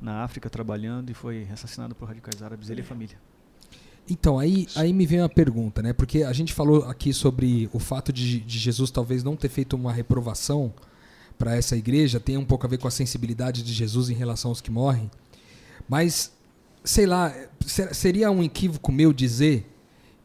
na 0.00 0.22
África 0.24 0.50
trabalhando 0.50 1.10
e 1.10 1.14
foi 1.14 1.46
assassinado 1.52 1.94
por 1.94 2.08
radicais 2.08 2.42
árabes, 2.42 2.70
ele 2.70 2.80
e 2.80 2.82
a 2.82 2.86
família. 2.86 3.16
Então, 4.08 4.38
aí, 4.38 4.66
aí 4.76 4.92
me 4.92 5.06
vem 5.06 5.20
uma 5.20 5.28
pergunta, 5.28 5.80
né? 5.80 5.92
Porque 5.92 6.22
a 6.22 6.32
gente 6.32 6.52
falou 6.52 6.84
aqui 6.84 7.12
sobre 7.12 7.70
o 7.72 7.78
fato 7.78 8.12
de, 8.12 8.40
de 8.40 8.58
Jesus 8.58 8.90
talvez 8.90 9.22
não 9.24 9.34
ter 9.34 9.48
feito 9.48 9.74
uma 9.76 9.92
reprovação 9.92 10.74
para 11.38 11.56
essa 11.56 11.76
igreja, 11.76 12.20
tem 12.20 12.36
um 12.36 12.44
pouco 12.44 12.66
a 12.66 12.68
ver 12.68 12.78
com 12.78 12.86
a 12.86 12.90
sensibilidade 12.90 13.62
de 13.62 13.72
Jesus 13.72 14.10
em 14.10 14.14
relação 14.14 14.50
aos 14.50 14.60
que 14.60 14.70
morrem. 14.70 15.10
Mas, 15.88 16.32
sei 16.84 17.06
lá, 17.06 17.34
ser- 17.66 17.94
seria 17.94 18.30
um 18.30 18.44
equívoco 18.44 18.92
meu 18.92 19.12
dizer 19.12 19.66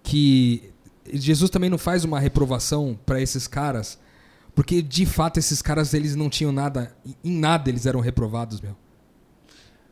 que 0.03 0.72
Jesus 1.12 1.49
também 1.49 1.70
não 1.70 1.78
faz 1.78 2.03
uma 2.03 2.20
reprovação 2.20 2.99
para 3.05 3.22
esses 3.22 3.47
caras, 3.47 3.97
porque 4.53 4.82
de 4.82 5.05
fato 5.05 5.38
esses 5.38 5.62
caras 5.62 5.93
eles 5.93 6.16
não 6.16 6.30
tinham 6.30 6.51
nada, 6.51 6.95
em 7.24 7.32
nada 7.32 7.70
eles 7.70 7.86
eram 7.86 7.99
reprovados, 7.99 8.60
meu. 8.60 8.76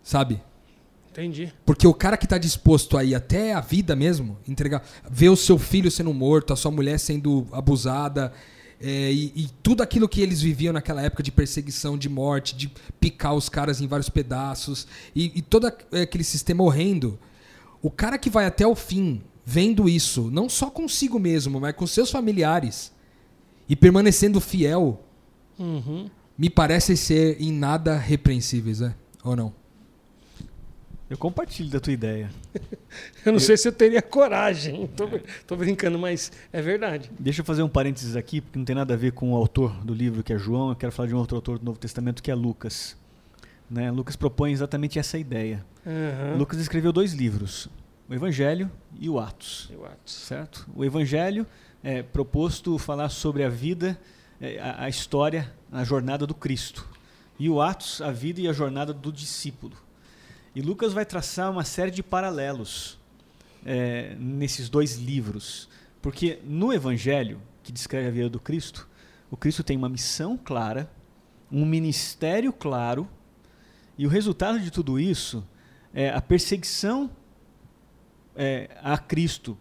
Sabe? 0.03 0.41
Entendi. 1.11 1.51
Porque 1.65 1.87
o 1.87 1.93
cara 1.93 2.15
que 2.15 2.27
tá 2.27 2.37
disposto 2.37 2.95
a 2.97 3.03
ir 3.03 3.15
até 3.15 3.53
a 3.53 3.59
vida 3.61 3.95
mesmo, 3.95 4.37
entregar, 4.47 4.83
ver 5.09 5.29
o 5.29 5.35
seu 5.35 5.57
filho 5.57 5.89
sendo 5.89 6.13
morto, 6.13 6.53
a 6.53 6.55
sua 6.55 6.69
mulher 6.69 6.99
sendo 6.99 7.47
abusada, 7.51 8.31
é, 8.79 9.11
e, 9.11 9.33
e 9.35 9.49
tudo 9.63 9.81
aquilo 9.81 10.07
que 10.07 10.21
eles 10.21 10.41
viviam 10.41 10.71
naquela 10.73 11.01
época 11.01 11.23
de 11.23 11.31
perseguição, 11.31 11.97
de 11.97 12.07
morte, 12.09 12.55
de 12.55 12.71
picar 12.99 13.33
os 13.33 13.49
caras 13.49 13.81
em 13.81 13.87
vários 13.87 14.09
pedaços, 14.09 14.87
e, 15.15 15.31
e 15.35 15.41
todo 15.41 15.67
aqu- 15.67 15.85
aquele 15.95 16.23
sistema 16.23 16.63
horrendo. 16.63 17.17
O 17.81 17.89
cara 17.91 18.17
que 18.17 18.29
vai 18.29 18.45
até 18.45 18.65
o 18.67 18.75
fim, 18.75 19.21
vendo 19.45 19.87
isso, 19.89 20.29
não 20.31 20.47
só 20.49 20.69
consigo 20.69 21.17
mesmo, 21.19 21.59
mas 21.59 21.75
com 21.75 21.87
seus 21.87 22.11
familiares, 22.11 22.91
e 23.69 23.75
permanecendo 23.75 24.39
fiel, 24.39 25.01
Uhum. 25.59 26.09
me 26.37 26.49
parece 26.49 26.95
ser 26.95 27.41
em 27.41 27.51
nada 27.51 27.97
repreensíveis, 27.97 28.79
né? 28.79 28.93
Ou 29.23 29.35
não? 29.35 29.53
Eu 31.09 31.17
compartilho 31.17 31.69
da 31.69 31.79
tua 31.79 31.93
ideia. 31.93 32.29
Eu 33.25 33.31
não 33.31 33.39
sei 33.39 33.55
se 33.55 33.67
eu 33.67 33.71
teria 33.71 34.01
coragem. 34.01 34.87
Tô, 34.87 35.07
tô 35.45 35.55
brincando, 35.55 35.97
mas 35.97 36.31
é 36.51 36.61
verdade. 36.61 37.09
Deixa 37.17 37.41
eu 37.41 37.45
fazer 37.45 37.61
um 37.63 37.69
parênteses 37.69 38.15
aqui, 38.15 38.41
porque 38.41 38.57
não 38.57 38.65
tem 38.65 38.75
nada 38.75 38.93
a 38.93 38.97
ver 38.97 39.13
com 39.13 39.31
o 39.31 39.35
autor 39.35 39.71
do 39.85 39.93
livro, 39.93 40.23
que 40.23 40.33
é 40.33 40.37
João. 40.37 40.69
Eu 40.69 40.75
quero 40.75 40.91
falar 40.91 41.07
de 41.07 41.15
um 41.15 41.17
outro 41.17 41.35
autor 41.35 41.59
do 41.59 41.65
Novo 41.65 41.79
Testamento, 41.79 42.21
que 42.21 42.29
é 42.29 42.35
Lucas. 42.35 42.97
Né? 43.69 43.91
Lucas 43.91 44.15
propõe 44.15 44.51
exatamente 44.51 44.99
essa 44.99 45.17
ideia. 45.17 45.65
Aham. 45.85 46.37
Lucas 46.37 46.59
escreveu 46.59 46.91
dois 46.91 47.13
livros, 47.13 47.69
o 48.09 48.13
Evangelho 48.13 48.69
e 48.99 49.09
o 49.09 49.19
Atos. 49.19 49.69
Eu 49.71 49.85
acho. 49.85 49.97
Certo? 50.05 50.67
O 50.75 50.83
Evangelho 50.83 51.45
é 51.83 52.03
proposto 52.03 52.77
falar 52.77 53.09
sobre 53.09 53.43
a 53.43 53.49
vida, 53.49 53.97
é, 54.41 54.59
a, 54.59 54.83
a 54.83 54.89
história, 54.89 55.53
a 55.71 55.83
jornada 55.83 56.27
do 56.27 56.33
Cristo. 56.33 56.87
E 57.39 57.49
o 57.49 57.61
Atos, 57.61 58.01
a 58.01 58.11
vida 58.11 58.41
e 58.41 58.47
a 58.47 58.53
jornada 58.53 58.93
do 58.93 59.11
discípulo. 59.11 59.86
E 60.57 60.61
Lucas 60.63 60.91
vai 60.91 61.05
traçar 61.05 61.51
uma 61.51 61.63
série 61.63 61.91
de 61.91 62.01
paralelos 62.01 62.97
é, 63.63 64.15
nesses 64.19 64.69
dois 64.69 64.95
livros. 64.95 65.69
Porque 66.01 66.39
no 66.43 66.73
Evangelho, 66.73 67.39
que 67.61 67.71
descreve 67.71 68.07
a 68.07 68.09
vida 68.09 68.27
do 68.27 68.39
Cristo, 68.39 68.89
o 69.29 69.37
Cristo 69.37 69.63
tem 69.63 69.77
uma 69.77 69.87
missão 69.87 70.35
clara, 70.35 70.91
um 71.51 71.63
ministério 71.63 72.51
claro, 72.51 73.07
e 73.99 74.07
o 74.07 74.09
resultado 74.09 74.59
de 74.59 74.71
tudo 74.71 74.99
isso 74.99 75.47
é 75.93 76.09
a 76.09 76.19
perseguição 76.19 77.11
é, 78.35 78.79
a 78.81 78.97
Cristo 78.97 79.55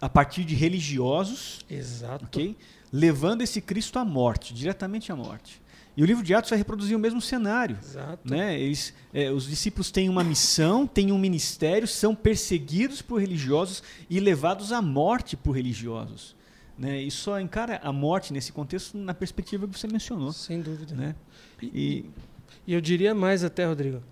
a 0.00 0.08
partir 0.08 0.44
de 0.44 0.54
religiosos, 0.54 1.66
Exato. 1.68 2.26
ok? 2.26 2.56
Levando 2.92 3.42
esse 3.42 3.60
Cristo 3.60 3.98
à 3.98 4.04
morte, 4.04 4.54
diretamente 4.54 5.10
à 5.10 5.16
morte. 5.16 5.61
E 5.96 6.02
o 6.02 6.06
livro 6.06 6.24
de 6.24 6.34
Atos 6.34 6.50
vai 6.50 6.58
reproduzir 6.58 6.96
o 6.96 7.00
mesmo 7.00 7.20
cenário. 7.20 7.76
Exato. 7.82 8.28
Né? 8.28 8.58
Eles, 8.58 8.94
é, 9.12 9.30
os 9.30 9.46
discípulos 9.46 9.90
têm 9.90 10.08
uma 10.08 10.24
missão, 10.24 10.86
têm 10.86 11.12
um 11.12 11.18
ministério, 11.18 11.86
são 11.86 12.14
perseguidos 12.14 13.02
por 13.02 13.20
religiosos 13.20 13.82
e 14.08 14.18
levados 14.18 14.72
à 14.72 14.80
morte 14.80 15.36
por 15.36 15.52
religiosos. 15.52 16.34
Né? 16.78 17.02
E 17.02 17.10
só 17.10 17.38
encara 17.38 17.78
a 17.82 17.92
morte 17.92 18.32
nesse 18.32 18.52
contexto 18.52 18.96
na 18.96 19.12
perspectiva 19.12 19.68
que 19.68 19.78
você 19.78 19.86
mencionou. 19.86 20.32
Sem 20.32 20.62
dúvida. 20.62 20.94
Né? 20.94 21.14
E, 21.62 22.06
e 22.66 22.72
eu 22.72 22.80
diria 22.80 23.14
mais 23.14 23.44
até, 23.44 23.66
Rodrigo. 23.66 24.02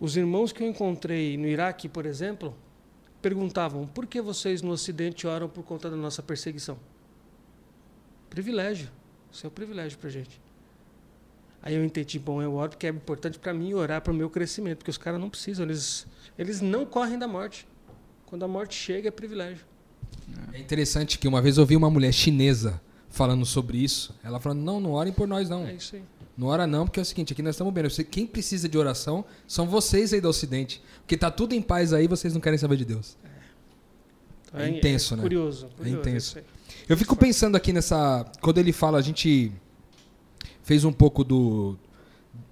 Os 0.00 0.16
irmãos 0.16 0.50
que 0.50 0.62
eu 0.62 0.68
encontrei 0.68 1.36
no 1.36 1.46
Iraque, 1.46 1.88
por 1.88 2.06
exemplo, 2.06 2.54
perguntavam: 3.20 3.86
por 3.86 4.06
que 4.06 4.20
vocês 4.20 4.62
no 4.62 4.70
Ocidente 4.70 5.26
oram 5.26 5.48
por 5.48 5.62
conta 5.62 5.90
da 5.90 5.96
nossa 5.96 6.22
perseguição? 6.22 6.78
Privilégio. 8.30 8.90
Isso 9.30 9.46
é 9.46 9.48
um 9.48 9.52
privilégio 9.52 9.98
para 9.98 10.08
gente. 10.08 10.40
Aí 11.66 11.74
eu 11.74 11.84
entendi, 11.84 12.16
bom, 12.16 12.40
eu 12.40 12.54
oro 12.54 12.70
porque 12.70 12.86
é 12.86 12.90
importante 12.90 13.40
para 13.40 13.52
mim 13.52 13.74
orar 13.74 14.00
para 14.00 14.12
o 14.12 14.14
meu 14.14 14.30
crescimento, 14.30 14.78
porque 14.78 14.90
os 14.90 14.96
caras 14.96 15.20
não 15.20 15.28
precisam, 15.28 15.66
eles, 15.66 16.06
eles 16.38 16.60
não 16.60 16.86
correm 16.86 17.18
da 17.18 17.26
morte. 17.26 17.66
Quando 18.24 18.44
a 18.44 18.48
morte 18.48 18.76
chega, 18.76 19.08
é 19.08 19.10
privilégio. 19.10 19.66
É 20.52 20.60
interessante 20.60 21.18
que 21.18 21.26
uma 21.26 21.42
vez 21.42 21.56
eu 21.56 21.62
ouvi 21.62 21.74
uma 21.74 21.90
mulher 21.90 22.12
chinesa 22.12 22.80
falando 23.10 23.44
sobre 23.44 23.78
isso. 23.78 24.14
Ela 24.22 24.38
falando, 24.38 24.60
não, 24.60 24.78
não 24.78 24.92
orem 24.92 25.12
por 25.12 25.26
nós, 25.26 25.48
não. 25.48 25.66
É 25.66 25.74
isso 25.74 25.96
aí. 25.96 26.02
Não 26.36 26.46
ora 26.46 26.68
não, 26.68 26.84
porque 26.86 27.00
é 27.00 27.02
o 27.02 27.04
seguinte, 27.04 27.32
aqui 27.32 27.42
nós 27.42 27.56
estamos 27.56 27.72
bem. 27.72 27.84
Quem 28.08 28.28
precisa 28.28 28.68
de 28.68 28.78
oração 28.78 29.24
são 29.48 29.66
vocês 29.66 30.12
aí 30.12 30.20
do 30.20 30.28
Ocidente. 30.28 30.80
Porque 31.00 31.16
tá 31.16 31.32
tudo 31.32 31.52
em 31.52 31.62
paz 31.62 31.92
aí, 31.92 32.06
vocês 32.06 32.32
não 32.32 32.40
querem 32.40 32.58
saber 32.58 32.76
de 32.76 32.84
Deus. 32.84 33.16
Então, 34.46 34.60
É 34.60 34.68
intenso, 34.68 35.14
é 35.14 35.16
né? 35.16 35.22
Curioso, 35.24 35.68
curioso. 35.76 35.96
É 35.96 36.00
intenso. 36.00 36.38
Eu 36.88 36.96
fico 36.96 37.16
pensando 37.16 37.56
aqui 37.56 37.72
nessa. 37.72 38.24
Quando 38.40 38.58
ele 38.58 38.72
fala, 38.72 38.98
a 38.98 39.02
gente 39.02 39.50
fez 40.66 40.84
um 40.84 40.92
pouco 40.92 41.22
do 41.22 41.78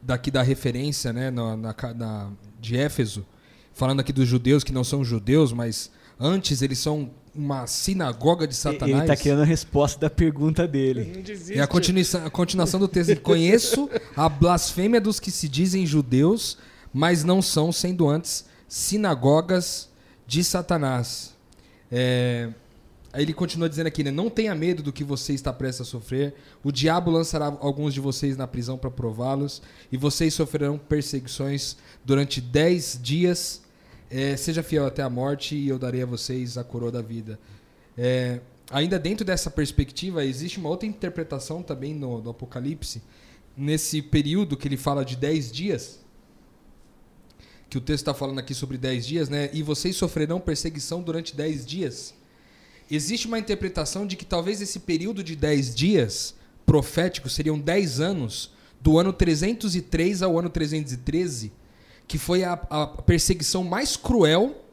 daqui 0.00 0.30
da 0.30 0.40
referência, 0.40 1.12
né, 1.12 1.30
na, 1.32 1.56
na, 1.56 1.74
na- 1.94 2.30
de 2.60 2.76
Éfeso, 2.76 3.26
falando 3.74 3.98
aqui 4.00 4.12
dos 4.12 4.28
judeus 4.28 4.62
que 4.62 4.72
não 4.72 4.84
são 4.84 5.04
judeus, 5.04 5.52
mas 5.52 5.90
antes 6.18 6.62
eles 6.62 6.78
são 6.78 7.10
uma 7.34 7.66
sinagoga 7.66 8.46
de 8.46 8.54
Satanás. 8.54 8.92
ele 8.92 9.00
está 9.00 9.16
querendo 9.16 9.42
a 9.42 9.44
resposta 9.44 9.98
da 10.00 10.08
pergunta 10.08 10.66
dele. 10.68 11.24
E 11.52 11.60
a 11.60 11.66
continuação, 11.66 12.24
a 12.24 12.30
continuação 12.30 12.78
do 12.78 12.86
texto. 12.86 13.20
Conheço 13.20 13.90
a 14.16 14.28
blasfêmia 14.28 15.00
dos 15.00 15.18
que 15.18 15.32
se 15.32 15.48
dizem 15.48 15.84
judeus, 15.84 16.56
mas 16.92 17.24
não 17.24 17.42
são, 17.42 17.72
sendo 17.72 18.08
antes 18.08 18.44
sinagogas 18.68 19.88
de 20.26 20.44
Satanás. 20.44 21.34
É, 21.90 22.48
aí 23.14 23.22
ele 23.22 23.32
continua 23.32 23.68
dizendo 23.68 23.86
aqui, 23.86 24.02
né? 24.02 24.10
Não 24.10 24.28
tenha 24.28 24.52
medo 24.56 24.82
do 24.82 24.92
que 24.92 25.04
você 25.04 25.32
está 25.32 25.52
prestes 25.52 25.86
a 25.86 25.90
sofrer. 25.90 26.34
O 26.64 26.72
diabo 26.72 27.12
lançará 27.12 27.46
alguns 27.60 27.94
de 27.94 28.00
vocês 28.00 28.36
na 28.36 28.46
prisão 28.46 28.76
para 28.76 28.90
prová-los, 28.90 29.62
e 29.90 29.96
vocês 29.96 30.34
sofrerão 30.34 30.76
perseguições 30.76 31.76
durante 32.04 32.40
dez 32.40 32.98
dias. 33.00 33.62
É, 34.10 34.36
seja 34.36 34.64
fiel 34.64 34.84
até 34.84 35.00
a 35.00 35.08
morte, 35.08 35.54
e 35.54 35.68
eu 35.68 35.78
darei 35.78 36.02
a 36.02 36.06
vocês 36.06 36.58
a 36.58 36.64
coroa 36.64 36.90
da 36.90 37.00
vida. 37.00 37.38
É, 37.96 38.40
ainda 38.68 38.98
dentro 38.98 39.24
dessa 39.24 39.48
perspectiva, 39.48 40.24
existe 40.24 40.58
uma 40.58 40.68
outra 40.68 40.88
interpretação 40.88 41.62
também 41.62 41.94
no, 41.94 42.20
no 42.20 42.30
Apocalipse, 42.30 43.00
nesse 43.56 44.02
período 44.02 44.56
que 44.56 44.66
ele 44.66 44.76
fala 44.76 45.04
de 45.04 45.14
10 45.14 45.52
dias, 45.52 46.00
que 47.70 47.78
o 47.78 47.80
texto 47.80 48.02
está 48.02 48.14
falando 48.14 48.40
aqui 48.40 48.54
sobre 48.54 48.76
10 48.76 49.06
dias, 49.06 49.28
né? 49.28 49.50
E 49.52 49.62
vocês 49.62 49.94
sofrerão 49.94 50.40
perseguição 50.40 51.00
durante 51.00 51.36
10 51.36 51.64
dias. 51.64 52.14
Existe 52.90 53.26
uma 53.26 53.38
interpretação 53.38 54.06
de 54.06 54.16
que 54.16 54.24
talvez 54.24 54.60
esse 54.60 54.80
período 54.80 55.24
de 55.24 55.34
10 55.34 55.74
dias 55.74 56.34
profético 56.66 57.28
seriam 57.28 57.58
10 57.58 58.00
anos, 58.00 58.52
do 58.80 58.98
ano 58.98 59.12
303 59.12 60.22
ao 60.22 60.38
ano 60.38 60.50
313, 60.50 61.52
que 62.06 62.18
foi 62.18 62.44
a, 62.44 62.52
a 62.52 62.86
perseguição 62.86 63.64
mais 63.64 63.96
cruel 63.96 64.64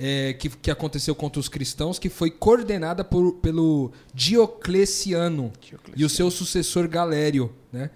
é, 0.00 0.32
que, 0.32 0.48
que 0.48 0.70
aconteceu 0.70 1.14
contra 1.14 1.38
os 1.38 1.48
cristãos, 1.48 1.98
que 1.98 2.08
foi 2.08 2.30
coordenada 2.30 3.04
por, 3.04 3.34
pelo 3.34 3.92
Diocleciano, 4.14 5.52
e 5.94 6.04
o 6.06 6.08
seu 6.08 6.30
sucessor 6.30 6.88
Galério. 6.88 7.52
Né? 7.70 7.90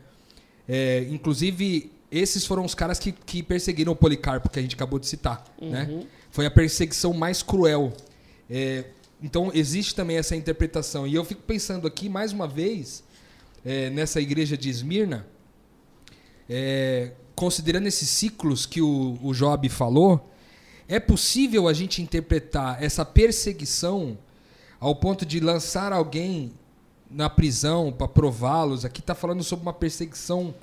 É, 0.69 1.07
inclusive, 1.11 1.91
esses 2.11 2.45
foram 2.45 2.63
os 2.63 2.75
caras 2.75 2.99
que, 2.99 3.11
que 3.11 3.43
perseguiram 3.43 3.93
o 3.93 3.97
Policarpo, 3.97 4.51
que 4.51 4.59
a 4.59 4.63
gente 4.63 4.75
acabou 4.75 4.99
de 4.99 5.07
citar. 5.07 5.45
Né? 5.61 6.05
Foi 6.31 6.45
a 6.45 6.51
perseguição 6.51 7.15
mais 7.15 7.43
cruel. 7.43 7.91
É, 8.51 8.85
então, 9.25 9.51
existe 9.55 9.95
também 9.95 10.19
essa 10.19 10.37
interpretação. 10.37 11.07
E 11.07 11.15
eu 11.15 11.25
fico 11.25 11.41
pensando 11.41 11.87
aqui, 11.87 12.11
mais 12.11 12.31
uma 12.31 12.47
vez, 12.47 13.03
é, 13.65 13.89
nessa 13.89 14.21
igreja 14.21 14.55
de 14.55 14.69
Esmirna, 14.69 15.27
é, 16.47 17.13
considerando 17.35 17.87
esses 17.87 18.07
ciclos 18.07 18.67
que 18.67 18.83
o, 18.83 19.19
o 19.23 19.33
Job 19.33 19.67
falou, 19.71 20.31
é 20.87 21.01
possível 21.01 21.67
a 21.67 21.73
gente 21.73 22.03
interpretar 22.03 22.83
essa 22.83 23.03
perseguição 23.03 24.19
ao 24.79 24.95
ponto 24.95 25.25
de 25.25 25.41
lançar 25.41 25.91
alguém 25.91 26.53
na 27.11 27.31
prisão 27.31 27.91
para 27.91 28.07
prová-los? 28.07 28.85
Aqui 28.85 29.01
está 29.01 29.15
falando 29.15 29.43
sobre 29.43 29.63
uma 29.63 29.73
perseguição 29.73 30.55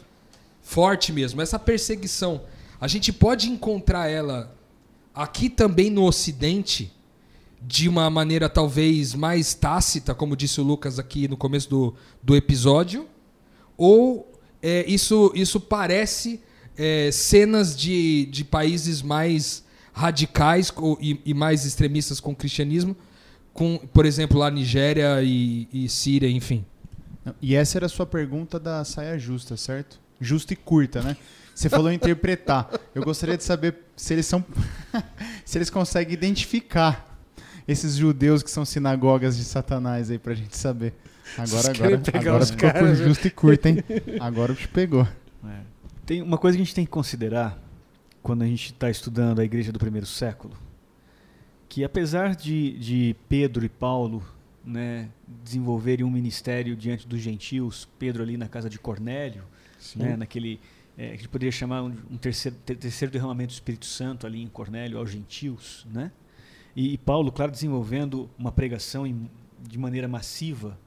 forte 0.62 1.12
mesmo. 1.12 1.42
Essa 1.42 1.58
perseguição, 1.58 2.44
a 2.80 2.88
gente 2.88 3.12
pode 3.12 3.50
encontrar 3.50 4.08
ela 4.08 4.56
aqui 5.16 5.50
também 5.50 5.90
no 5.90 6.04
Ocidente 6.04 6.94
de 7.62 7.88
uma 7.88 8.10
maneira 8.10 8.50
talvez 8.50 9.14
mais 9.14 9.54
tácita, 9.54 10.16
como 10.16 10.36
disse 10.36 10.60
o 10.60 10.64
Lucas 10.64 10.98
aqui 10.98 11.28
no 11.28 11.38
começo 11.38 11.70
do, 11.70 11.96
do 12.22 12.36
episódio, 12.36 13.08
ou 13.78 14.32
é, 14.62 14.84
isso, 14.88 15.32
isso 15.36 15.60
parece 15.60 16.42
é, 16.78 17.12
cenas 17.12 17.76
de, 17.76 18.26
de 18.26 18.44
países 18.44 19.02
mais 19.02 19.64
radicais 19.94 20.74
e, 21.00 21.20
e 21.26 21.34
mais 21.34 21.66
extremistas 21.66 22.20
com 22.20 22.32
o 22.32 22.36
cristianismo, 22.36 22.96
com, 23.54 23.78
por 23.94 24.06
exemplo, 24.06 24.40
lá 24.40 24.50
Nigéria 24.50 25.22
e, 25.22 25.68
e 25.72 25.90
Síria, 25.90 26.30
enfim. 26.30 26.66
E 27.42 27.56
essa 27.56 27.78
era 27.78 27.86
a 27.86 27.90
sua 27.90 28.06
pergunta 28.06 28.60
da 28.60 28.84
saia 28.84 29.20
justa, 29.20 29.56
certo? 29.56 30.00
Justa 30.20 30.54
e 30.54 30.56
curta, 30.56 31.02
né? 31.02 31.18
Você 31.54 31.70
falou 31.70 31.92
interpretar. 31.92 32.70
Eu 32.96 33.04
gostaria 33.04 33.38
de 33.38 33.44
saber 33.44 33.76
se 33.96 34.14
eles 34.14 34.26
são. 34.26 34.44
se 35.46 35.58
eles 35.58 35.70
conseguem 35.70 36.14
identificar 36.14 37.11
esses 37.68 37.96
judeus 37.96 38.44
que 38.44 38.52
são 38.52 38.66
sinagogas 38.66 39.38
de 39.38 39.44
Satanás 39.44 40.10
aí 40.10 40.18
pra 40.18 40.34
gente 40.34 40.58
saber. 40.58 40.94
Agora, 41.38 41.72
agora, 41.72 42.02
agora 42.14 42.44
os 42.44 42.50
ficou 42.52 42.70
por 42.70 42.74
caras, 42.74 43.00
né? 43.00 43.06
justo 43.06 43.28
e 43.28 43.32
curto, 43.32 43.66
hein? 43.68 43.78
Agora 44.20 44.52
o 44.52 44.56
bicho 44.56 44.70
pegou. 44.70 45.08
É. 45.46 45.62
Tem 46.06 46.22
uma 46.22 46.38
coisa 46.38 46.58
que 46.58 46.62
a 46.62 46.66
gente 46.66 46.76
tem 46.76 46.86
que 46.86 46.92
considerar 46.92 47.58
quando 48.22 48.42
a 48.44 48.46
gente 48.46 48.74
está 48.74 48.90
estudando 48.90 49.40
a 49.40 49.46
igreja 49.46 49.72
do 49.72 49.80
primeiro 49.80 50.06
século, 50.06 50.56
que 51.70 51.84
apesar 51.84 52.36
de, 52.36 52.78
de 52.78 53.16
Pedro 53.30 53.64
e 53.64 53.70
Paulo 53.70 54.24
né, 54.64 55.10
desenvolverem 55.44 56.06
um 56.06 56.12
ministério 56.12 56.76
diante 56.76 57.08
dos 57.08 57.20
gentios, 57.20 57.88
Pedro 57.98 58.22
ali 58.22 58.38
na 58.38 58.48
casa 58.48 58.70
de 58.70 58.78
Cornélio, 58.78 59.44
né, 59.96 60.16
naquele 60.16 60.60
é, 60.98 61.08
que 61.08 61.14
a 61.14 61.16
gente 61.18 61.30
poderia 61.30 61.52
chamar 61.52 61.82
um, 61.82 61.94
um 62.12 62.18
terceiro, 62.18 62.58
ter- 62.66 62.76
terceiro 62.76 63.12
derramamento 63.12 63.54
do 63.54 63.56
Espírito 63.56 63.86
Santo 63.86 64.28
ali 64.28 64.42
em 64.42 64.48
Cornélio 64.48 64.98
aos 64.98 65.10
gentios, 65.10 65.88
né? 65.92 66.12
E, 66.76 66.94
e 66.94 66.98
Paulo, 66.98 67.32
claro, 67.32 67.52
desenvolvendo 67.52 68.30
uma 68.38 68.52
pregação 68.52 69.06
em- 69.06 69.30
de 69.68 69.78
maneira 69.78 70.08
massiva, 70.08 70.78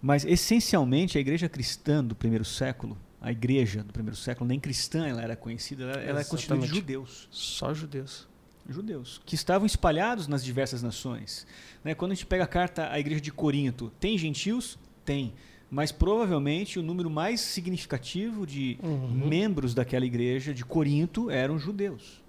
mas 0.00 0.24
essencialmente 0.24 1.18
a 1.18 1.20
igreja 1.20 1.48
cristã 1.48 2.04
do 2.04 2.14
primeiro 2.14 2.44
século, 2.44 2.96
a 3.20 3.32
igreja 3.32 3.82
do 3.82 3.92
primeiro 3.92 4.16
século, 4.16 4.46
nem 4.46 4.60
cristã 4.60 5.06
ela 5.06 5.22
era 5.22 5.34
conhecida, 5.36 5.84
ela, 5.84 6.00
ela 6.02 6.20
é 6.20 6.24
constituída 6.24 6.66
de 6.66 6.74
judeus 6.74 7.28
Só 7.30 7.74
judeus. 7.74 8.28
judeus, 8.68 9.20
que 9.24 9.34
estavam 9.34 9.66
espalhados 9.66 10.28
nas 10.28 10.44
diversas 10.44 10.82
nações. 10.82 11.46
Né? 11.82 11.94
Quando 11.94 12.12
a 12.12 12.14
gente 12.14 12.26
pega 12.26 12.44
a 12.44 12.48
carta 12.48 12.90
à 12.90 12.98
igreja 13.00 13.20
de 13.20 13.32
Corinto, 13.32 13.92
tem 13.98 14.16
gentios? 14.16 14.78
Tem. 15.04 15.32
Mas 15.68 15.90
provavelmente 15.90 16.78
o 16.78 16.82
número 16.82 17.10
mais 17.10 17.40
significativo 17.40 18.46
de 18.46 18.78
Uhum. 18.82 19.08
membros 19.26 19.74
daquela 19.74 20.04
igreja 20.06 20.54
de 20.54 20.64
Corinto 20.64 21.28
eram 21.30 21.58
judeus, 21.58 22.22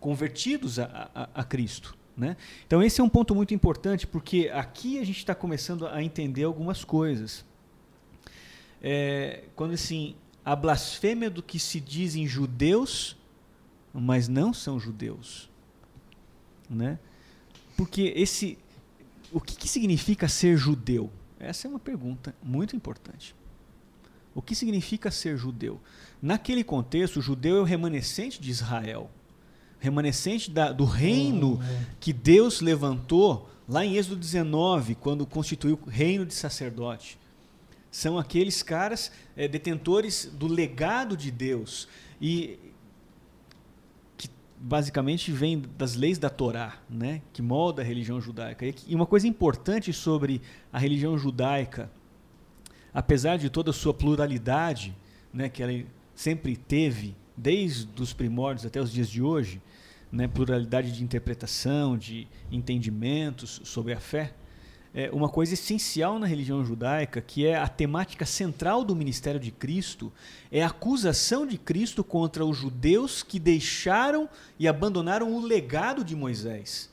convertidos 0.00 0.78
a, 0.78 1.10
a- 1.14 1.28
a 1.34 1.44
Cristo. 1.44 1.97
Né? 2.18 2.36
Então 2.66 2.82
esse 2.82 3.00
é 3.00 3.04
um 3.04 3.08
ponto 3.08 3.34
muito 3.34 3.54
importante, 3.54 4.06
porque 4.06 4.50
aqui 4.52 4.98
a 4.98 5.06
gente 5.06 5.18
está 5.18 5.34
começando 5.34 5.86
a 5.86 6.02
entender 6.02 6.42
algumas 6.42 6.84
coisas. 6.84 7.46
É, 8.82 9.44
quando 9.54 9.72
assim, 9.72 10.16
a 10.44 10.54
blasfêmia 10.54 11.30
do 11.30 11.42
que 11.42 11.58
se 11.58 11.80
dizem 11.80 12.26
judeus, 12.26 13.16
mas 13.94 14.28
não 14.28 14.52
são 14.52 14.78
judeus 14.80 15.48
né? 16.68 16.98
Porque 17.76 18.12
esse, 18.16 18.58
o 19.32 19.40
que, 19.40 19.56
que 19.56 19.68
significa 19.68 20.28
ser 20.28 20.56
judeu? 20.56 21.10
Essa 21.38 21.66
é 21.66 21.70
uma 21.70 21.78
pergunta 21.78 22.34
muito 22.42 22.76
importante. 22.76 23.34
O 24.34 24.42
que 24.42 24.54
significa 24.54 25.10
ser 25.10 25.36
judeu? 25.36 25.80
Naquele 26.20 26.62
contexto, 26.62 27.18
o 27.18 27.22
judeu 27.22 27.56
é 27.56 27.60
o 27.60 27.64
remanescente 27.64 28.40
de 28.40 28.50
Israel, 28.50 29.10
remanescente 29.80 30.50
da- 30.50 30.72
do 30.72 30.84
reino 30.84 31.60
que 32.00 32.12
Deus 32.12 32.60
levantou 32.60 33.48
lá 33.68 33.84
em 33.84 33.96
Êxodo 33.96 34.16
19, 34.16 34.94
quando 34.94 35.26
constituiu 35.26 35.78
o 35.86 35.88
reino 35.90 36.24
de 36.24 36.34
sacerdote. 36.34 37.18
São 37.90 38.18
aqueles 38.18 38.62
caras 38.62 39.10
é, 39.36 39.46
detentores 39.48 40.30
do 40.32 40.46
legado 40.46 41.16
de 41.16 41.30
Deus. 41.30 41.88
E 42.20 42.58
que 44.16 44.28
basicamente 44.58 45.30
vem 45.32 45.62
das 45.76 45.94
leis 45.94 46.18
da 46.18 46.28
Torá, 46.30 46.76
né? 46.88 47.22
que 47.32 47.40
molda 47.42 47.82
a 47.82 47.84
religião 47.84 48.20
judaica. 48.20 48.66
E 48.86 48.94
uma 48.94 49.06
coisa 49.06 49.26
importante 49.28 49.92
sobre 49.92 50.40
a 50.72 50.78
religião 50.78 51.16
judaica, 51.18 51.90
apesar 52.92 53.36
de 53.38 53.48
toda 53.48 53.70
a 53.70 53.74
sua 53.74 53.94
pluralidade, 53.94 54.94
né, 55.32 55.48
que 55.48 55.62
ela 55.62 55.84
sempre 56.14 56.56
teve, 56.56 57.14
desde 57.36 57.88
os 58.02 58.12
primórdios 58.12 58.66
até 58.66 58.80
os 58.80 58.90
dias 58.90 59.08
de 59.08 59.22
hoje, 59.22 59.60
né, 60.10 60.26
pluralidade 60.26 60.92
de 60.92 61.02
interpretação, 61.02 61.96
de 61.96 62.26
entendimentos 62.50 63.60
sobre 63.64 63.92
a 63.92 64.00
fé, 64.00 64.32
é 64.94 65.10
uma 65.12 65.28
coisa 65.28 65.54
essencial 65.54 66.18
na 66.18 66.26
religião 66.26 66.64
judaica, 66.64 67.20
que 67.20 67.46
é 67.46 67.56
a 67.56 67.68
temática 67.68 68.24
central 68.24 68.84
do 68.84 68.96
ministério 68.96 69.38
de 69.38 69.50
Cristo, 69.50 70.12
é 70.50 70.62
a 70.62 70.68
acusação 70.68 71.46
de 71.46 71.58
Cristo 71.58 72.02
contra 72.02 72.44
os 72.44 72.56
judeus 72.56 73.22
que 73.22 73.38
deixaram 73.38 74.28
e 74.58 74.66
abandonaram 74.66 75.32
o 75.32 75.40
legado 75.40 76.02
de 76.02 76.16
Moisés. 76.16 76.90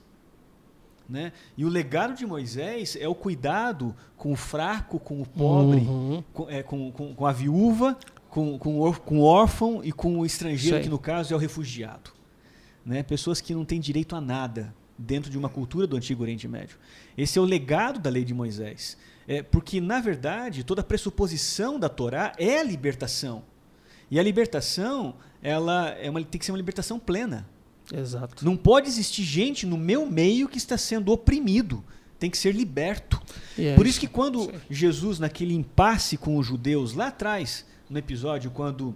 Né? 1.07 1.31
E 1.55 1.63
o 1.63 1.69
legado 1.69 2.15
de 2.15 2.25
Moisés 2.25 2.97
é 2.99 3.07
o 3.07 3.15
cuidado 3.15 3.95
com 4.17 4.33
o 4.33 4.35
fraco, 4.35 4.99
com 4.99 5.21
o 5.21 5.25
pobre, 5.25 5.79
uhum. 5.79 6.23
com, 6.33 6.49
é, 6.49 6.63
com, 6.63 6.91
com, 6.91 7.13
com, 7.13 7.25
a 7.25 7.31
viúva, 7.31 7.97
com, 8.29 8.57
com, 8.57 8.93
com 8.93 9.19
o 9.19 9.23
órfão 9.23 9.81
e 9.83 9.91
com 9.91 10.19
o 10.19 10.25
estrangeiro, 10.25 10.83
que 10.83 10.89
no 10.89 10.99
caso 10.99 11.33
é 11.33 11.37
o 11.37 11.39
refugiado 11.39 12.14
né? 12.85 13.03
pessoas 13.03 13.41
que 13.41 13.53
não 13.53 13.65
têm 13.65 13.79
direito 13.79 14.15
a 14.15 14.21
nada 14.21 14.73
dentro 14.97 15.29
de 15.29 15.37
uma 15.37 15.49
cultura 15.49 15.85
do 15.87 15.97
Antigo 15.97 16.23
Oriente 16.23 16.47
Médio. 16.47 16.77
Esse 17.17 17.37
é 17.37 17.41
o 17.41 17.45
legado 17.45 17.99
da 17.99 18.09
lei 18.09 18.23
de 18.23 18.33
Moisés. 18.33 18.97
É, 19.27 19.41
porque, 19.41 19.81
na 19.81 19.99
verdade, 19.99 20.63
toda 20.63 20.81
a 20.81 20.83
pressuposição 20.83 21.79
da 21.79 21.89
Torá 21.89 22.31
é 22.37 22.59
a 22.59 22.63
libertação. 22.63 23.43
E 24.09 24.19
a 24.19 24.23
libertação 24.23 25.15
ela 25.41 25.89
é 25.89 26.09
uma, 26.09 26.23
tem 26.23 26.39
que 26.39 26.45
ser 26.45 26.51
uma 26.51 26.57
libertação 26.57 26.99
plena. 26.99 27.47
Exato. 27.93 28.43
Não 28.43 28.55
pode 28.55 28.87
existir 28.87 29.23
gente 29.23 29.65
no 29.65 29.77
meu 29.77 30.05
meio 30.05 30.47
que 30.47 30.57
está 30.57 30.77
sendo 30.77 31.11
oprimido. 31.11 31.83
Tem 32.17 32.29
que 32.29 32.37
ser 32.37 32.55
liberto. 32.55 33.21
É 33.57 33.75
Por 33.75 33.85
isso 33.85 33.99
que 33.99 34.07
quando 34.07 34.43
Sim. 34.43 34.51
Jesus, 34.69 35.19
naquele 35.19 35.53
impasse 35.53 36.17
com 36.17 36.37
os 36.37 36.47
judeus 36.47 36.93
lá 36.93 37.07
atrás, 37.07 37.65
no 37.89 37.97
episódio, 37.97 38.49
quando 38.51 38.95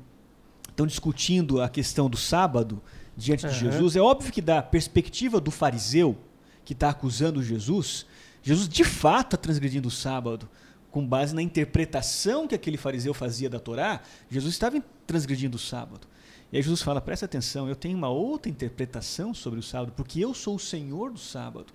estão 0.67 0.87
discutindo 0.87 1.61
a 1.61 1.69
questão 1.69 2.09
do 2.09 2.17
sábado, 2.17 2.81
diante 3.19 3.45
uhum. 3.45 3.51
de 3.51 3.59
Jesus, 3.59 3.95
é 3.95 4.01
óbvio 4.01 4.31
que 4.31 4.41
da 4.41 4.61
perspectiva 4.61 5.39
do 5.39 5.51
fariseu 5.51 6.17
que 6.63 6.73
está 6.73 6.89
acusando 6.89 7.43
Jesus, 7.43 8.05
Jesus 8.41 8.69
de 8.69 8.83
fato 8.83 9.35
está 9.35 9.37
transgredindo 9.37 9.87
o 9.87 9.91
sábado. 9.91 10.49
Com 10.91 11.05
base 11.05 11.35
na 11.35 11.41
interpretação 11.41 12.47
que 12.47 12.55
aquele 12.55 12.75
fariseu 12.75 13.13
fazia 13.13 13.47
da 13.47 13.59
Torá, 13.59 14.01
Jesus 14.27 14.55
estava 14.55 14.83
transgredindo 15.05 15.55
o 15.55 15.59
sábado. 15.59 16.07
E 16.51 16.57
aí 16.57 16.63
Jesus 16.63 16.81
fala: 16.81 16.99
presta 16.99 17.25
atenção, 17.25 17.69
eu 17.69 17.75
tenho 17.75 17.95
uma 17.95 18.09
outra 18.09 18.49
interpretação 18.49 19.33
sobre 19.33 19.59
o 19.59 19.63
sábado, 19.63 19.93
porque 19.95 20.19
eu 20.19 20.33
sou 20.33 20.55
o 20.55 20.59
Senhor 20.59 21.11
do 21.11 21.19
sábado. 21.19 21.67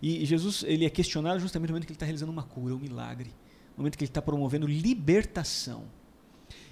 E 0.00 0.24
Jesus 0.24 0.62
ele 0.66 0.84
é 0.84 0.90
questionado 0.90 1.40
justamente 1.40 1.70
no 1.70 1.74
momento 1.74 1.86
que 1.86 1.92
ele 1.92 1.96
está 1.96 2.06
realizando 2.06 2.30
uma 2.30 2.44
cura, 2.44 2.74
um 2.74 2.78
milagre, 2.78 3.30
no 3.76 3.82
momento 3.82 3.98
que 3.98 4.04
ele 4.04 4.10
está 4.10 4.22
promovendo 4.22 4.66
libertação. 4.66 5.84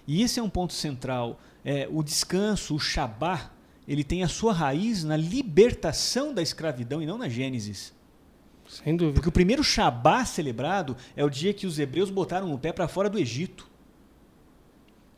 E 0.07 0.23
esse 0.23 0.39
é 0.39 0.43
um 0.43 0.49
ponto 0.49 0.73
central. 0.73 1.41
É, 1.65 1.89
o 1.91 2.03
descanso, 2.03 2.75
o 2.75 2.79
Shabat, 2.79 3.51
ele 3.89 4.05
tem 4.05 4.23
a 4.23 4.29
sua 4.29 4.53
raiz 4.53 5.03
na 5.03 5.17
libertação 5.17 6.35
da 6.35 6.43
escravidão 6.43 7.03
e 7.03 7.07
não 7.07 7.17
na 7.17 7.27
Gênesis. 7.27 7.95
Sem 8.69 8.95
dúvida. 8.95 9.15
Porque 9.15 9.31
o 9.31 9.33
primeiro 9.33 9.65
Shabá 9.65 10.27
celebrado 10.27 10.95
é 11.17 11.25
o 11.25 11.31
dia 11.31 11.55
que 11.55 11.67
os 11.67 11.79
hebreus 11.79 12.11
botaram 12.11 12.53
o 12.53 12.59
pé 12.59 12.71
para 12.71 12.87
fora 12.87 13.09
do 13.09 13.19
Egito. 13.19 13.67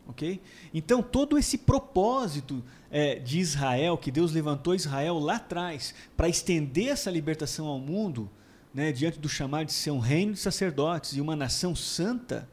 Ok? 0.07 0.41
Então, 0.73 1.03
todo 1.03 1.37
esse 1.37 1.59
propósito 1.59 2.64
é, 2.93 3.16
de 3.16 3.41
Israel, 3.41 3.99
que 3.99 4.11
Deus 4.11 4.33
levantou 4.33 4.73
Israel 4.73 5.18
lá 5.18 5.37
atrás, 5.37 5.93
para 6.16 6.29
estender 6.29 6.89
essa 6.89 7.11
libertação 7.11 7.66
ao 7.66 7.79
mundo, 7.79 8.31
né, 8.73 8.93
diante 8.93 9.18
do 9.18 9.29
chamado 9.29 9.66
de 9.66 9.73
ser 9.73 9.91
um 9.91 9.99
reino 9.99 10.33
de 10.33 10.39
sacerdotes 10.39 11.16
e 11.16 11.21
uma 11.21 11.35
nação 11.35 11.75
santa, 11.75 12.49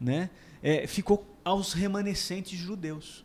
né, 0.00 0.30
é, 0.60 0.84
ficou 0.88 1.24
aos 1.44 1.72
remanescentes 1.72 2.58
judeus. 2.58 3.24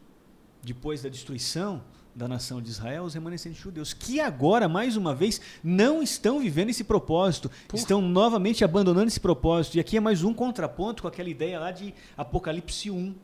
Depois 0.64 1.01
da 1.01 1.09
destruição 1.09 1.84
da 2.16 2.28
nação 2.28 2.61
de 2.61 2.70
Israel, 2.70 3.03
os 3.03 3.14
remanescentes 3.14 3.59
judeus, 3.59 3.93
que 3.93 4.20
agora, 4.20 4.70
mais 4.70 4.95
uma 4.95 5.16
vez, 5.16 5.41
não 5.64 6.03
estão 6.03 6.39
vivendo 6.39 6.70
esse 6.70 6.84
propósito, 6.84 7.49
estão 7.74 8.01
novamente 8.01 8.64
abandonando 8.64 9.07
esse 9.07 9.20
propósito. 9.20 9.78
E 9.78 9.80
aqui 9.80 9.97
é 9.97 9.99
mais 9.99 10.24
um 10.24 10.34
contraponto 10.34 11.01
com 11.01 11.07
aquela 11.07 11.30
ideia 11.30 11.59
lá 11.59 11.72
de 11.72 11.93
Apocalipse 12.16 12.91
1. 12.91 13.16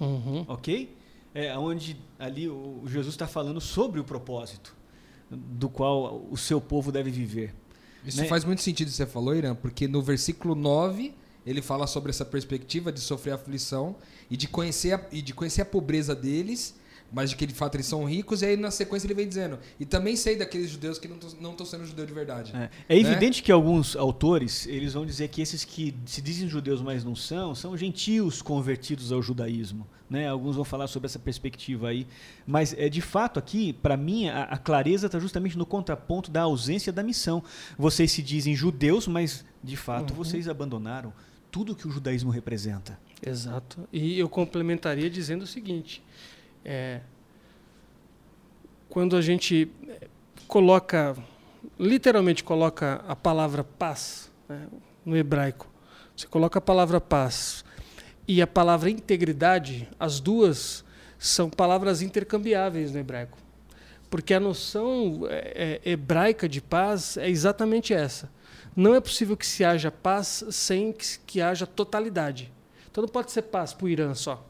Uhum. 0.00 0.44
Ok? 0.48 0.96
É, 1.32 1.56
onde 1.56 1.96
ali 2.18 2.48
o 2.48 2.82
Jesus 2.86 3.14
está 3.14 3.26
falando 3.26 3.60
sobre 3.60 4.00
o 4.00 4.04
propósito 4.04 4.74
do 5.30 5.68
qual 5.68 6.26
o 6.30 6.36
seu 6.36 6.60
povo 6.60 6.92
deve 6.92 7.10
viver. 7.10 7.54
Isso 8.04 8.20
né? 8.20 8.26
faz 8.26 8.44
muito 8.44 8.62
sentido 8.62 8.88
que 8.88 8.94
você 8.94 9.06
falou, 9.06 9.34
Irã, 9.34 9.54
porque 9.54 9.88
no 9.88 10.02
versículo 10.02 10.54
9 10.54 11.14
ele 11.46 11.60
fala 11.60 11.86
sobre 11.86 12.10
essa 12.10 12.24
perspectiva 12.24 12.92
de 12.92 13.00
sofrer 13.00 13.32
aflição 13.32 13.96
e 14.30 14.36
de 14.36 14.48
conhecer 14.48 14.92
a, 14.92 15.06
e 15.10 15.20
de 15.20 15.34
conhecer 15.34 15.62
a 15.62 15.66
pobreza 15.66 16.14
deles 16.14 16.74
mas 17.14 17.30
de 17.30 17.36
que 17.36 17.46
de 17.46 17.54
fato 17.54 17.76
eles 17.76 17.86
são 17.86 18.04
ricos, 18.04 18.42
e 18.42 18.46
aí 18.46 18.56
na 18.56 18.70
sequência 18.70 19.06
ele 19.06 19.14
vem 19.14 19.28
dizendo, 19.28 19.58
e 19.78 19.86
também 19.86 20.16
sei 20.16 20.36
daqueles 20.36 20.68
judeus 20.68 20.98
que 20.98 21.08
não 21.40 21.52
estão 21.52 21.64
sendo 21.64 21.86
judeus 21.86 22.08
de 22.08 22.12
verdade. 22.12 22.52
É, 22.54 22.70
é 22.88 22.94
né? 22.94 23.00
evidente 23.00 23.42
que 23.42 23.52
alguns 23.52 23.94
autores, 23.94 24.66
eles 24.66 24.92
vão 24.94 25.06
dizer 25.06 25.28
que 25.28 25.40
esses 25.40 25.64
que 25.64 25.94
se 26.04 26.20
dizem 26.20 26.48
judeus, 26.48 26.82
mas 26.82 27.04
não 27.04 27.14
são, 27.14 27.54
são 27.54 27.76
gentios 27.76 28.42
convertidos 28.42 29.12
ao 29.12 29.22
judaísmo. 29.22 29.86
Né? 30.10 30.28
Alguns 30.28 30.56
vão 30.56 30.64
falar 30.64 30.86
sobre 30.86 31.06
essa 31.06 31.18
perspectiva 31.18 31.88
aí. 31.88 32.06
Mas, 32.46 32.74
é, 32.74 32.88
de 32.88 33.00
fato, 33.00 33.38
aqui, 33.38 33.72
para 33.72 33.96
mim, 33.96 34.28
a, 34.28 34.44
a 34.44 34.58
clareza 34.58 35.06
está 35.06 35.18
justamente 35.18 35.56
no 35.56 35.64
contraponto 35.64 36.30
da 36.30 36.42
ausência 36.42 36.92
da 36.92 37.02
missão. 37.02 37.42
Vocês 37.78 38.12
se 38.12 38.22
dizem 38.22 38.54
judeus, 38.54 39.06
mas, 39.06 39.44
de 39.62 39.76
fato, 39.76 40.10
uhum. 40.10 40.16
vocês 40.16 40.46
abandonaram 40.46 41.12
tudo 41.50 41.74
que 41.74 41.86
o 41.86 41.90
judaísmo 41.90 42.30
representa. 42.30 42.98
Exato. 43.24 43.88
E 43.92 44.18
eu 44.18 44.28
complementaria 44.28 45.08
dizendo 45.08 45.42
o 45.42 45.46
seguinte: 45.46 46.02
é, 46.64 47.00
quando 48.88 49.16
a 49.16 49.20
gente 49.20 49.70
coloca, 50.46 51.16
literalmente 51.78 52.42
coloca 52.42 53.04
a 53.06 53.16
palavra 53.16 53.64
paz 53.64 54.30
né, 54.48 54.66
no 55.04 55.16
hebraico, 55.16 55.68
você 56.16 56.26
coloca 56.26 56.58
a 56.58 56.62
palavra 56.62 57.00
paz 57.00 57.64
e 58.26 58.40
a 58.40 58.46
palavra 58.46 58.88
integridade, 58.88 59.88
as 59.98 60.20
duas 60.20 60.84
são 61.18 61.50
palavras 61.50 62.02
intercambiáveis 62.02 62.92
no 62.92 62.98
hebraico. 62.98 63.38
Porque 64.08 64.32
a 64.32 64.38
noção 64.38 65.26
é, 65.28 65.80
é, 65.84 65.90
hebraica 65.90 66.48
de 66.48 66.60
paz 66.60 67.16
é 67.16 67.28
exatamente 67.28 67.92
essa. 67.92 68.30
Não 68.76 68.94
é 68.94 69.00
possível 69.00 69.36
que 69.36 69.46
se 69.46 69.64
haja 69.64 69.90
paz 69.90 70.44
sem 70.50 70.92
que, 70.92 71.18
que 71.26 71.40
haja 71.40 71.66
totalidade. 71.66 72.52
Então 72.90 73.02
não 73.02 73.08
pode 73.08 73.32
ser 73.32 73.42
paz 73.42 73.72
para 73.72 73.86
o 73.86 73.88
Irã 73.88 74.14
só. 74.14 74.46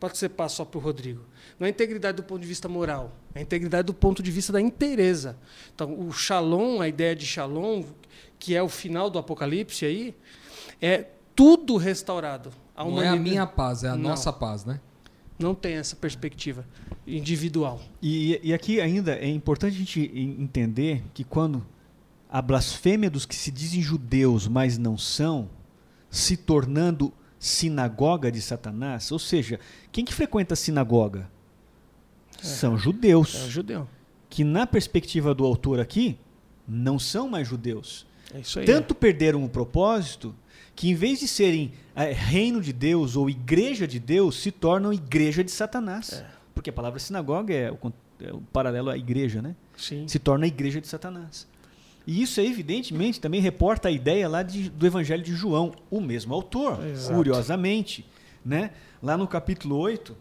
Pode 0.00 0.16
ser 0.16 0.28
paz 0.28 0.52
só 0.52 0.64
para 0.64 0.78
o 0.78 0.80
Rodrigo. 0.80 1.24
Não 1.58 1.66
é 1.66 1.70
integridade 1.70 2.16
do 2.16 2.22
ponto 2.22 2.40
de 2.40 2.46
vista 2.46 2.68
moral, 2.68 3.12
é 3.34 3.40
integridade 3.42 3.86
do 3.86 3.94
ponto 3.94 4.22
de 4.22 4.30
vista 4.30 4.52
da 4.52 4.60
inteireza. 4.60 5.36
Então, 5.74 5.98
o 5.98 6.12
shalom, 6.12 6.80
a 6.80 6.88
ideia 6.88 7.16
de 7.16 7.26
shalom, 7.26 7.82
que 8.38 8.54
é 8.54 8.62
o 8.62 8.68
final 8.68 9.10
do 9.10 9.18
Apocalipse 9.18 9.84
aí, 9.84 10.14
é 10.80 11.06
tudo 11.34 11.76
restaurado. 11.76 12.50
A 12.76 12.84
Não 12.84 13.02
é 13.02 13.08
a 13.08 13.16
minha 13.16 13.46
paz, 13.46 13.82
é 13.82 13.88
a 13.88 13.96
Não. 13.96 14.10
nossa 14.10 14.32
paz, 14.32 14.64
né? 14.64 14.80
Não 15.38 15.54
tem 15.54 15.74
essa 15.74 15.94
perspectiva 15.96 16.64
individual. 17.06 17.80
E, 18.02 18.40
e 18.42 18.52
aqui 18.52 18.80
ainda 18.80 19.14
é 19.14 19.28
importante 19.28 19.74
a 19.74 19.78
gente 19.78 20.10
entender 20.14 21.02
que 21.14 21.24
quando 21.24 21.64
a 22.28 22.42
blasfêmia 22.42 23.10
dos 23.10 23.24
que 23.24 23.34
se 23.34 23.50
dizem 23.50 23.80
judeus, 23.80 24.46
mas 24.46 24.78
não 24.78 24.98
são, 24.98 25.48
se 26.10 26.36
tornando 26.36 27.12
sinagoga 27.38 28.30
de 28.30 28.40
Satanás, 28.40 29.12
ou 29.12 29.18
seja, 29.18 29.60
quem 29.92 30.04
que 30.04 30.12
frequenta 30.12 30.54
a 30.54 30.56
sinagoga? 30.56 31.30
É, 32.38 32.44
são 32.44 32.76
judeus. 32.76 33.34
É 33.34 33.48
judeu. 33.48 33.88
Que 34.28 34.44
na 34.44 34.66
perspectiva 34.66 35.34
do 35.34 35.44
autor 35.44 35.80
aqui, 35.80 36.18
não 36.66 36.98
são 36.98 37.28
mais 37.28 37.48
judeus. 37.48 38.06
É 38.34 38.40
isso 38.40 38.58
aí. 38.58 38.66
Tanto 38.66 38.94
perderam 38.94 39.44
o 39.44 39.48
propósito 39.48 40.34
que 40.74 40.88
em 40.88 40.94
vez 40.94 41.18
de 41.18 41.26
serem 41.26 41.72
é, 41.96 42.12
reino 42.12 42.60
de 42.60 42.72
Deus 42.72 43.16
ou 43.16 43.28
igreja 43.28 43.86
de 43.86 43.98
Deus, 43.98 44.40
se 44.40 44.52
tornam 44.52 44.92
igreja 44.92 45.42
de 45.42 45.50
Satanás. 45.50 46.12
É. 46.12 46.26
Porque 46.54 46.70
a 46.70 46.72
palavra 46.72 47.00
sinagoga 47.00 47.52
é 47.52 47.72
o, 47.72 47.92
é 48.20 48.32
o 48.32 48.40
paralelo 48.52 48.90
à 48.90 48.96
igreja, 48.96 49.42
né? 49.42 49.56
Sim. 49.76 50.06
Se 50.06 50.18
torna 50.18 50.44
a 50.44 50.48
igreja 50.48 50.80
de 50.80 50.86
Satanás. 50.86 51.48
E 52.08 52.22
isso, 52.22 52.40
evidentemente, 52.40 53.20
também 53.20 53.38
reporta 53.38 53.88
a 53.88 53.90
ideia 53.90 54.26
lá 54.26 54.42
de, 54.42 54.70
do 54.70 54.86
Evangelho 54.86 55.22
de 55.22 55.34
João, 55.34 55.74
o 55.90 56.00
mesmo 56.00 56.32
autor, 56.32 56.82
Exato. 56.82 57.14
curiosamente. 57.14 58.02
Né? 58.42 58.70
Lá 59.02 59.14
no 59.14 59.28
capítulo 59.28 59.76
8, 59.76 60.16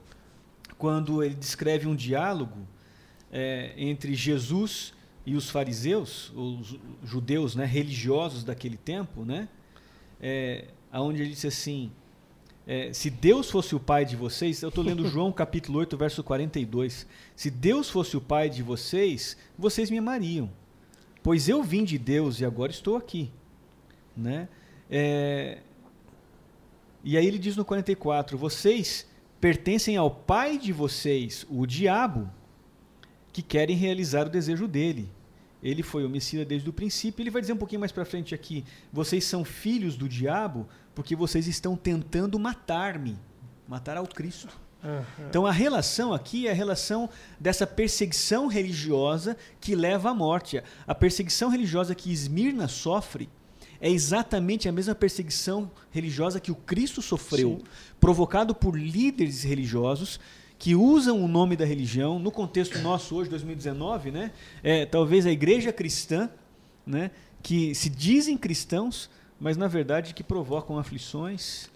quando 0.77 1.23
ele 1.23 1.33
descreve 1.33 1.87
um 1.87 1.95
diálogo 1.95 2.57
é, 3.31 3.71
entre 3.77 4.13
Jesus 4.15 4.93
e 5.25 5.37
os 5.37 5.49
fariseus, 5.49 6.29
os 6.35 6.77
judeus 7.05 7.55
né, 7.55 7.63
religiosos 7.63 8.43
daquele 8.43 8.75
tempo, 8.75 9.23
né? 9.23 9.47
é, 10.21 10.65
onde 10.91 11.21
ele 11.21 11.29
disse 11.29 11.47
assim: 11.47 11.89
é, 12.67 12.91
se 12.91 13.09
Deus 13.09 13.49
fosse 13.49 13.73
o 13.75 13.79
pai 13.79 14.03
de 14.03 14.17
vocês, 14.17 14.61
eu 14.61 14.67
estou 14.67 14.83
lendo 14.83 15.07
João 15.09 15.31
capítulo 15.31 15.79
8, 15.79 15.95
verso 15.95 16.21
42. 16.21 17.07
Se 17.33 17.49
Deus 17.49 17.89
fosse 17.89 18.17
o 18.17 18.21
pai 18.21 18.49
de 18.49 18.61
vocês, 18.61 19.37
vocês 19.57 19.89
me 19.89 19.99
amariam, 19.99 20.49
pois 21.27 21.49
eu 21.49 21.61
vim 21.61 21.83
de 21.83 21.97
Deus 21.97 22.39
e 22.39 22.45
agora 22.45 22.71
estou 22.71 22.95
aqui. 22.95 23.29
Né? 24.15 24.47
É, 24.89 25.57
e 27.03 27.17
aí 27.17 27.27
ele 27.27 27.37
diz 27.37 27.57
no 27.57 27.65
44: 27.65 28.37
vocês 28.37 29.05
pertencem 29.41 29.97
ao 29.97 30.09
pai 30.09 30.57
de 30.57 30.71
vocês, 30.71 31.45
o 31.49 31.65
diabo, 31.65 32.31
que 33.33 33.41
querem 33.41 33.75
realizar 33.75 34.25
o 34.25 34.29
desejo 34.29 34.69
dele. 34.69 35.11
Ele 35.61 35.83
foi 35.83 36.05
homicida 36.05 36.45
desde 36.45 36.69
o 36.69 36.71
princípio. 36.71 37.21
Ele 37.21 37.29
vai 37.29 37.41
dizer 37.41 37.51
um 37.51 37.57
pouquinho 37.57 37.81
mais 37.81 37.91
para 37.91 38.05
frente 38.05 38.33
aqui: 38.33 38.63
vocês 38.93 39.25
são 39.25 39.43
filhos 39.43 39.97
do 39.97 40.07
diabo 40.07 40.65
porque 40.95 41.13
vocês 41.13 41.45
estão 41.45 41.75
tentando 41.75 42.39
matar-me, 42.39 43.17
matar 43.67 43.97
ao 43.97 44.07
Cristo. 44.07 44.57
Uhum. 44.83 45.27
Então 45.29 45.45
a 45.45 45.51
relação 45.51 46.13
aqui 46.13 46.47
é 46.47 46.51
a 46.51 46.53
relação 46.53 47.09
dessa 47.39 47.65
perseguição 47.65 48.47
religiosa 48.47 49.35
que 49.59 49.75
leva 49.75 50.11
à 50.11 50.13
morte. 50.13 50.61
A 50.85 50.95
perseguição 50.95 51.49
religiosa 51.49 51.95
que 51.95 52.11
Esmirna 52.11 52.67
sofre 52.67 53.29
é 53.79 53.89
exatamente 53.89 54.67
a 54.67 54.71
mesma 54.71 54.95
perseguição 54.95 55.69
religiosa 55.91 56.39
que 56.39 56.51
o 56.51 56.55
Cristo 56.55 57.01
sofreu, 57.01 57.57
Sim. 57.59 57.63
provocado 57.99 58.55
por 58.55 58.77
líderes 58.77 59.43
religiosos 59.43 60.19
que 60.59 60.73
usam 60.73 61.23
o 61.23 61.27
nome 61.27 61.55
da 61.55 61.65
religião, 61.65 62.17
no 62.17 62.31
contexto 62.31 62.79
nosso 62.79 63.15
hoje, 63.15 63.29
2019, 63.29 64.09
né? 64.09 64.31
É, 64.63 64.87
talvez 64.87 65.27
a 65.27 65.31
igreja 65.31 65.71
cristã, 65.71 66.29
né? 66.85 67.11
que 67.43 67.73
se 67.75 67.89
dizem 67.89 68.37
cristãos, 68.37 69.09
mas 69.39 69.55
na 69.55 69.67
verdade 69.67 70.13
que 70.13 70.23
provocam 70.23 70.79
aflições, 70.79 71.69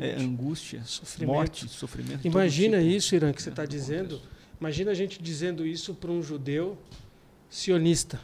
é, 0.00 0.14
angústia, 0.14 0.82
sofrimento. 0.84 1.34
morte, 1.34 1.68
sofrimento. 1.68 2.26
Imagina 2.26 2.78
tipo. 2.78 2.90
isso, 2.90 3.14
Irã, 3.14 3.32
que 3.32 3.42
você 3.42 3.50
está 3.50 3.66
dizendo. 3.66 4.20
Imagina 4.58 4.92
a 4.92 4.94
gente 4.94 5.22
dizendo 5.22 5.66
isso 5.66 5.94
para 5.94 6.10
um 6.10 6.22
judeu 6.22 6.78
sionista. 7.50 8.20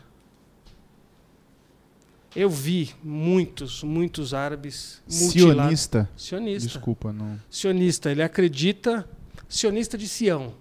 Eu 2.35 2.49
vi 2.49 2.95
muitos, 3.03 3.83
muitos 3.83 4.33
árabes 4.33 5.03
sionista. 5.09 6.09
Sionista. 6.17 6.69
Desculpa, 6.69 7.13
não. 7.13 7.39
Sionista. 7.51 8.11
Ele 8.11 8.23
acredita, 8.23 9.09
sionista 9.49 9.99
de 9.99 10.07
Sião. 10.07 10.55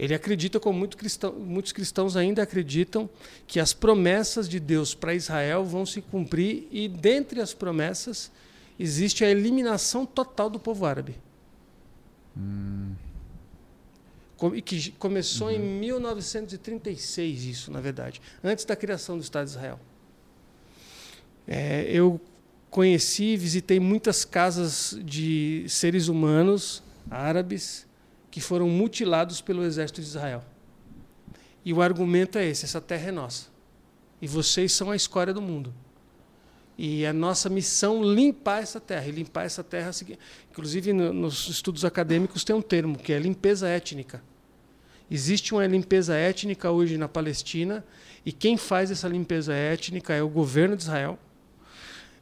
Ele 0.00 0.14
acredita, 0.14 0.58
como 0.58 0.78
muito 0.78 0.96
cristão, 0.96 1.30
muitos 1.34 1.72
cristãos 1.72 2.16
ainda 2.16 2.42
acreditam, 2.42 3.08
que 3.46 3.60
as 3.60 3.74
promessas 3.74 4.48
de 4.48 4.58
Deus 4.58 4.94
para 4.94 5.14
Israel 5.14 5.62
vão 5.62 5.84
se 5.84 6.00
cumprir 6.00 6.66
e, 6.72 6.88
dentre 6.88 7.38
as 7.38 7.52
promessas, 7.52 8.32
existe 8.78 9.26
a 9.26 9.28
eliminação 9.28 10.06
total 10.06 10.48
do 10.48 10.58
povo 10.58 10.86
árabe. 10.86 11.16
Hum. 12.34 12.94
E 14.54 14.62
que 14.62 14.90
começou 14.92 15.48
uhum. 15.48 15.54
em 15.56 15.58
1936, 15.58 17.44
isso, 17.44 17.70
na 17.70 17.82
verdade, 17.82 18.22
antes 18.42 18.64
da 18.64 18.74
criação 18.74 19.18
do 19.18 19.22
Estado 19.22 19.44
de 19.44 19.50
Israel. 19.50 19.78
É, 21.46 21.82
eu 21.90 22.18
conheci, 22.70 23.36
visitei 23.36 23.78
muitas 23.78 24.24
casas 24.24 24.98
de 25.04 25.66
seres 25.68 26.08
humanos 26.08 26.82
árabes 27.10 27.89
que 28.30 28.40
foram 28.40 28.68
mutilados 28.68 29.40
pelo 29.40 29.64
exército 29.64 30.00
de 30.00 30.06
Israel. 30.06 30.44
E 31.64 31.72
o 31.72 31.82
argumento 31.82 32.38
é 32.38 32.46
esse: 32.46 32.64
essa 32.64 32.80
terra 32.80 33.08
é 33.08 33.12
nossa. 33.12 33.48
E 34.22 34.26
vocês 34.26 34.72
são 34.72 34.90
a 34.90 34.96
escória 34.96 35.34
do 35.34 35.42
mundo. 35.42 35.74
E 36.78 37.04
a 37.04 37.12
nossa 37.12 37.50
missão 37.50 38.02
limpar 38.02 38.62
essa 38.62 38.80
terra. 38.80 39.06
E 39.06 39.10
limpar 39.10 39.44
essa 39.44 39.64
terra, 39.64 39.90
inclusive 40.50 40.92
nos 40.92 41.48
estudos 41.48 41.84
acadêmicos 41.84 42.44
tem 42.44 42.54
um 42.54 42.62
termo 42.62 42.96
que 42.96 43.12
é 43.12 43.18
limpeza 43.18 43.68
étnica. 43.68 44.22
Existe 45.10 45.52
uma 45.52 45.66
limpeza 45.66 46.14
étnica 46.14 46.70
hoje 46.70 46.96
na 46.96 47.08
Palestina 47.08 47.84
e 48.24 48.30
quem 48.30 48.56
faz 48.56 48.92
essa 48.92 49.08
limpeza 49.08 49.52
étnica 49.52 50.14
é 50.14 50.22
o 50.22 50.28
governo 50.28 50.76
de 50.76 50.82
Israel, 50.84 51.18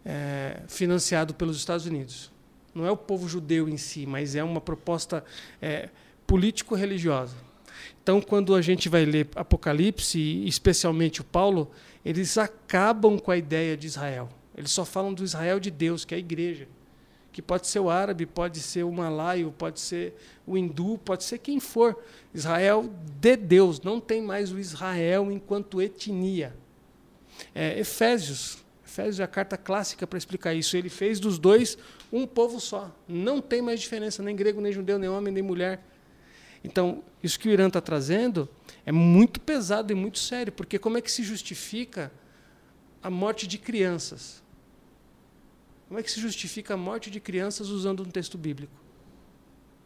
é, 0.06 0.62
financiado 0.68 1.34
pelos 1.34 1.58
Estados 1.58 1.84
Unidos 1.84 2.30
não 2.78 2.86
é 2.86 2.90
o 2.90 2.96
povo 2.96 3.28
judeu 3.28 3.68
em 3.68 3.76
si, 3.76 4.06
mas 4.06 4.36
é 4.36 4.44
uma 4.44 4.60
proposta 4.60 5.24
é, 5.60 5.88
político-religiosa. 6.26 7.34
Então, 8.00 8.20
quando 8.20 8.54
a 8.54 8.62
gente 8.62 8.88
vai 8.88 9.04
ler 9.04 9.28
Apocalipse, 9.34 10.46
especialmente 10.46 11.20
o 11.20 11.24
Paulo, 11.24 11.70
eles 12.04 12.38
acabam 12.38 13.18
com 13.18 13.30
a 13.30 13.36
ideia 13.36 13.76
de 13.76 13.86
Israel. 13.86 14.28
Eles 14.56 14.70
só 14.70 14.84
falam 14.84 15.12
do 15.12 15.24
Israel 15.24 15.58
de 15.58 15.70
Deus, 15.70 16.04
que 16.04 16.14
é 16.14 16.16
a 16.16 16.20
igreja. 16.20 16.68
Que 17.32 17.42
pode 17.42 17.66
ser 17.66 17.80
o 17.80 17.90
árabe, 17.90 18.26
pode 18.26 18.60
ser 18.60 18.84
o 18.84 18.92
malaio, 18.92 19.52
pode 19.56 19.80
ser 19.80 20.14
o 20.46 20.56
hindu, 20.56 20.98
pode 21.04 21.24
ser 21.24 21.38
quem 21.38 21.60
for. 21.60 21.96
Israel 22.32 22.90
de 23.20 23.36
Deus, 23.36 23.80
não 23.80 24.00
tem 24.00 24.22
mais 24.22 24.52
o 24.52 24.58
Israel 24.58 25.30
enquanto 25.30 25.82
etnia. 25.82 26.56
É, 27.54 27.78
Efésios, 27.78 28.64
Efésios 28.88 29.20
é 29.20 29.22
a 29.22 29.28
carta 29.28 29.58
clássica 29.58 30.06
para 30.06 30.16
explicar 30.16 30.54
isso. 30.54 30.74
Ele 30.74 30.88
fez 30.88 31.20
dos 31.20 31.38
dois 31.38 31.76
um 32.10 32.26
povo 32.26 32.58
só. 32.58 32.90
Não 33.06 33.38
tem 33.40 33.60
mais 33.60 33.80
diferença, 33.80 34.22
nem 34.22 34.34
grego, 34.34 34.62
nem 34.62 34.72
judeu, 34.72 34.98
nem 34.98 35.10
homem, 35.10 35.32
nem 35.32 35.42
mulher. 35.42 35.84
Então, 36.64 37.04
isso 37.22 37.38
que 37.38 37.48
o 37.48 37.52
Irã 37.52 37.68
está 37.68 37.82
trazendo 37.82 38.48
é 38.86 38.90
muito 38.90 39.40
pesado 39.40 39.92
e 39.92 39.94
muito 39.94 40.18
sério, 40.18 40.52
porque 40.52 40.78
como 40.78 40.96
é 40.96 41.02
que 41.02 41.12
se 41.12 41.22
justifica 41.22 42.10
a 43.02 43.10
morte 43.10 43.46
de 43.46 43.58
crianças? 43.58 44.42
Como 45.86 46.00
é 46.00 46.02
que 46.02 46.10
se 46.10 46.20
justifica 46.20 46.74
a 46.74 46.76
morte 46.76 47.10
de 47.10 47.20
crianças 47.20 47.68
usando 47.68 48.02
um 48.02 48.06
texto 48.06 48.36
bíblico? 48.38 48.72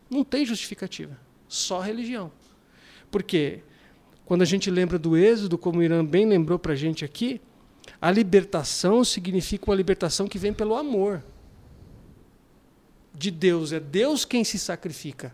Não 0.09 0.25
tem 0.25 0.47
justificativa, 0.47 1.19
só 1.49 1.81
religião. 1.81 2.33
Porque 3.11 3.63
quando 4.25 4.43
a 4.43 4.47
gente 4.47 4.71
lembra 4.71 4.99
do 4.99 5.17
Êxodo, 5.17 5.59
como 5.59 5.81
o 5.81 5.83
Irã 5.83 6.05
bem 6.05 6.25
lembrou 6.25 6.59
para 6.59 6.73
a 6.73 6.77
gente 6.77 7.05
aqui, 7.05 7.41
a 8.03 8.11
libertação 8.11 9.05
significa 9.05 9.71
uma 9.71 9.77
libertação 9.77 10.27
que 10.27 10.37
vem 10.37 10.53
pelo 10.53 10.75
amor 10.75 11.23
de 13.15 13.31
Deus, 13.31 13.71
é 13.71 13.79
Deus 13.79 14.25
quem 14.25 14.43
se 14.43 14.59
sacrifica. 14.59 15.33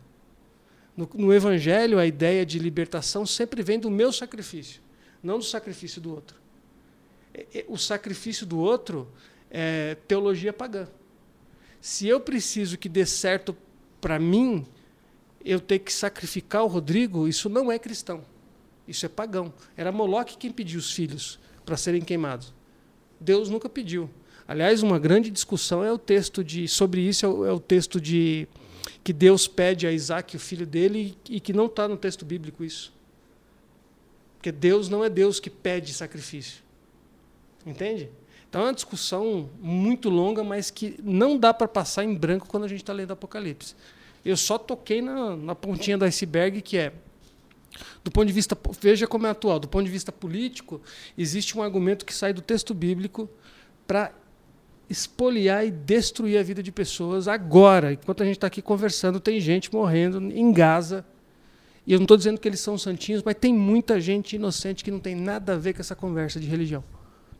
No, 0.94 1.08
no, 1.14 1.32
Evangelho, 1.32 1.98
a 1.98 2.04
ideia 2.04 2.44
de 2.44 2.58
libertação 2.58 3.24
sempre 3.24 3.62
vem 3.62 3.80
do 3.80 3.90
meu 3.90 4.12
sacrifício, 4.12 4.82
não 5.22 5.38
do 5.38 5.44
sacrifício 5.44 5.98
do 5.98 6.12
outro. 6.12 6.36
É, 7.32 7.46
é, 7.54 7.64
o 7.68 7.78
sacrifício 7.78 8.44
do 8.44 8.58
outro 8.58 9.10
é 9.50 9.96
teologia 10.06 10.52
pagã. 10.52 10.86
Se 11.80 12.06
eu 12.06 12.20
preciso 12.20 12.76
que 12.76 12.88
dê 12.90 13.06
certo 13.06 13.56
para 13.98 14.18
mim, 14.18 14.66
eu 15.42 15.58
ter 15.58 15.78
que 15.78 15.92
sacrificar 15.92 16.64
o 16.64 16.66
Rodrigo, 16.66 17.26
isso 17.26 17.48
não 17.48 17.72
é 17.72 17.78
cristão. 17.78 18.22
Isso 18.86 19.06
é 19.06 19.08
pagão. 19.08 19.54
Era 19.74 19.90
Moloque 19.90 20.36
quem 20.36 20.52
pediu 20.52 20.78
os 20.78 20.92
filhos 20.92 21.38
para 21.64 21.78
serem 21.78 22.02
queimados. 22.02 22.57
Deus 23.20 23.48
nunca 23.48 23.68
pediu. 23.68 24.08
Aliás, 24.46 24.82
uma 24.82 24.98
grande 24.98 25.30
discussão 25.30 25.84
é 25.84 25.92
o 25.92 25.98
texto 25.98 26.42
de 26.42 26.66
sobre 26.66 27.02
isso 27.02 27.26
é 27.26 27.28
o, 27.28 27.46
é 27.46 27.52
o 27.52 27.60
texto 27.60 28.00
de 28.00 28.48
que 29.04 29.12
Deus 29.12 29.46
pede 29.46 29.86
a 29.86 29.92
Isaac, 29.92 30.36
o 30.36 30.40
filho 30.40 30.66
dele, 30.66 31.16
e, 31.28 31.40
que 31.40 31.52
não 31.52 31.66
está 31.66 31.86
no 31.86 31.96
texto 31.96 32.24
bíblico 32.24 32.64
isso. 32.64 32.92
Porque 34.36 34.52
Deus 34.52 34.88
não 34.88 35.04
é 35.04 35.10
Deus 35.10 35.40
que 35.40 35.50
pede 35.50 35.92
sacrifício. 35.92 36.62
Entende? 37.66 38.08
Então 38.48 38.62
é 38.62 38.64
uma 38.64 38.72
discussão 38.72 39.50
muito 39.60 40.08
longa, 40.08 40.42
mas 40.42 40.70
que 40.70 40.98
não 41.02 41.36
dá 41.36 41.52
para 41.52 41.68
passar 41.68 42.04
em 42.04 42.14
branco 42.14 42.48
quando 42.48 42.64
a 42.64 42.68
gente 42.68 42.82
está 42.82 42.92
lendo 42.92 43.12
Apocalipse. 43.12 43.74
Eu 44.24 44.36
só 44.36 44.56
toquei 44.56 45.02
na, 45.02 45.36
na 45.36 45.54
pontinha 45.54 45.98
do 45.98 46.04
iceberg, 46.04 46.62
que 46.62 46.78
é 46.78 46.92
do 48.02 48.10
ponto 48.10 48.26
de 48.26 48.32
vista, 48.32 48.56
veja 48.80 49.06
como 49.06 49.26
é 49.26 49.30
atual, 49.30 49.58
do 49.58 49.68
ponto 49.68 49.84
de 49.84 49.90
vista 49.90 50.12
político, 50.12 50.80
existe 51.16 51.56
um 51.56 51.62
argumento 51.62 52.04
que 52.04 52.14
sai 52.14 52.32
do 52.32 52.40
texto 52.40 52.74
bíblico 52.74 53.28
para 53.86 54.12
espoliar 54.88 55.66
e 55.66 55.70
destruir 55.70 56.38
a 56.38 56.42
vida 56.42 56.62
de 56.62 56.72
pessoas 56.72 57.28
agora. 57.28 57.92
Enquanto 57.92 58.22
a 58.22 58.26
gente 58.26 58.36
está 58.36 58.46
aqui 58.46 58.62
conversando, 58.62 59.20
tem 59.20 59.40
gente 59.40 59.72
morrendo 59.72 60.18
em 60.32 60.52
Gaza. 60.52 61.04
E 61.86 61.92
eu 61.92 61.98
não 61.98 62.04
estou 62.04 62.16
dizendo 62.16 62.38
que 62.38 62.48
eles 62.48 62.60
são 62.60 62.76
santinhos, 62.76 63.22
mas 63.22 63.34
tem 63.34 63.52
muita 63.52 64.00
gente 64.00 64.36
inocente 64.36 64.84
que 64.84 64.90
não 64.90 65.00
tem 65.00 65.14
nada 65.14 65.54
a 65.54 65.56
ver 65.56 65.74
com 65.74 65.80
essa 65.80 65.94
conversa 65.94 66.38
de 66.38 66.46
religião, 66.46 66.84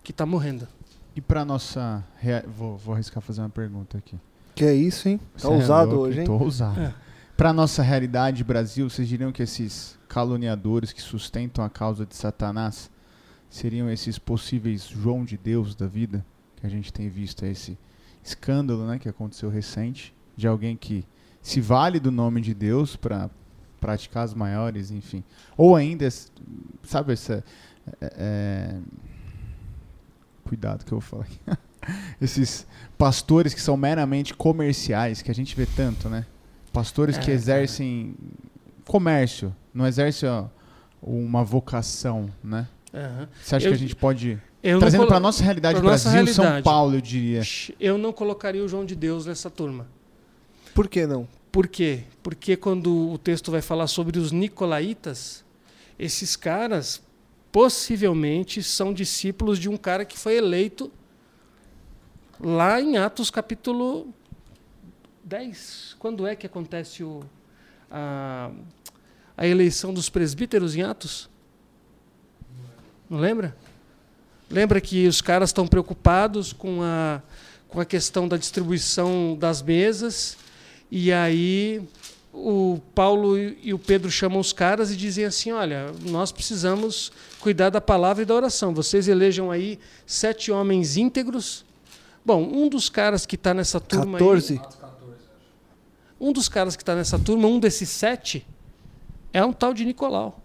que 0.03 0.11
está 0.11 0.25
morrendo. 0.25 0.67
E 1.15 1.21
para 1.21 1.45
nossa. 1.45 2.05
Rea... 2.19 2.45
Vou, 2.47 2.77
vou 2.77 2.95
arriscar 2.95 3.23
fazer 3.23 3.41
uma 3.41 3.51
pergunta 3.51 3.99
aqui. 3.99 4.17
Que 4.55 4.65
é 4.65 4.75
isso, 4.75 5.09
hein? 5.09 5.21
Tá 5.41 5.49
ousado 5.49 5.93
é 5.93 5.99
hoje, 5.99 6.21
hein? 6.21 6.27
Tô 6.27 6.35
ousado. 6.35 6.81
É. 6.81 6.95
Para 7.39 7.53
nossa 7.53 7.85
realidade 7.85 8.43
Brasil, 8.43 8.91
vocês 8.91 9.07
diriam 9.07 9.31
que 9.31 9.45
esses 9.45 9.97
caluniadores 10.09 10.93
que 10.93 11.01
sustentam 11.01 11.65
a 11.65 11.71
causa 11.71 12.05
de 12.05 12.17
Satanás 12.17 12.91
seriam 13.49 13.89
esses 13.89 14.19
possíveis 14.19 14.89
João 14.89 15.25
de 15.25 15.39
Deus 15.39 15.73
da 15.77 15.87
vida? 15.87 16.27
que 16.57 16.67
a 16.67 16.69
gente 16.69 16.93
tem 16.93 17.09
visto 17.09 17.47
esse 17.47 17.79
escândalo 18.25 18.85
né, 18.89 18.99
que 18.99 19.09
aconteceu 19.09 19.49
recente 19.49 20.13
de 20.37 20.49
alguém 20.49 20.77
que 20.77 21.05
se 21.41 21.61
vale 21.61 22.01
do 22.01 22.11
nome 22.11 22.41
de 22.41 22.53
Deus 22.53 22.97
para 22.97 23.31
praticar 23.81 24.25
as 24.25 24.35
maiores, 24.35 24.91
enfim. 24.91 25.23
Ou 25.57 25.77
ainda, 25.77 26.09
sabe, 26.83 27.13
essa. 27.13 27.45
É, 28.01 28.15
é, 28.17 28.79
cuidado 30.43 30.85
que 30.85 30.91
eu 30.91 30.99
vou 30.99 31.25
falar. 31.25 31.29
esses 32.21 32.67
pastores 32.99 33.55
que 33.55 33.61
são 33.61 33.77
meramente 33.77 34.35
comerciais, 34.35 35.23
que 35.23 35.31
a 35.31 35.35
gente 35.35 35.55
vê 35.55 35.67
tanto, 35.67 36.09
né? 36.09 36.27
Pastores 36.79 37.17
É, 37.19 37.21
que 37.21 37.31
exercem 37.33 38.15
comércio, 38.87 39.53
não 39.75 39.85
exercem 39.85 40.29
uma 41.03 41.43
vocação, 41.43 42.31
né? 42.43 42.69
Aham. 42.95 43.29
Você 43.43 43.57
acha 43.57 43.67
Eu- 43.67 43.71
que 43.73 43.75
a 43.77 43.79
gente 43.79 43.97
pode 43.97 44.41
trazendo 44.63 45.01
colo- 45.01 45.09
para 45.09 45.19
nossa 45.21 45.43
realidade 45.43 45.81
pra 45.81 45.91
nossa 45.91 46.09
Brasil, 46.11 46.33
São 46.35 46.45
realidade. 46.45 46.65
Paulo, 46.65 46.95
eu 46.95 47.01
diria. 47.01 47.43
Eu 47.81 47.99
não 47.99 48.13
colocaria 48.13 48.65
o 48.65 48.69
João 48.69 48.85
de 48.85 48.95
Deus 48.95 49.27
nessa 49.27 49.51
turma. 49.51 49.89
Por 50.73 50.87
que 50.89 51.05
não? 51.05 51.27
Por 51.51 51.67
quê? 51.67 52.05
Porque 52.23 52.57
quando 52.57 53.11
o 53.11 53.19
texto 53.19 53.51
vai 53.51 53.61
falar 53.61 53.89
sobre 53.89 54.19
os 54.21 54.31
nicolaítas, 54.31 55.45
esses 55.99 56.37
caras 56.37 57.03
possivelmente 57.51 58.63
são 58.63 58.93
discípulos 58.95 59.59
de 59.59 59.69
um 59.69 59.77
cara 59.77 60.05
que 60.05 60.17
foi 60.17 60.37
eleito 60.37 60.93
lá 62.41 62.81
em 62.81 62.97
Atos 62.99 63.31
capítulo 63.31 64.15
10. 65.29 65.97
Quando 65.99 66.27
é 66.27 66.35
que 66.35 66.47
acontece 66.47 67.05
o, 67.05 67.23
a, 67.91 68.51
a 69.37 69.47
eleição 69.47 69.93
dos 69.93 70.09
presbíteros 70.09 70.75
em 70.75 70.83
Atos? 70.83 71.29
Não 73.11 73.19
lembra? 73.19 73.55
Lembra 74.51 74.81
que 74.81 75.07
os 75.07 75.21
caras 75.21 75.51
estão 75.51 75.67
preocupados 75.67 76.55
com 76.55 76.83
a, 76.83 77.21
com 77.69 77.79
a 77.79 77.85
questão 77.85 78.27
da 78.27 78.39
distribuição 78.39 79.37
das 79.39 79.61
mesas 79.61 80.39
e 80.91 81.13
aí 81.13 81.87
o 82.33 82.81
Paulo 82.95 83.39
e 83.39 83.75
o 83.75 83.79
Pedro 83.79 84.11
chamam 84.11 84.41
os 84.41 84.53
caras 84.55 84.91
e 84.91 84.97
dizem 84.97 85.27
assim: 85.27 85.53
olha, 85.53 85.93
nós 86.03 86.33
precisamos 86.33 87.13
cuidar 87.41 87.69
da 87.69 87.81
palavra 87.81 88.23
e 88.23 88.27
da 88.27 88.35
oração. 88.35 88.73
Vocês 88.73 89.09
elejam 89.09 89.51
aí 89.51 89.79
sete 90.07 90.51
homens 90.51 90.97
íntegros. 90.97 91.67
Bom, 92.25 92.43
um 92.43 92.69
dos 92.69 92.89
caras 92.89 93.27
que 93.27 93.35
está 93.35 93.53
nessa 93.53 93.81
turma 93.81 94.19
14? 94.19 94.55
aí, 94.55 94.78
um 96.21 96.33
dos 96.33 96.49
caras 96.49 96.77
que 96.77 96.83
está 96.83 96.95
nessa 96.95 97.19
turma, 97.19 97.47
um 97.47 97.59
desses 97.61 97.89
sete, 97.89 98.47
é 99.33 99.45
um 99.45 99.53
tal 99.53 99.73
de 99.73 99.85
Nicolau, 99.85 100.43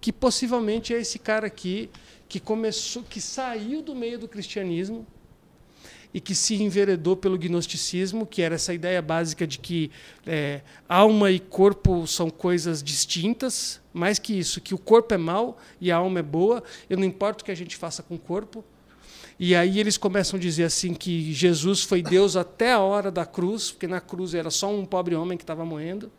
que 0.00 0.12
possivelmente 0.12 0.94
é 0.94 1.00
esse 1.00 1.18
cara 1.18 1.46
aqui 1.46 1.90
que 2.28 2.40
começou, 2.40 3.02
que 3.02 3.20
saiu 3.20 3.82
do 3.82 3.94
meio 3.94 4.18
do 4.18 4.26
cristianismo 4.26 5.06
e 6.12 6.20
que 6.20 6.34
se 6.34 6.60
enveredou 6.62 7.16
pelo 7.16 7.36
gnosticismo, 7.36 8.26
que 8.26 8.40
era 8.40 8.54
essa 8.54 8.72
ideia 8.72 9.02
básica 9.02 9.46
de 9.46 9.58
que 9.58 9.90
é, 10.26 10.62
alma 10.88 11.30
e 11.30 11.38
corpo 11.38 12.06
são 12.06 12.30
coisas 12.30 12.82
distintas, 12.82 13.80
mais 13.92 14.18
que 14.18 14.32
isso, 14.38 14.60
que 14.60 14.74
o 14.74 14.78
corpo 14.78 15.12
é 15.12 15.18
mau 15.18 15.58
e 15.80 15.92
a 15.92 15.96
alma 15.96 16.20
é 16.20 16.22
boa, 16.22 16.62
eu 16.88 16.96
não 16.96 17.04
importa 17.04 17.42
o 17.42 17.44
que 17.44 17.50
a 17.50 17.56
gente 17.56 17.76
faça 17.76 18.02
com 18.02 18.14
o 18.14 18.18
corpo. 18.18 18.64
E 19.38 19.54
aí 19.54 19.78
eles 19.78 19.98
começam 19.98 20.38
a 20.38 20.40
dizer 20.40 20.64
assim 20.64 20.94
que 20.94 21.32
Jesus 21.32 21.82
foi 21.82 22.02
Deus 22.02 22.36
até 22.36 22.72
a 22.72 22.80
hora 22.80 23.10
da 23.10 23.26
cruz, 23.26 23.70
porque 23.70 23.86
na 23.86 24.00
cruz 24.00 24.34
era 24.34 24.50
só 24.50 24.72
um 24.72 24.84
pobre 24.86 25.14
homem 25.14 25.36
que 25.36 25.44
estava 25.44 25.64
morrendo. 25.64 26.10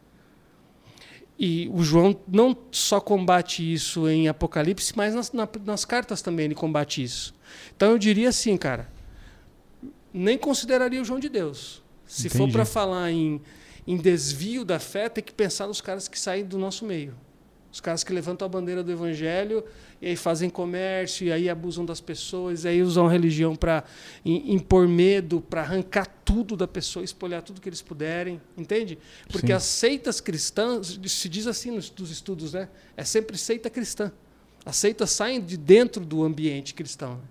E 1.39 1.69
o 1.73 1.83
João 1.83 2.19
não 2.27 2.55
só 2.71 2.99
combate 2.99 3.61
isso 3.73 4.07
em 4.09 4.27
Apocalipse, 4.27 4.93
mas 4.95 5.13
nas, 5.15 5.31
na- 5.31 5.47
nas 5.65 5.85
cartas 5.85 6.21
também 6.21 6.45
ele 6.45 6.55
combate 6.55 7.01
isso. 7.03 7.33
Então 7.75 7.91
eu 7.91 7.97
diria 7.97 8.29
assim, 8.29 8.55
cara, 8.57 8.89
nem 10.13 10.37
consideraria 10.37 11.01
o 11.01 11.05
João 11.05 11.19
de 11.19 11.29
Deus. 11.29 11.81
Se 12.07 12.29
for 12.29 12.37
Entendi. 12.43 12.53
para 12.53 12.65
falar 12.65 13.11
em, 13.11 13.41
em 13.85 13.97
desvio 13.97 14.63
da 14.65 14.79
fé, 14.79 15.09
tem 15.09 15.23
que 15.23 15.33
pensar 15.33 15.67
nos 15.67 15.81
caras 15.81 16.07
que 16.07 16.19
saem 16.19 16.45
do 16.45 16.57
nosso 16.57 16.85
meio. 16.85 17.13
Os 17.71 17.81
caras 17.81 18.03
que 18.03 18.13
levantam 18.13 18.45
a 18.45 18.49
bandeira 18.49 18.83
do 18.83 18.91
evangelho 18.91 19.63
e 20.01 20.07
aí 20.07 20.15
fazem 20.15 20.49
comércio, 20.49 21.27
e 21.27 21.31
aí 21.31 21.49
abusam 21.49 21.85
das 21.85 21.99
pessoas, 21.99 22.63
e 22.63 22.67
aí 22.67 22.81
usam 22.81 23.07
a 23.07 23.11
religião 23.11 23.55
para 23.55 23.83
impor 24.23 24.87
medo, 24.87 25.41
para 25.41 25.61
arrancar 25.61 26.05
tudo 26.23 26.55
da 26.55 26.67
pessoa, 26.67 27.03
espolhar 27.03 27.41
tudo 27.41 27.59
que 27.59 27.67
eles 27.67 27.81
puderem, 27.81 28.41
entende? 28.57 28.97
Porque 29.29 29.47
Sim. 29.47 29.53
as 29.53 29.63
seitas 29.63 30.21
cristãs, 30.21 30.99
se 31.07 31.29
diz 31.29 31.47
assim 31.47 31.71
nos 31.71 31.89
dos 31.89 32.09
estudos, 32.11 32.53
né? 32.53 32.69
É 32.95 33.03
sempre 33.03 33.37
seita 33.37 33.69
cristã. 33.69 34.11
As 34.65 34.75
seitas 34.75 35.11
saem 35.11 35.41
de 35.41 35.57
dentro 35.57 36.05
do 36.05 36.23
ambiente 36.23 36.73
cristão. 36.73 37.21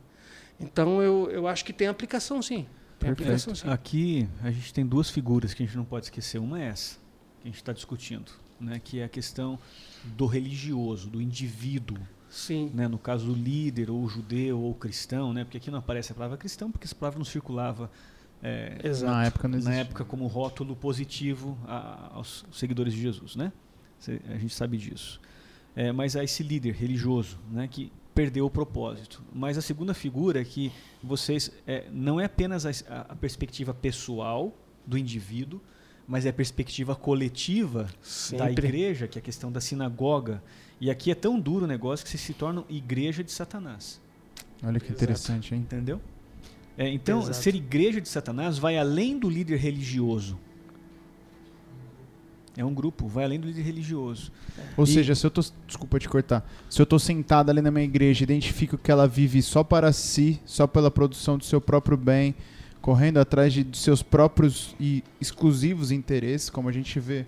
Então 0.58 1.02
eu, 1.02 1.30
eu 1.30 1.46
acho 1.46 1.64
que 1.64 1.72
tem 1.72 1.86
aplicação 1.86 2.40
sim. 2.40 2.66
Tem 2.98 3.14
Perfeito. 3.14 3.22
aplicação 3.22 3.54
sim. 3.54 3.68
Aqui 3.68 4.28
a 4.42 4.50
gente 4.50 4.72
tem 4.72 4.86
duas 4.86 5.10
figuras 5.10 5.52
que 5.52 5.62
a 5.62 5.66
gente 5.66 5.76
não 5.76 5.84
pode 5.84 6.06
esquecer. 6.06 6.38
Uma 6.38 6.62
é 6.62 6.68
essa, 6.68 6.94
que 7.40 7.44
a 7.44 7.46
gente 7.46 7.56
está 7.56 7.72
discutindo, 7.72 8.32
né, 8.60 8.80
que 8.82 9.00
é 9.00 9.04
a 9.04 9.08
questão 9.08 9.58
do 10.04 10.26
religioso, 10.26 11.08
do 11.10 11.20
indivíduo, 11.20 11.98
Sim. 12.28 12.70
né, 12.74 12.88
no 12.88 12.98
caso 12.98 13.26
do 13.26 13.34
líder, 13.34 13.90
ou 13.90 14.08
judeu, 14.08 14.60
ou 14.60 14.74
cristão, 14.74 15.32
né, 15.32 15.44
porque 15.44 15.56
aqui 15.58 15.70
não 15.70 15.78
aparece 15.78 16.12
a 16.12 16.14
palavra 16.14 16.36
cristão, 16.36 16.70
porque 16.70 16.86
essa 16.86 16.94
palavra 16.94 17.18
não 17.18 17.24
circulava 17.24 17.90
é, 18.42 18.78
Exato. 18.84 19.12
Na 19.12 19.24
época 19.24 19.48
não 19.48 19.58
na 19.60 19.74
época 19.74 20.04
como 20.04 20.26
rótulo 20.26 20.76
positivo 20.76 21.56
a- 21.66 22.10
aos 22.14 22.44
seguidores 22.52 22.92
de 22.92 23.00
Jesus, 23.00 23.34
né? 23.34 23.50
Cê- 23.98 24.20
A 24.28 24.36
gente 24.36 24.54
sabe 24.54 24.76
disso. 24.76 25.18
É, 25.74 25.90
mas 25.90 26.14
há 26.16 26.22
esse 26.22 26.42
líder 26.42 26.74
religioso, 26.74 27.38
né, 27.50 27.66
que 27.66 27.90
perdeu 28.14 28.44
o 28.46 28.50
propósito. 28.50 29.22
Mas 29.32 29.56
a 29.56 29.62
segunda 29.62 29.94
figura 29.94 30.40
é 30.40 30.44
que 30.44 30.70
vocês 31.02 31.50
é, 31.66 31.86
não 31.90 32.20
é 32.20 32.26
apenas 32.26 32.66
a- 32.66 33.06
a 33.08 33.16
perspectiva 33.16 33.72
pessoal 33.72 34.54
do 34.86 34.98
indivíduo, 34.98 35.60
mas 36.06 36.24
é 36.26 36.28
a 36.28 36.32
perspectiva 36.32 36.94
coletiva 36.94 37.84
da 37.84 37.88
Sempre. 38.02 38.66
igreja, 38.68 39.08
que 39.08 39.18
é 39.18 39.20
a 39.20 39.22
questão 39.22 39.50
da 39.50 39.60
sinagoga. 39.60 40.42
E 40.80 40.90
aqui 40.90 41.10
é 41.10 41.14
tão 41.14 41.38
duro 41.40 41.64
o 41.64 41.68
negócio 41.68 42.04
que 42.04 42.10
vocês 42.10 42.20
se 42.22 42.34
tornam 42.34 42.64
igreja 42.68 43.24
de 43.24 43.32
Satanás. 43.32 44.00
Olha 44.62 44.78
que 44.78 44.86
Exato. 44.86 45.02
interessante, 45.04 45.54
hein? 45.54 45.60
Entendeu? 45.60 46.00
É, 46.78 46.88
então, 46.88 47.20
Exato. 47.20 47.36
ser 47.36 47.54
igreja 47.54 48.00
de 48.00 48.08
Satanás 48.08 48.58
vai 48.58 48.76
além 48.78 49.18
do 49.18 49.28
líder 49.30 49.56
religioso. 49.56 50.38
É 52.56 52.64
um 52.64 52.72
grupo, 52.72 53.06
vai 53.06 53.24
além 53.24 53.38
do 53.38 53.46
líder 53.46 53.62
religioso. 53.62 54.32
Ou 54.78 54.84
E- 54.84 54.86
seja, 54.86 55.14
se 55.14 55.26
eu 55.26 55.30
tô. 55.30 55.42
Desculpa 55.66 55.98
te 55.98 56.08
cortar. 56.08 56.48
Se 56.70 56.80
eu 56.80 56.86
tô 56.86 56.98
sentado 56.98 57.50
ali 57.50 57.60
na 57.60 57.70
minha 57.70 57.84
igreja, 57.84 58.22
identifico 58.24 58.78
que 58.78 58.90
ela 58.90 59.06
vive 59.06 59.42
só 59.42 59.62
para 59.62 59.92
si, 59.92 60.40
só 60.46 60.66
pela 60.66 60.90
produção 60.90 61.36
do 61.36 61.44
seu 61.44 61.60
próprio 61.60 61.98
bem, 61.98 62.34
correndo 62.80 63.18
atrás 63.18 63.52
de, 63.52 63.64
de 63.64 63.76
seus 63.78 64.02
próprios 64.02 64.74
e 64.78 65.02
exclusivos 65.20 65.90
interesses, 65.90 66.48
como 66.50 66.68
a 66.68 66.72
gente 66.72 66.98
vê. 67.00 67.26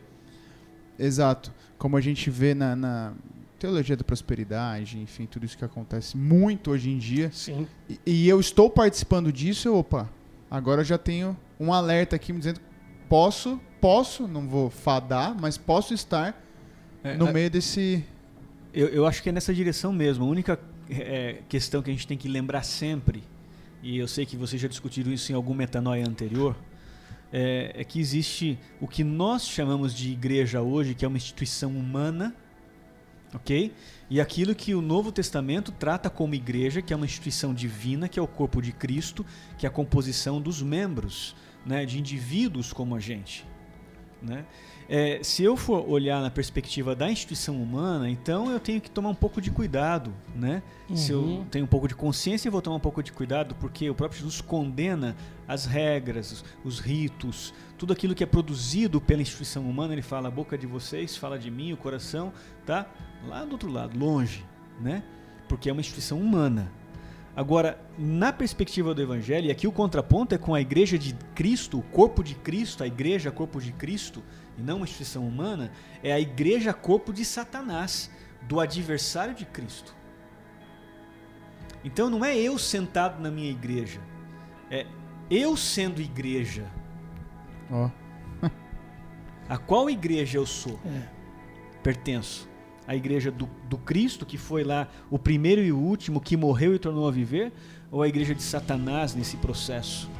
Exato. 0.99 1.53
Como 1.79 1.97
a 1.97 2.01
gente 2.01 2.29
vê 2.31 2.55
na, 2.55 2.75
na 2.75 3.13
teologia 3.59 3.97
da 3.97 4.05
prosperidade, 4.05 4.99
enfim, 4.99 5.27
tudo 5.27 5.45
isso 5.47 5.57
que 5.57 5.65
acontece 5.65 6.17
muito 6.17 6.71
hoje 6.71 6.91
em 6.91 6.99
dia. 6.99 7.31
Sim. 7.33 7.67
E, 7.89 7.99
e 8.07 8.29
eu 8.29 8.41
estou 8.41 8.69
participando 8.69 9.33
disso, 9.33 9.73
opa, 9.75 10.09
agora 10.51 10.81
eu 10.81 10.85
já 10.85 10.99
tenho 10.99 11.37
um 11.59 11.73
alerta 11.73 12.17
aqui 12.17 12.33
me 12.33 12.39
dizendo 12.39 12.61
posso, 13.09 13.61
posso, 13.81 14.29
não 14.29 14.47
vou 14.49 14.71
fadar, 14.71 15.37
mas 15.41 15.57
posso 15.57 15.95
estar 15.95 16.41
É, 17.03 17.17
no 17.17 17.29
a- 17.29 17.33
meio 17.33 17.49
desse. 17.51 18.05
eu, 18.75 18.89
eu 18.89 19.07
acho 19.07 19.23
que 19.23 19.29
é 19.29 19.33
nessa 19.33 19.55
direção 19.55 19.93
mesmo. 19.93 20.25
A 20.25 20.29
única 20.29 20.59
é, 20.91 21.43
questão 21.49 21.81
que 21.83 21.91
a 21.91 21.93
gente 21.93 22.07
tem 22.07 22.19
que 22.19 22.29
lembrar 22.29 22.63
sempre, 22.65 23.23
e 23.83 23.99
eu 23.99 24.09
sei 24.09 24.27
que 24.27 24.37
vocês 24.37 24.61
já 24.61 24.69
discutiram 24.69 25.13
isso 25.13 25.31
em 25.31 25.35
algum 25.35 25.55
metanoia 25.55 26.07
anterior, 26.07 26.57
é, 27.33 27.73
é 27.75 27.85
que 27.85 28.01
existe 28.01 28.59
o 28.81 28.89
que 28.89 29.05
nós 29.05 29.47
chamamos 29.47 29.95
de 29.95 30.11
igreja 30.11 30.61
hoje, 30.61 30.95
que 30.95 31.05
é 31.05 31.09
uma 31.09 31.17
instituição 31.17 31.71
humana, 31.71 32.35
ok? 33.35 33.73
E 34.11 34.21
aquilo 34.21 34.55
que 34.55 34.75
o 34.75 34.81
Novo 34.81 35.13
Testamento 35.13 35.71
trata 35.73 36.09
como 36.09 36.35
igreja, 36.35 36.81
que 36.81 36.93
é 36.93 36.97
uma 36.97 37.07
instituição 37.07 37.53
divina, 37.53 38.09
que 38.09 38.19
é 38.19 38.23
o 38.23 38.27
corpo 38.27 38.63
de 38.63 38.73
Cristo, 38.73 39.25
que 39.59 39.67
é 39.67 39.69
a 39.69 39.73
composição 39.73 40.41
dos 40.41 40.63
membros, 40.63 41.37
né, 41.65 41.85
de 41.85 41.99
indivíduos 41.99 42.73
como 42.73 42.95
a 42.95 43.01
gente. 43.01 43.45
Né? 44.21 44.45
É, 44.89 45.21
se 45.23 45.45
eu 45.45 45.57
for 45.57 45.89
olhar 45.89 46.21
na 46.23 46.31
perspectiva 46.31 46.95
da 46.97 47.11
instituição 47.11 47.63
humana, 47.63 48.09
então 48.11 48.51
eu 48.51 48.59
tenho 48.59 48.81
que 48.81 48.91
tomar 48.91 49.11
um 49.11 49.15
pouco 49.15 49.41
de 49.41 49.51
cuidado, 49.51 50.13
né? 50.35 50.63
Se 50.95 51.13
eu 51.13 51.21
Uhum. 51.21 51.45
tenho 51.45 51.65
um 51.67 51.69
pouco 51.69 51.87
de 51.87 51.95
consciência, 51.95 52.49
eu 52.49 52.53
vou 52.53 52.63
tomar 52.63 52.77
um 52.77 52.81
pouco 52.81 53.03
de 53.03 53.13
cuidado, 53.13 53.55
porque 53.57 53.89
o 53.91 53.95
próprio 53.95 54.19
Jesus 54.21 54.41
condena 54.41 55.15
as 55.47 55.67
regras, 55.67 56.43
os 56.65 56.81
ritos, 56.81 57.53
tudo 57.77 57.93
aquilo 57.93 58.15
que 58.15 58.25
é 58.25 58.27
produzido 58.27 59.01
pela 59.01 59.21
instituição 59.23 59.69
humana. 59.69 59.93
Ele 59.93 60.03
fala: 60.03 60.29
a 60.29 60.31
boca 60.31 60.57
de 60.57 60.67
vocês 60.67 61.17
fala 61.17 61.39
de 61.39 61.51
mim, 61.51 61.73
o 61.73 61.77
coração 61.77 62.33
tá 62.65 62.87
lá 63.27 63.45
do 63.45 63.53
outro 63.53 63.71
lado, 63.71 63.97
longe, 63.99 64.45
né? 64.81 65.03
Porque 65.49 65.69
é 65.69 65.73
uma 65.73 65.81
instituição 65.83 66.19
humana. 66.21 66.73
Agora, 67.39 67.79
na 67.97 68.33
perspectiva 68.33 68.93
do 68.93 69.01
Evangelho, 69.01 69.47
e 69.47 69.51
aqui 69.53 69.69
o 69.69 69.71
contraponto 69.71 70.35
é 70.35 70.39
com 70.39 70.57
a 70.57 70.61
igreja 70.61 70.99
de 70.99 71.15
Cristo, 71.37 71.79
o 71.79 71.83
corpo 71.85 72.25
de 72.25 72.35
Cristo, 72.35 72.83
a 72.83 72.87
igreja 72.89 73.31
corpo 73.31 73.61
de 73.61 73.71
Cristo, 73.71 74.25
e 74.57 74.61
não 74.61 74.79
uma 74.79 74.85
instituição 74.85 75.25
humana, 75.25 75.71
é 76.03 76.13
a 76.13 76.19
igreja 76.19 76.75
corpo 76.75 77.13
de 77.13 77.25
Satanás, 77.25 78.11
do 78.43 78.59
adversário 78.59 79.37
de 79.37 79.47
Cristo. 79.47 79.95
Então 81.85 82.11
não 82.11 82.25
é 82.25 82.37
eu 82.37 82.59
sentado 82.59 83.23
na 83.23 83.31
minha 83.31 83.53
igreja, 83.53 84.01
é 84.69 84.85
eu 85.31 85.57
sendo 85.57 86.03
igreja. 86.03 86.67
Ó, 87.71 87.89
A 89.49 89.57
qual 89.57 89.89
igreja 89.89 90.39
eu 90.39 90.45
sou? 90.45 90.77
É. 90.85 91.03
Pertenço? 91.85 92.49
A 92.89 92.97
igreja 92.97 93.31
do, 93.31 93.47
do 93.69 93.77
Cristo, 93.77 94.25
que 94.25 94.39
foi 94.39 94.65
lá 94.65 94.89
o 95.11 95.19
primeiro 95.19 95.63
e 95.63 95.71
o 95.71 95.79
último, 95.79 96.23
que 96.23 96.39
morreu 96.39 96.75
e 96.75 96.79
tornou 96.79 97.07
a 97.07 97.11
viver, 97.11 97.53
ou 97.93 98.03
a 98.03 98.09
igreja 98.09 98.35
de 98.35 98.43
Satanás 98.43 99.15
nesse 99.15 99.37
processo? 99.37 100.11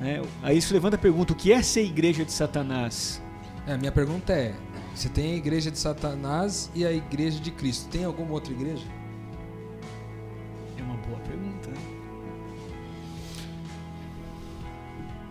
É, 0.00 0.22
aí 0.42 0.56
isso 0.56 0.72
levanta 0.72 0.96
a 0.96 0.98
pergunta: 0.98 1.34
o 1.34 1.36
que 1.36 1.52
é 1.52 1.62
ser 1.62 1.84
igreja 1.84 2.24
de 2.24 2.32
Satanás? 2.32 3.22
É, 3.66 3.74
a 3.74 3.78
minha 3.78 3.92
pergunta 3.92 4.32
é: 4.32 4.54
você 4.94 5.10
tem 5.10 5.34
a 5.34 5.36
igreja 5.36 5.70
de 5.70 5.78
Satanás 5.78 6.70
e 6.74 6.86
a 6.86 6.90
igreja 6.90 7.38
de 7.38 7.50
Cristo. 7.50 7.90
Tem 7.90 8.04
alguma 8.04 8.32
outra 8.32 8.50
igreja? 8.50 8.86
É 10.78 10.82
uma 10.82 10.96
boa 10.96 11.18
pergunta. 11.18 11.70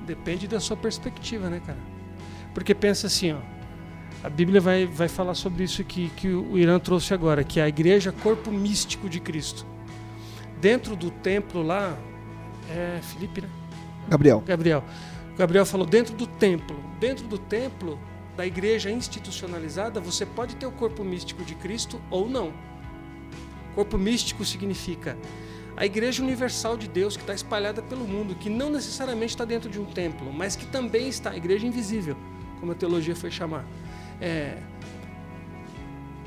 Depende 0.05 0.47
da 0.47 0.59
sua 0.59 0.77
perspectiva, 0.77 1.49
né, 1.49 1.61
cara? 1.65 1.79
Porque 2.53 2.75
pensa 2.75 3.07
assim, 3.07 3.31
ó. 3.31 3.58
A 4.21 4.29
Bíblia 4.29 4.59
vai, 4.59 4.85
vai 4.85 5.07
falar 5.07 5.33
sobre 5.33 5.63
isso 5.63 5.83
que, 5.83 6.09
que 6.09 6.27
o 6.27 6.57
Irã 6.57 6.77
trouxe 6.77 7.13
agora, 7.13 7.43
que 7.43 7.59
é 7.59 7.63
a 7.63 7.69
igreja 7.69 8.11
corpo 8.11 8.51
místico 8.51 9.07
de 9.07 9.19
Cristo. 9.19 9.65
Dentro 10.59 10.95
do 10.95 11.09
templo 11.09 11.63
lá, 11.63 11.97
é 12.69 12.99
Felipe, 13.01 13.41
né? 13.41 13.49
Gabriel. 14.09 14.43
Gabriel. 14.45 14.83
Gabriel 15.37 15.65
falou 15.65 15.85
dentro 15.85 16.13
do 16.15 16.27
templo. 16.27 16.77
Dentro 16.99 17.25
do 17.27 17.37
templo 17.37 17.97
da 18.35 18.45
igreja 18.45 18.91
institucionalizada, 18.91 20.01
você 20.01 20.25
pode 20.25 20.55
ter 20.57 20.65
o 20.65 20.71
corpo 20.71 21.03
místico 21.03 21.43
de 21.43 21.55
Cristo 21.55 22.01
ou 22.09 22.29
não. 22.29 22.51
Corpo 23.73 23.97
místico 23.97 24.43
significa 24.43 25.17
a 25.77 25.85
igreja 25.85 26.21
universal 26.21 26.75
de 26.75 26.89
Deus 26.89 27.15
que 27.15 27.23
está 27.23 27.33
espalhada 27.33 27.81
pelo 27.81 28.05
mundo, 28.05 28.35
que 28.35 28.49
não 28.49 28.69
necessariamente 28.69 29.33
está 29.33 29.45
dentro 29.45 29.69
de 29.69 29.79
um 29.79 29.85
templo, 29.85 30.33
mas 30.33 30.57
que 30.57 30.65
também 30.65 31.07
está, 31.07 31.29
a 31.29 31.37
igreja 31.37 31.65
invisível, 31.65 32.17
como 32.59 32.73
a 32.73 32.75
teologia 32.75 33.15
foi 33.15 33.31
chamar. 33.31 33.65
É, 34.21 34.57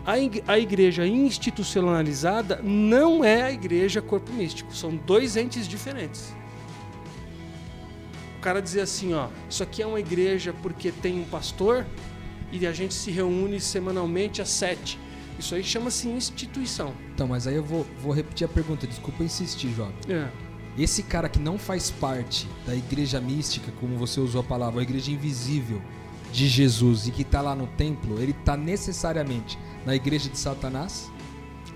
a 0.04 0.58
igreja 0.58 1.06
institucionalizada 1.06 2.60
não 2.62 3.24
é 3.24 3.42
a 3.42 3.52
igreja 3.52 4.02
corpo 4.02 4.32
místico, 4.32 4.74
são 4.74 4.96
dois 4.96 5.36
entes 5.36 5.68
diferentes. 5.68 6.34
O 8.38 8.40
cara 8.40 8.60
dizer 8.60 8.80
assim, 8.80 9.14
ó, 9.14 9.28
isso 9.48 9.62
aqui 9.62 9.80
é 9.82 9.86
uma 9.86 10.00
igreja 10.00 10.52
porque 10.60 10.90
tem 10.90 11.20
um 11.20 11.24
pastor 11.24 11.86
e 12.50 12.66
a 12.66 12.72
gente 12.72 12.92
se 12.92 13.10
reúne 13.12 13.60
semanalmente 13.60 14.42
às 14.42 14.48
sete. 14.48 14.98
Isso 15.38 15.54
aí 15.54 15.62
chama-se 15.62 16.08
instituição. 16.08 16.92
Então, 17.14 17.28
mas 17.28 17.46
aí 17.46 17.54
eu 17.54 17.62
vou, 17.62 17.86
vou 18.00 18.12
repetir 18.12 18.44
a 18.44 18.48
pergunta, 18.48 18.86
desculpa 18.86 19.22
insistir, 19.22 19.72
jovem. 19.72 19.94
É. 20.08 20.28
Esse 20.76 21.02
cara 21.02 21.28
que 21.28 21.38
não 21.38 21.58
faz 21.58 21.90
parte 21.90 22.48
da 22.66 22.74
igreja 22.74 23.20
mística, 23.20 23.70
como 23.78 23.96
você 23.96 24.18
usou 24.18 24.40
a 24.40 24.44
palavra, 24.44 24.80
a 24.80 24.82
igreja 24.82 25.10
invisível, 25.12 25.80
de 26.32 26.48
Jesus 26.48 27.06
e 27.06 27.10
que 27.10 27.22
está 27.22 27.42
lá 27.42 27.54
no 27.54 27.66
templo, 27.66 28.18
ele 28.18 28.32
está 28.32 28.56
necessariamente 28.56 29.58
na 29.84 29.94
igreja 29.94 30.30
de 30.30 30.38
Satanás? 30.38 31.12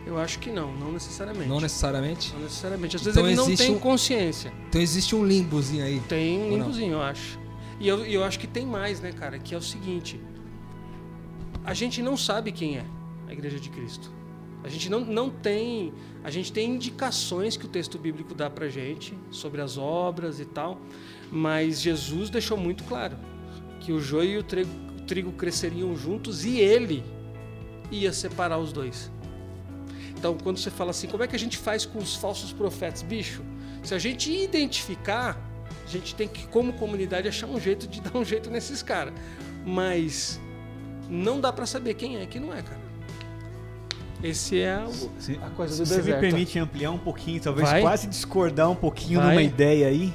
Eu 0.07 0.19
acho 0.19 0.39
que 0.39 0.51
não, 0.51 0.73
não 0.73 0.93
necessariamente. 0.93 1.49
Não 1.49 1.61
necessariamente? 1.61 2.33
Não 2.33 2.43
necessariamente. 2.43 2.97
Às 2.97 3.03
vezes 3.03 3.17
então 3.17 3.29
ele 3.29 3.37
não 3.37 3.55
tem 3.55 3.73
um... 3.73 3.79
consciência. 3.79 4.53
Então 4.69 4.81
existe 4.81 5.15
um 5.15 5.25
limbozinho 5.25 5.85
aí? 5.85 6.01
Tem 6.09 6.41
um 6.41 6.51
limbozinho, 6.51 6.95
eu 6.95 7.03
acho. 7.03 7.39
E 7.79 7.87
eu, 7.87 8.05
eu 8.07 8.25
acho 8.25 8.39
que 8.39 8.47
tem 8.47 8.65
mais, 8.65 9.01
né, 9.01 9.13
cara? 9.13 9.39
Que 9.39 9.55
é 9.55 9.59
o 9.59 9.63
seguinte: 9.63 10.21
a 11.65 11.75
gente 11.75 12.01
não 12.01 12.17
sabe 12.17 12.53
quem 12.53 12.79
é 12.79 12.85
a 13.29 13.33
igreja 13.33 13.59
de 13.59 13.69
Cristo. 13.69 14.11
A 14.63 14.69
gente 14.69 14.89
não, 14.89 15.01
não 15.01 15.29
tem. 15.29 15.93
A 16.23 16.31
gente 16.31 16.53
tem 16.53 16.71
indicações 16.71 17.57
que 17.57 17.67
o 17.67 17.69
texto 17.69 17.99
bíblico 17.99 18.33
dá 18.33 18.49
pra 18.49 18.69
gente 18.69 19.13
sobre 19.31 19.61
as 19.61 19.77
obras 19.77 20.39
e 20.39 20.45
tal, 20.45 20.81
mas 21.31 21.81
Jesus 21.81 22.31
deixou 22.31 22.57
muito 22.57 22.85
claro 22.85 23.17
que 23.87 23.93
o 23.93 24.01
joio 24.01 24.31
e 24.31 24.39
o 24.39 24.43
trigo, 24.43 24.71
o 24.99 25.01
trigo 25.03 25.31
cresceriam 25.31 25.95
juntos 25.95 26.45
e 26.45 26.59
ele 26.59 27.05
ia 27.89 28.13
separar 28.13 28.59
os 28.59 28.73
dois. 28.73 29.13
Então, 30.19 30.37
quando 30.43 30.59
você 30.59 30.73
fala 30.73 30.91
assim, 30.91 31.07
como 31.07 31.23
é 31.23 31.29
que 31.29 31.37
a 31.37 31.39
gente 31.39 31.57
faz 31.57 31.87
com 31.87 32.01
os 32.01 32.17
falsos 32.17 32.53
profetas? 32.53 33.03
Bicho, 33.03 33.45
se 33.85 33.95
a 33.95 33.99
gente 33.99 34.33
identificar, 34.33 35.41
a 35.87 35.89
gente 35.89 36.17
tem 36.17 36.27
que, 36.27 36.49
como 36.49 36.73
comunidade, 36.73 37.29
achar 37.29 37.47
um 37.47 37.61
jeito 37.61 37.87
de 37.87 38.01
dar 38.03 38.19
um 38.19 38.25
jeito 38.25 38.51
nesses 38.51 38.83
caras. 38.83 39.15
Mas 39.65 40.41
não 41.09 41.41
dá 41.41 41.53
para 41.53 41.65
saber 41.65 41.95
quem 41.95 42.17
é 42.17 42.25
e 42.25 42.27
quem 42.27 42.41
não 42.41 42.53
é, 42.53 42.63
cara. 42.63 42.81
Esse 44.21 44.61
é 44.61 44.83
o, 44.85 45.11
se, 45.21 45.39
a 45.41 45.51
coisa 45.51 45.77
do 45.77 45.87
se 45.87 45.95
deserto. 45.95 46.05
Se 46.07 46.13
me 46.13 46.21
permite 46.21 46.59
ampliar 46.59 46.91
um 46.91 46.99
pouquinho, 46.99 47.41
talvez 47.41 47.71
Vai? 47.71 47.83
quase 47.83 48.09
discordar 48.09 48.69
um 48.69 48.75
pouquinho 48.75 49.21
Vai? 49.21 49.29
numa 49.29 49.43
ideia 49.43 49.87
aí. 49.87 50.13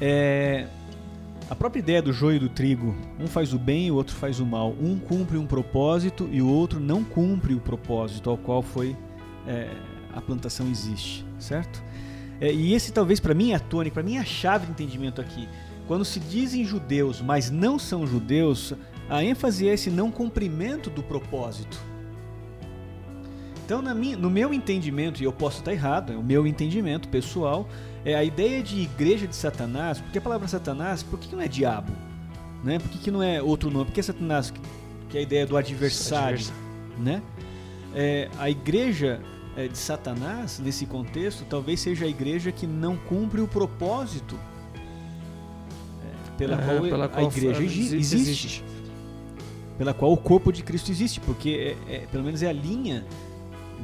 É, 0.00 0.68
a 1.48 1.54
própria 1.54 1.80
ideia 1.80 2.00
do 2.00 2.12
joio 2.12 2.36
e 2.36 2.38
do 2.38 2.48
trigo, 2.48 2.94
um 3.20 3.26
faz 3.26 3.52
o 3.52 3.58
bem 3.58 3.88
e 3.88 3.90
o 3.90 3.94
outro 3.94 4.14
faz 4.14 4.40
o 4.40 4.46
mal. 4.46 4.74
Um 4.80 4.98
cumpre 4.98 5.36
um 5.36 5.46
propósito 5.46 6.28
e 6.32 6.40
o 6.40 6.48
outro 6.48 6.80
não 6.80 7.04
cumpre 7.04 7.54
o 7.54 7.60
propósito 7.60 8.30
ao 8.30 8.38
qual 8.38 8.62
foi 8.62 8.96
é, 9.46 9.70
a 10.14 10.20
plantação 10.20 10.66
existe, 10.68 11.24
certo? 11.38 11.82
É, 12.40 12.52
e 12.52 12.72
esse 12.72 12.92
talvez 12.92 13.20
para 13.20 13.34
mim 13.34 13.52
é 13.52 13.56
a 13.56 13.60
tônica, 13.60 13.94
para 13.94 14.02
mim 14.02 14.16
é 14.16 14.20
a 14.20 14.24
chave 14.24 14.66
de 14.66 14.72
entendimento 14.72 15.20
aqui. 15.20 15.48
Quando 15.86 16.04
se 16.04 16.18
dizem 16.18 16.64
judeus, 16.64 17.20
mas 17.20 17.50
não 17.50 17.78
são 17.78 18.06
judeus, 18.06 18.72
a 19.08 19.22
ênfase 19.22 19.68
é 19.68 19.74
esse 19.74 19.90
não 19.90 20.10
cumprimento 20.10 20.88
do 20.88 21.02
propósito. 21.02 21.78
Então, 23.64 23.82
minha, 23.94 24.16
no 24.16 24.30
meu 24.30 24.52
entendimento, 24.52 25.22
e 25.22 25.24
eu 25.24 25.32
posso 25.32 25.58
estar 25.58 25.72
errado, 25.72 26.12
é 26.12 26.16
o 26.16 26.22
meu 26.22 26.46
entendimento 26.46 27.08
pessoal, 27.08 27.68
é 28.04 28.14
a 28.14 28.22
ideia 28.22 28.62
de 28.62 28.80
igreja 28.80 29.26
de 29.26 29.34
Satanás, 29.34 30.00
porque 30.00 30.18
a 30.18 30.20
palavra 30.20 30.46
Satanás, 30.46 31.02
por 31.02 31.18
que 31.18 31.34
não 31.34 31.42
é 31.42 31.48
diabo? 31.48 31.92
Né? 32.62 32.78
Por 32.78 32.88
que, 32.90 32.98
que 32.98 33.10
não 33.10 33.22
é 33.22 33.42
outro 33.42 33.70
nome? 33.70 33.86
Por 33.86 33.94
que 33.94 34.02
Satanás, 34.02 34.52
que 35.08 35.16
é 35.16 35.20
a 35.20 35.22
ideia 35.22 35.46
do 35.46 35.56
adversário? 35.56 36.46
Né? 36.98 37.22
É, 37.94 38.28
a 38.38 38.50
igreja 38.50 39.20
é, 39.56 39.68
de 39.68 39.78
Satanás, 39.78 40.58
nesse 40.58 40.84
contexto, 40.84 41.44
talvez 41.48 41.80
seja 41.80 42.04
a 42.04 42.08
igreja 42.08 42.52
que 42.52 42.66
não 42.66 42.96
cumpre 42.96 43.40
o 43.40 43.48
propósito 43.48 44.38
é, 46.02 46.36
pela, 46.36 46.58
qual 46.58 46.82
pela, 46.82 47.08
qual 47.08 47.24
a 47.24 47.28
igreja 47.28 47.62
existe. 47.62 47.96
existe. 47.96 48.64
Pela 49.78 49.94
qual 49.94 50.12
o 50.12 50.16
corpo 50.16 50.52
de 50.52 50.62
Cristo 50.62 50.90
existe, 50.90 51.20
porque 51.20 51.76
é, 51.88 51.94
é, 51.94 51.98
pelo 52.06 52.22
menos 52.22 52.42
é 52.42 52.48
a 52.48 52.52
linha 52.52 53.04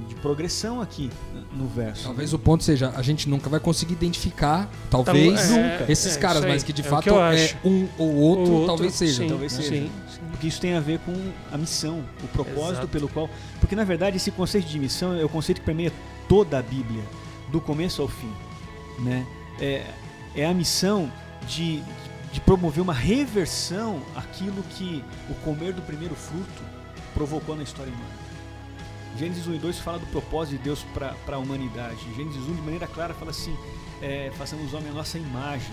de 0.09 0.15
progressão 0.17 0.81
aqui 0.81 1.11
no 1.53 1.67
verso. 1.67 2.05
Talvez 2.05 2.33
o 2.33 2.39
ponto 2.39 2.65
seja, 2.65 2.93
a 2.95 3.03
gente 3.03 3.29
nunca 3.29 3.49
vai 3.49 3.61
conseguir 3.61 3.93
identificar, 3.95 4.69
talvez, 4.91 5.51
é, 5.51 5.87
esses 5.89 6.17
é, 6.17 6.21
caras, 6.21 6.45
mas 6.45 6.63
que 6.63 6.73
de 6.73 6.83
é 6.83 6.85
fato 6.85 7.05
que 7.05 7.11
é 7.11 7.57
um 7.65 7.89
ou 7.99 8.15
outro, 8.15 8.53
outro 8.53 8.67
talvez 8.67 8.95
seja. 8.95 9.23
Sim, 9.23 9.29
talvez 9.29 9.53
seja. 9.53 9.69
Sim, 9.69 9.91
sim. 10.09 10.21
Porque 10.31 10.47
isso 10.47 10.61
tem 10.61 10.75
a 10.75 10.81
ver 10.81 10.99
com 11.01 11.15
a 11.53 11.59
missão, 11.59 12.05
o 12.23 12.29
propósito 12.29 12.73
Exato. 12.73 12.89
pelo 12.89 13.09
qual. 13.09 13.29
Porque 13.59 13.77
na 13.77 13.85
verdade 13.85 14.17
esse 14.17 14.31
conceito 14.31 14.69
de 14.69 14.79
missão 14.79 15.15
é 15.19 15.25
o 15.25 15.29
conceito 15.29 15.61
que 15.61 15.67
permeia 15.67 15.93
toda 16.29 16.59
a 16.59 16.63
Bíblia, 16.63 17.03
do 17.51 17.61
começo 17.61 18.01
ao 18.03 18.09
fim. 18.09 18.33
Né? 19.01 19.27
É, 19.61 19.87
é 20.35 20.47
a 20.47 20.55
missão 20.55 21.11
de, 21.47 21.83
de 22.33 22.41
promover 22.41 22.83
uma 22.83 22.95
reversão 22.95 24.01
àquilo 24.15 24.63
que 24.71 25.05
o 25.29 25.35
comer 25.37 25.73
do 25.73 25.83
primeiro 25.83 26.15
fruto 26.15 26.63
provocou 27.15 27.57
na 27.57 27.63
história 27.63 27.93
humana. 27.93 28.20
Gênesis 29.19 29.47
1 29.47 29.55
e 29.55 29.59
2 29.59 29.79
fala 29.81 29.99
do 29.99 30.07
propósito 30.07 30.59
de 30.59 30.65
Deus 30.65 30.85
para 30.95 31.37
a 31.37 31.39
humanidade. 31.39 31.99
Gênesis 32.15 32.43
1, 32.43 32.55
de 32.55 32.63
maneira 32.63 32.87
clara, 32.87 33.13
fala 33.15 33.31
assim: 33.31 33.57
é, 34.01 34.31
façamos 34.37 34.73
o 34.73 34.77
homem 34.77 34.91
a 34.91 34.95
nossa 34.95 35.19
imagem, 35.19 35.73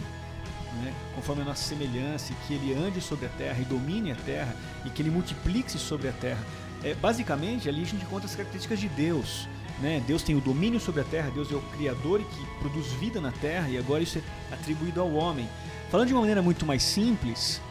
né, 0.81 0.93
conforme 1.15 1.43
a 1.43 1.45
nossa 1.45 1.63
semelhança, 1.63 2.33
e 2.33 2.35
que 2.47 2.53
ele 2.53 2.73
ande 2.73 2.99
sobre 2.99 3.25
a 3.25 3.29
terra 3.29 3.59
e 3.59 3.65
domine 3.65 4.11
a 4.11 4.15
terra, 4.15 4.55
e 4.85 4.89
que 4.89 5.01
ele 5.01 5.09
multiplique-se 5.09 5.77
sobre 5.77 6.09
a 6.09 6.11
terra. 6.13 6.43
É, 6.83 6.93
basicamente, 6.93 7.69
ali 7.69 7.81
a 7.81 7.85
gente 7.85 8.03
encontra 8.03 8.25
as 8.25 8.35
características 8.35 8.79
de 8.79 8.89
Deus. 8.89 9.47
Né? 9.79 10.03
Deus 10.07 10.23
tem 10.23 10.35
o 10.35 10.41
domínio 10.41 10.79
sobre 10.79 11.01
a 11.01 11.03
terra, 11.03 11.29
Deus 11.29 11.51
é 11.51 11.55
o 11.55 11.61
Criador 11.61 12.19
e 12.19 12.23
que 12.23 12.45
produz 12.59 12.87
vida 12.93 13.21
na 13.21 13.31
terra, 13.31 13.69
e 13.69 13.77
agora 13.77 14.01
isso 14.01 14.17
é 14.17 14.53
atribuído 14.53 14.99
ao 14.99 15.13
homem. 15.13 15.47
Falando 15.91 16.07
de 16.07 16.13
uma 16.13 16.21
maneira 16.21 16.41
muito 16.41 16.65
mais 16.65 16.81
simples, 16.81 17.61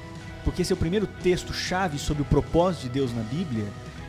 porque 0.45 0.63
esse 0.63 0.73
é 0.73 0.75
o 0.75 0.79
primeiro 0.79 1.07
texto-chave 1.07 1.99
sobre 1.99 2.23
o 2.23 2.27
propósito 2.27 2.83
de 2.85 2.91
Deus 2.91 3.13
na 3.13 3.23
Bíblia 3.23 3.67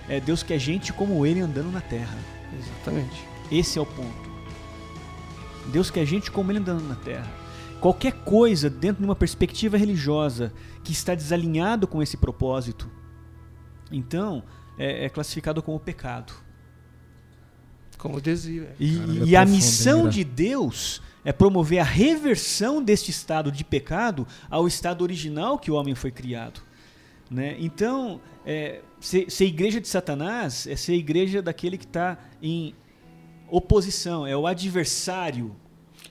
é, 0.10 0.20
Deus 0.20 0.44
quer 0.44 0.60
gente 0.60 0.94
como 0.94 1.26
ele 1.26 1.40
andando 1.40 1.72
na 1.72 1.82
terra. 1.82 2.18
Exatamente. 2.58 3.28
Esse 3.52 3.78
é 3.78 3.82
o 3.82 3.86
ponto. 3.86 4.28
Deus 5.72 5.90
quer 5.90 6.06
gente 6.06 6.32
como 6.32 6.52
ele 6.52 6.60
andando 6.60 6.84
na 6.84 6.96
terra. 6.96 7.30
Qualquer 7.80 8.14
coisa 8.24 8.70
dentro 8.70 9.02
de 9.02 9.06
uma 9.06 9.16
perspectiva 9.16 9.78
religiosa 9.78 10.54
que 10.84 10.92
está 10.92 11.14
desalinhado 11.14 11.88
com 11.88 12.02
esse 12.02 12.18
propósito, 12.18 12.90
então 13.92 14.44
é, 14.78 15.06
é 15.06 15.10
classificado 15.10 15.62
como 15.62 15.80
pecado. 15.80 16.34
Como 17.98 18.22
desvio. 18.22 18.68
E, 18.80 18.98
Caramba, 18.98 19.26
e 19.26 19.36
a 19.36 19.46
missão 19.46 20.08
de 20.08 20.24
Deus 20.24 21.02
é 21.26 21.32
promover 21.32 21.80
a 21.80 21.84
reversão 21.84 22.82
deste 22.82 23.12
estado 23.12 23.52
de 23.52 23.64
pecado 23.64 24.26
ao 24.50 24.68
estado 24.68 25.02
original 25.02 25.58
que 25.58 25.70
o 25.70 25.76
homem 25.76 25.94
foi 25.94 26.12
criado. 26.12 26.62
Né? 27.30 27.56
Então, 27.60 28.22
é, 28.46 28.82
ser, 29.00 29.30
ser, 29.30 29.46
igreja 29.46 29.80
de 29.80 29.88
Satanás 29.88 30.68
é 30.68 30.76
ser 30.76 30.94
igreja 30.94 31.42
daquele 31.42 31.78
que 31.78 31.86
está 31.86 32.18
em 32.42 32.74
oposição, 33.50 34.26
é 34.26 34.36
o 34.36 34.46
adversário. 34.48 35.56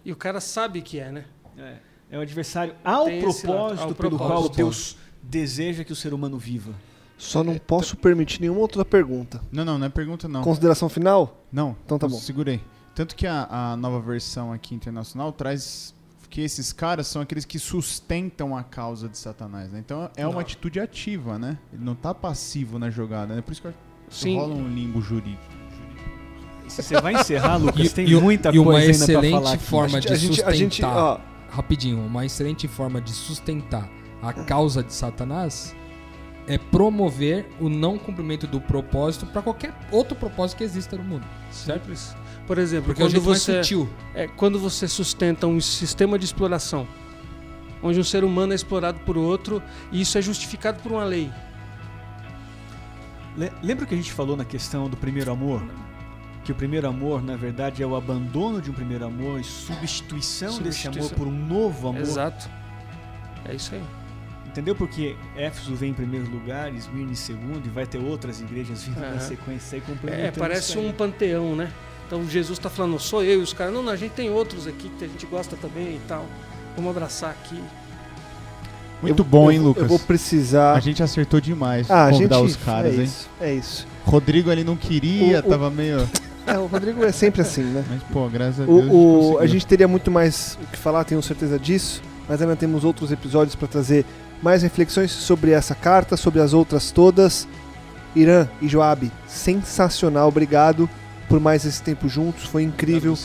E 0.05 0.13
o 0.13 0.17
cara 0.17 0.41
sabe 0.41 0.83
que 0.83 0.99
é, 0.99 1.11
né? 1.11 1.25
É, 1.59 1.77
é 2.11 2.19
o 2.19 2.21
adversário 2.21 2.75
ao 2.85 3.07
propósito 3.07 3.83
ao 3.83 3.95
pelo 3.95 4.17
propósito. 4.19 4.19
qual 4.19 4.49
Deus 4.49 4.97
deseja 5.23 5.85
que 5.85 5.93
o 5.93 5.97
ser 5.97 6.15
humano 6.15 6.39
viva. 6.39 6.73
Só 7.19 7.43
não 7.43 7.57
posso 7.59 7.97
permitir 7.97 8.41
nenhuma 8.41 8.61
outra 8.61 8.85
pergunta. 8.85 9.41
Não, 9.51 9.65
não, 9.65 9.79
não 9.79 9.87
é 9.87 9.91
pergunta 9.91 10.29
não. 10.29 10.43
Consideração 10.43 10.89
final? 10.89 11.45
Não. 11.51 11.75
Então 11.85 11.99
tá 11.99 12.07
bom. 12.07 12.19
Segurei. 12.19 12.61
Tanto 12.95 13.17
que 13.17 13.27
a, 13.27 13.47
a 13.73 13.77
nova 13.77 14.01
versão 14.01 14.53
aqui 14.53 14.75
internacional 14.75 15.33
traz 15.33 15.95
que 16.29 16.41
esses 16.41 16.73
caras 16.73 17.07
são 17.07 17.23
aqueles 17.23 17.45
que 17.45 17.59
sustentam 17.59 18.57
a 18.57 18.63
causa 18.63 19.09
de 19.09 19.17
Satanás, 19.19 19.71
né? 19.73 19.79
Então 19.85 20.11
é 20.17 20.25
uma 20.27 20.35
Não. 20.35 20.41
atitude 20.41 20.79
ativa, 20.81 21.39
né? 21.39 21.59
Ele 21.73 21.85
não 21.85 21.95
tá 21.95 22.13
passivo 22.15 22.79
na 22.79 22.91
jogada, 22.91 23.35
né? 23.35 23.43
Por 23.43 23.53
isso 23.53 23.61
que 23.63 23.67
eu 23.69 23.71
acho 23.71 23.79
que 24.09 24.15
Sim. 24.17 24.37
rola 24.37 24.55
um 24.55 24.69
limbo 24.69 25.01
jurídico. 25.01 25.43
Se 26.69 26.83
você 26.83 27.01
vai 27.01 27.15
encerrar, 27.15 27.57
Lucas, 27.59 27.87
E- 27.87 27.95
tem 27.95 28.09
e- 28.09 28.17
muita 28.21 28.51
e 28.53 28.59
uma 28.59 28.73
coisa 28.73 28.87
ainda 28.91 28.97
pra 29.05 29.05
excelente 29.15 29.33
falar 29.33 29.53
aqui. 29.53 29.65
forma 29.65 30.01
de 30.01 30.09
a 30.13 30.17
gente, 30.17 30.43
a 30.43 30.51
gente, 30.53 30.77
sustentar. 30.77 30.97
ó, 30.97 31.21
Rapidinho, 31.49 32.05
uma 32.05 32.27
excelente 32.27 32.67
forma 32.69 33.01
de 33.01 33.13
sustentar 33.13 33.89
a 34.21 34.33
causa 34.33 34.83
de 34.83 34.93
Satanás 34.93 35.75
é 36.49 36.59
promover 36.59 37.47
o 37.61 37.69
não 37.69 37.97
cumprimento 37.97 38.47
do 38.49 38.61
propósito 38.61 39.27
para 39.27 39.41
qualquer 39.43 39.73
outro 39.93 40.15
propósito 40.17 40.59
que 40.59 40.65
exista 40.65 40.97
no 40.97 41.05
mundo. 41.05 41.25
Certo? 41.53 41.83
Simples. 41.83 42.15
Por 42.47 42.59
exemplo, 42.59 42.87
Porque 42.87 43.03
é 43.03 43.07
quando 43.07 43.23
mais 43.25 43.43
você, 43.43 43.61
é, 44.15 44.29
quando 44.29 44.59
você 44.59 44.87
sustenta 44.87 45.47
um 45.47 45.61
sistema 45.61 46.19
de 46.19 46.25
exploração, 46.25 46.87
onde 47.83 47.99
um 47.99 48.05
ser 48.05 48.23
humano 48.25 48.53
é 48.53 48.57
explorado 48.57 49.01
por 49.01 49.17
outro, 49.17 49.61
e 49.91 50.01
isso 50.01 50.17
é 50.17 50.23
justificado 50.23 50.81
por 50.81 50.93
uma 50.93 51.05
lei. 51.05 51.31
Le- 53.37 53.53
Lembra 53.63 53.85
o 53.85 53.87
que 53.89 53.95
a 53.95 53.97
gente 53.97 54.13
falou 54.13 54.37
na 54.37 54.45
questão 54.45 54.89
do 54.89 54.97
primeiro 54.97 55.31
amor? 55.31 55.63
Que 56.45 56.53
o 56.53 56.55
primeiro 56.55 56.89
amor, 56.89 57.23
na 57.23 57.37
verdade, 57.37 57.83
é 57.83 57.87
o 57.87 57.97
abandono 57.97 58.61
de 58.63 58.71
um 58.71 58.75
primeiro 58.75 59.05
amor 59.05 59.41
e 59.41 59.45
substituição, 59.45 60.59
desse 60.61 60.87
amor 60.87 61.03
Substituição. 61.03 61.19
por 61.19 61.27
um 61.27 61.33
novo 61.47 61.89
amor. 61.89 62.01
Exato. 62.03 62.49
É 63.45 63.55
isso 63.55 63.75
aí. 63.75 63.83
Entendeu? 64.47 64.75
Porque 64.75 65.17
Éfeso 65.37 65.75
vem 65.75 65.91
em 65.91 65.95
primeiro 65.95 66.31
lugar, 66.31 66.73
Esmirna 66.73 67.11
em 67.13 67.17
segundo, 67.17 67.67
e 67.67 67.69
vai 67.69 67.85
ter 67.85 67.99
outras 67.99 68.41
igrejas 68.41 68.85
vindo 68.85 69.01
na 69.01 69.09
Aham. 69.09 69.21
sequência 69.21 69.77
aí 69.77 69.83
complementando 69.83 70.29
É, 70.29 70.31
parece 70.31 70.71
isso 70.71 70.79
aí. 70.79 70.87
um 70.89 70.93
panteão, 70.93 71.55
né? 71.57 71.71
Então 72.07 72.25
Jesus 72.29 72.59
está 72.59 72.71
falando, 72.71 72.99
sou 73.01 73.23
eu 73.25 73.41
e 73.41 73.43
os 73.43 73.53
caras, 73.53 73.75
não, 73.75 73.83
não, 73.83 73.93
a 73.93 73.97
gente 73.97 74.13
tem 74.13 74.31
outros 74.31 74.67
aqui 74.67 74.91
que 74.99 75.05
a 75.05 75.09
gente 75.09 75.27
gosta 75.27 75.57
também 75.57 75.97
e 75.97 76.01
tal. 76.07 76.25
Vamos 76.77 76.91
abraçar 76.91 77.31
aqui. 77.31 77.61
Muito 79.03 79.21
eu- 79.21 79.25
bom, 79.27 79.47
eu- 79.47 79.53
hein, 79.53 79.59
Lucas? 79.61 79.83
Eu 79.83 79.89
vou 79.89 79.99
precisar. 79.99 80.75
A 80.75 80.81
gente 80.81 81.03
acertou 81.03 81.41
demais 81.41 81.91
Ah, 81.91 82.07
a 82.07 82.11
convidar 82.11 82.37
gente. 82.39 82.47
os 82.51 82.57
caras, 82.57 82.93
é 82.95 82.97
hein? 82.99 83.03
isso, 83.05 83.29
é 83.41 83.55
isso. 83.55 83.87
Rodrigo 84.05 84.51
ele 84.51 84.65
não 84.65 84.77
queria, 84.77 85.37
O- 85.43 85.47
o- 85.47 85.51
tava 85.51 85.71
meio. 85.71 85.99
É, 86.49 86.57
o 86.59 86.67
Rodrigo 86.67 87.05
é 87.05 87.11
sempre 87.11 87.43
assim, 87.43 87.65
né? 87.65 87.85
Mas, 87.91 88.01
pô, 88.05 88.29
graças 88.29 88.61
a 88.61 88.65
Deus. 88.67 88.85
O, 88.85 88.85
o- 88.85 89.19
conseguiu. 89.19 89.41
a 89.41 89.47
gente 89.49 89.67
teria 89.67 89.89
muito 89.89 90.13
mais 90.13 90.57
o 90.63 90.67
que 90.69 90.79
falar, 90.79 91.03
tenho 91.03 91.21
certeza 91.21 91.59
disso, 91.59 92.01
mas 92.29 92.41
ainda 92.41 92.55
temos 92.55 92.85
outros 92.85 93.11
episódios 93.11 93.57
para 93.57 93.67
trazer 93.67 94.05
mais 94.41 94.63
reflexões 94.63 95.11
sobre 95.11 95.51
essa 95.51 95.75
carta, 95.75 96.17
sobre 96.17 96.41
as 96.41 96.53
outras 96.53 96.93
todas. 96.93 97.49
Irã 98.15 98.47
e 98.63 98.69
Joab, 98.69 99.11
sensacional, 99.27 100.29
obrigado 100.29 100.89
por 101.29 101.41
mais 101.41 101.65
esse 101.65 101.83
tempo 101.83 102.09
juntos, 102.09 102.45
foi 102.45 102.63
incrível. 102.63 103.17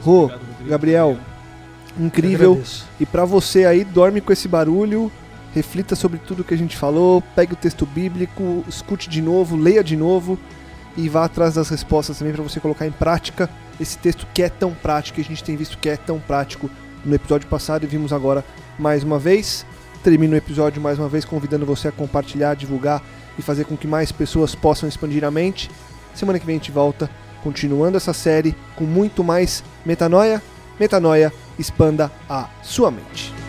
Rô. 0.00 0.30
Gabriel. 0.66 1.18
Incrível. 1.98 2.62
E 2.98 3.06
para 3.06 3.24
você 3.24 3.64
aí, 3.64 3.84
dorme 3.84 4.20
com 4.20 4.32
esse 4.32 4.48
barulho, 4.48 5.10
reflita 5.54 5.94
sobre 5.94 6.18
tudo 6.18 6.44
que 6.44 6.54
a 6.54 6.58
gente 6.58 6.76
falou, 6.76 7.22
pegue 7.34 7.52
o 7.52 7.56
texto 7.56 7.84
bíblico, 7.84 8.64
escute 8.68 9.08
de 9.08 9.20
novo, 9.20 9.56
leia 9.56 9.82
de 9.82 9.96
novo 9.96 10.38
e 10.96 11.08
vá 11.08 11.24
atrás 11.24 11.54
das 11.54 11.68
respostas 11.68 12.18
também 12.18 12.32
para 12.32 12.42
você 12.42 12.60
colocar 12.60 12.86
em 12.86 12.92
prática 12.92 13.48
esse 13.78 13.96
texto 13.96 14.26
que 14.32 14.42
é 14.42 14.48
tão 14.48 14.72
prático, 14.72 15.16
que 15.16 15.22
a 15.22 15.24
gente 15.24 15.42
tem 15.42 15.56
visto 15.56 15.78
que 15.78 15.88
é 15.88 15.96
tão 15.96 16.18
prático 16.18 16.70
no 17.04 17.14
episódio 17.14 17.48
passado 17.48 17.84
e 17.84 17.86
vimos 17.86 18.12
agora 18.12 18.44
mais 18.78 19.02
uma 19.02 19.18
vez. 19.18 19.64
Termino 20.02 20.34
o 20.34 20.36
episódio 20.36 20.80
mais 20.80 20.98
uma 20.98 21.08
vez 21.08 21.24
convidando 21.24 21.66
você 21.66 21.88
a 21.88 21.92
compartilhar, 21.92 22.54
divulgar 22.54 23.02
e 23.38 23.42
fazer 23.42 23.64
com 23.64 23.76
que 23.76 23.86
mais 23.86 24.12
pessoas 24.12 24.54
possam 24.54 24.88
expandir 24.88 25.24
a 25.24 25.30
mente. 25.30 25.70
Semana 26.14 26.38
que 26.38 26.46
vem 26.46 26.56
a 26.56 26.58
gente 26.58 26.70
volta 26.72 27.08
continuando 27.42 27.96
essa 27.96 28.12
série 28.12 28.54
com 28.76 28.84
muito 28.84 29.24
mais 29.24 29.62
metanoia. 29.84 30.42
Metanoia, 30.78 31.32
expanda 31.58 32.10
a 32.28 32.48
sua 32.62 32.90
mente. 32.90 33.39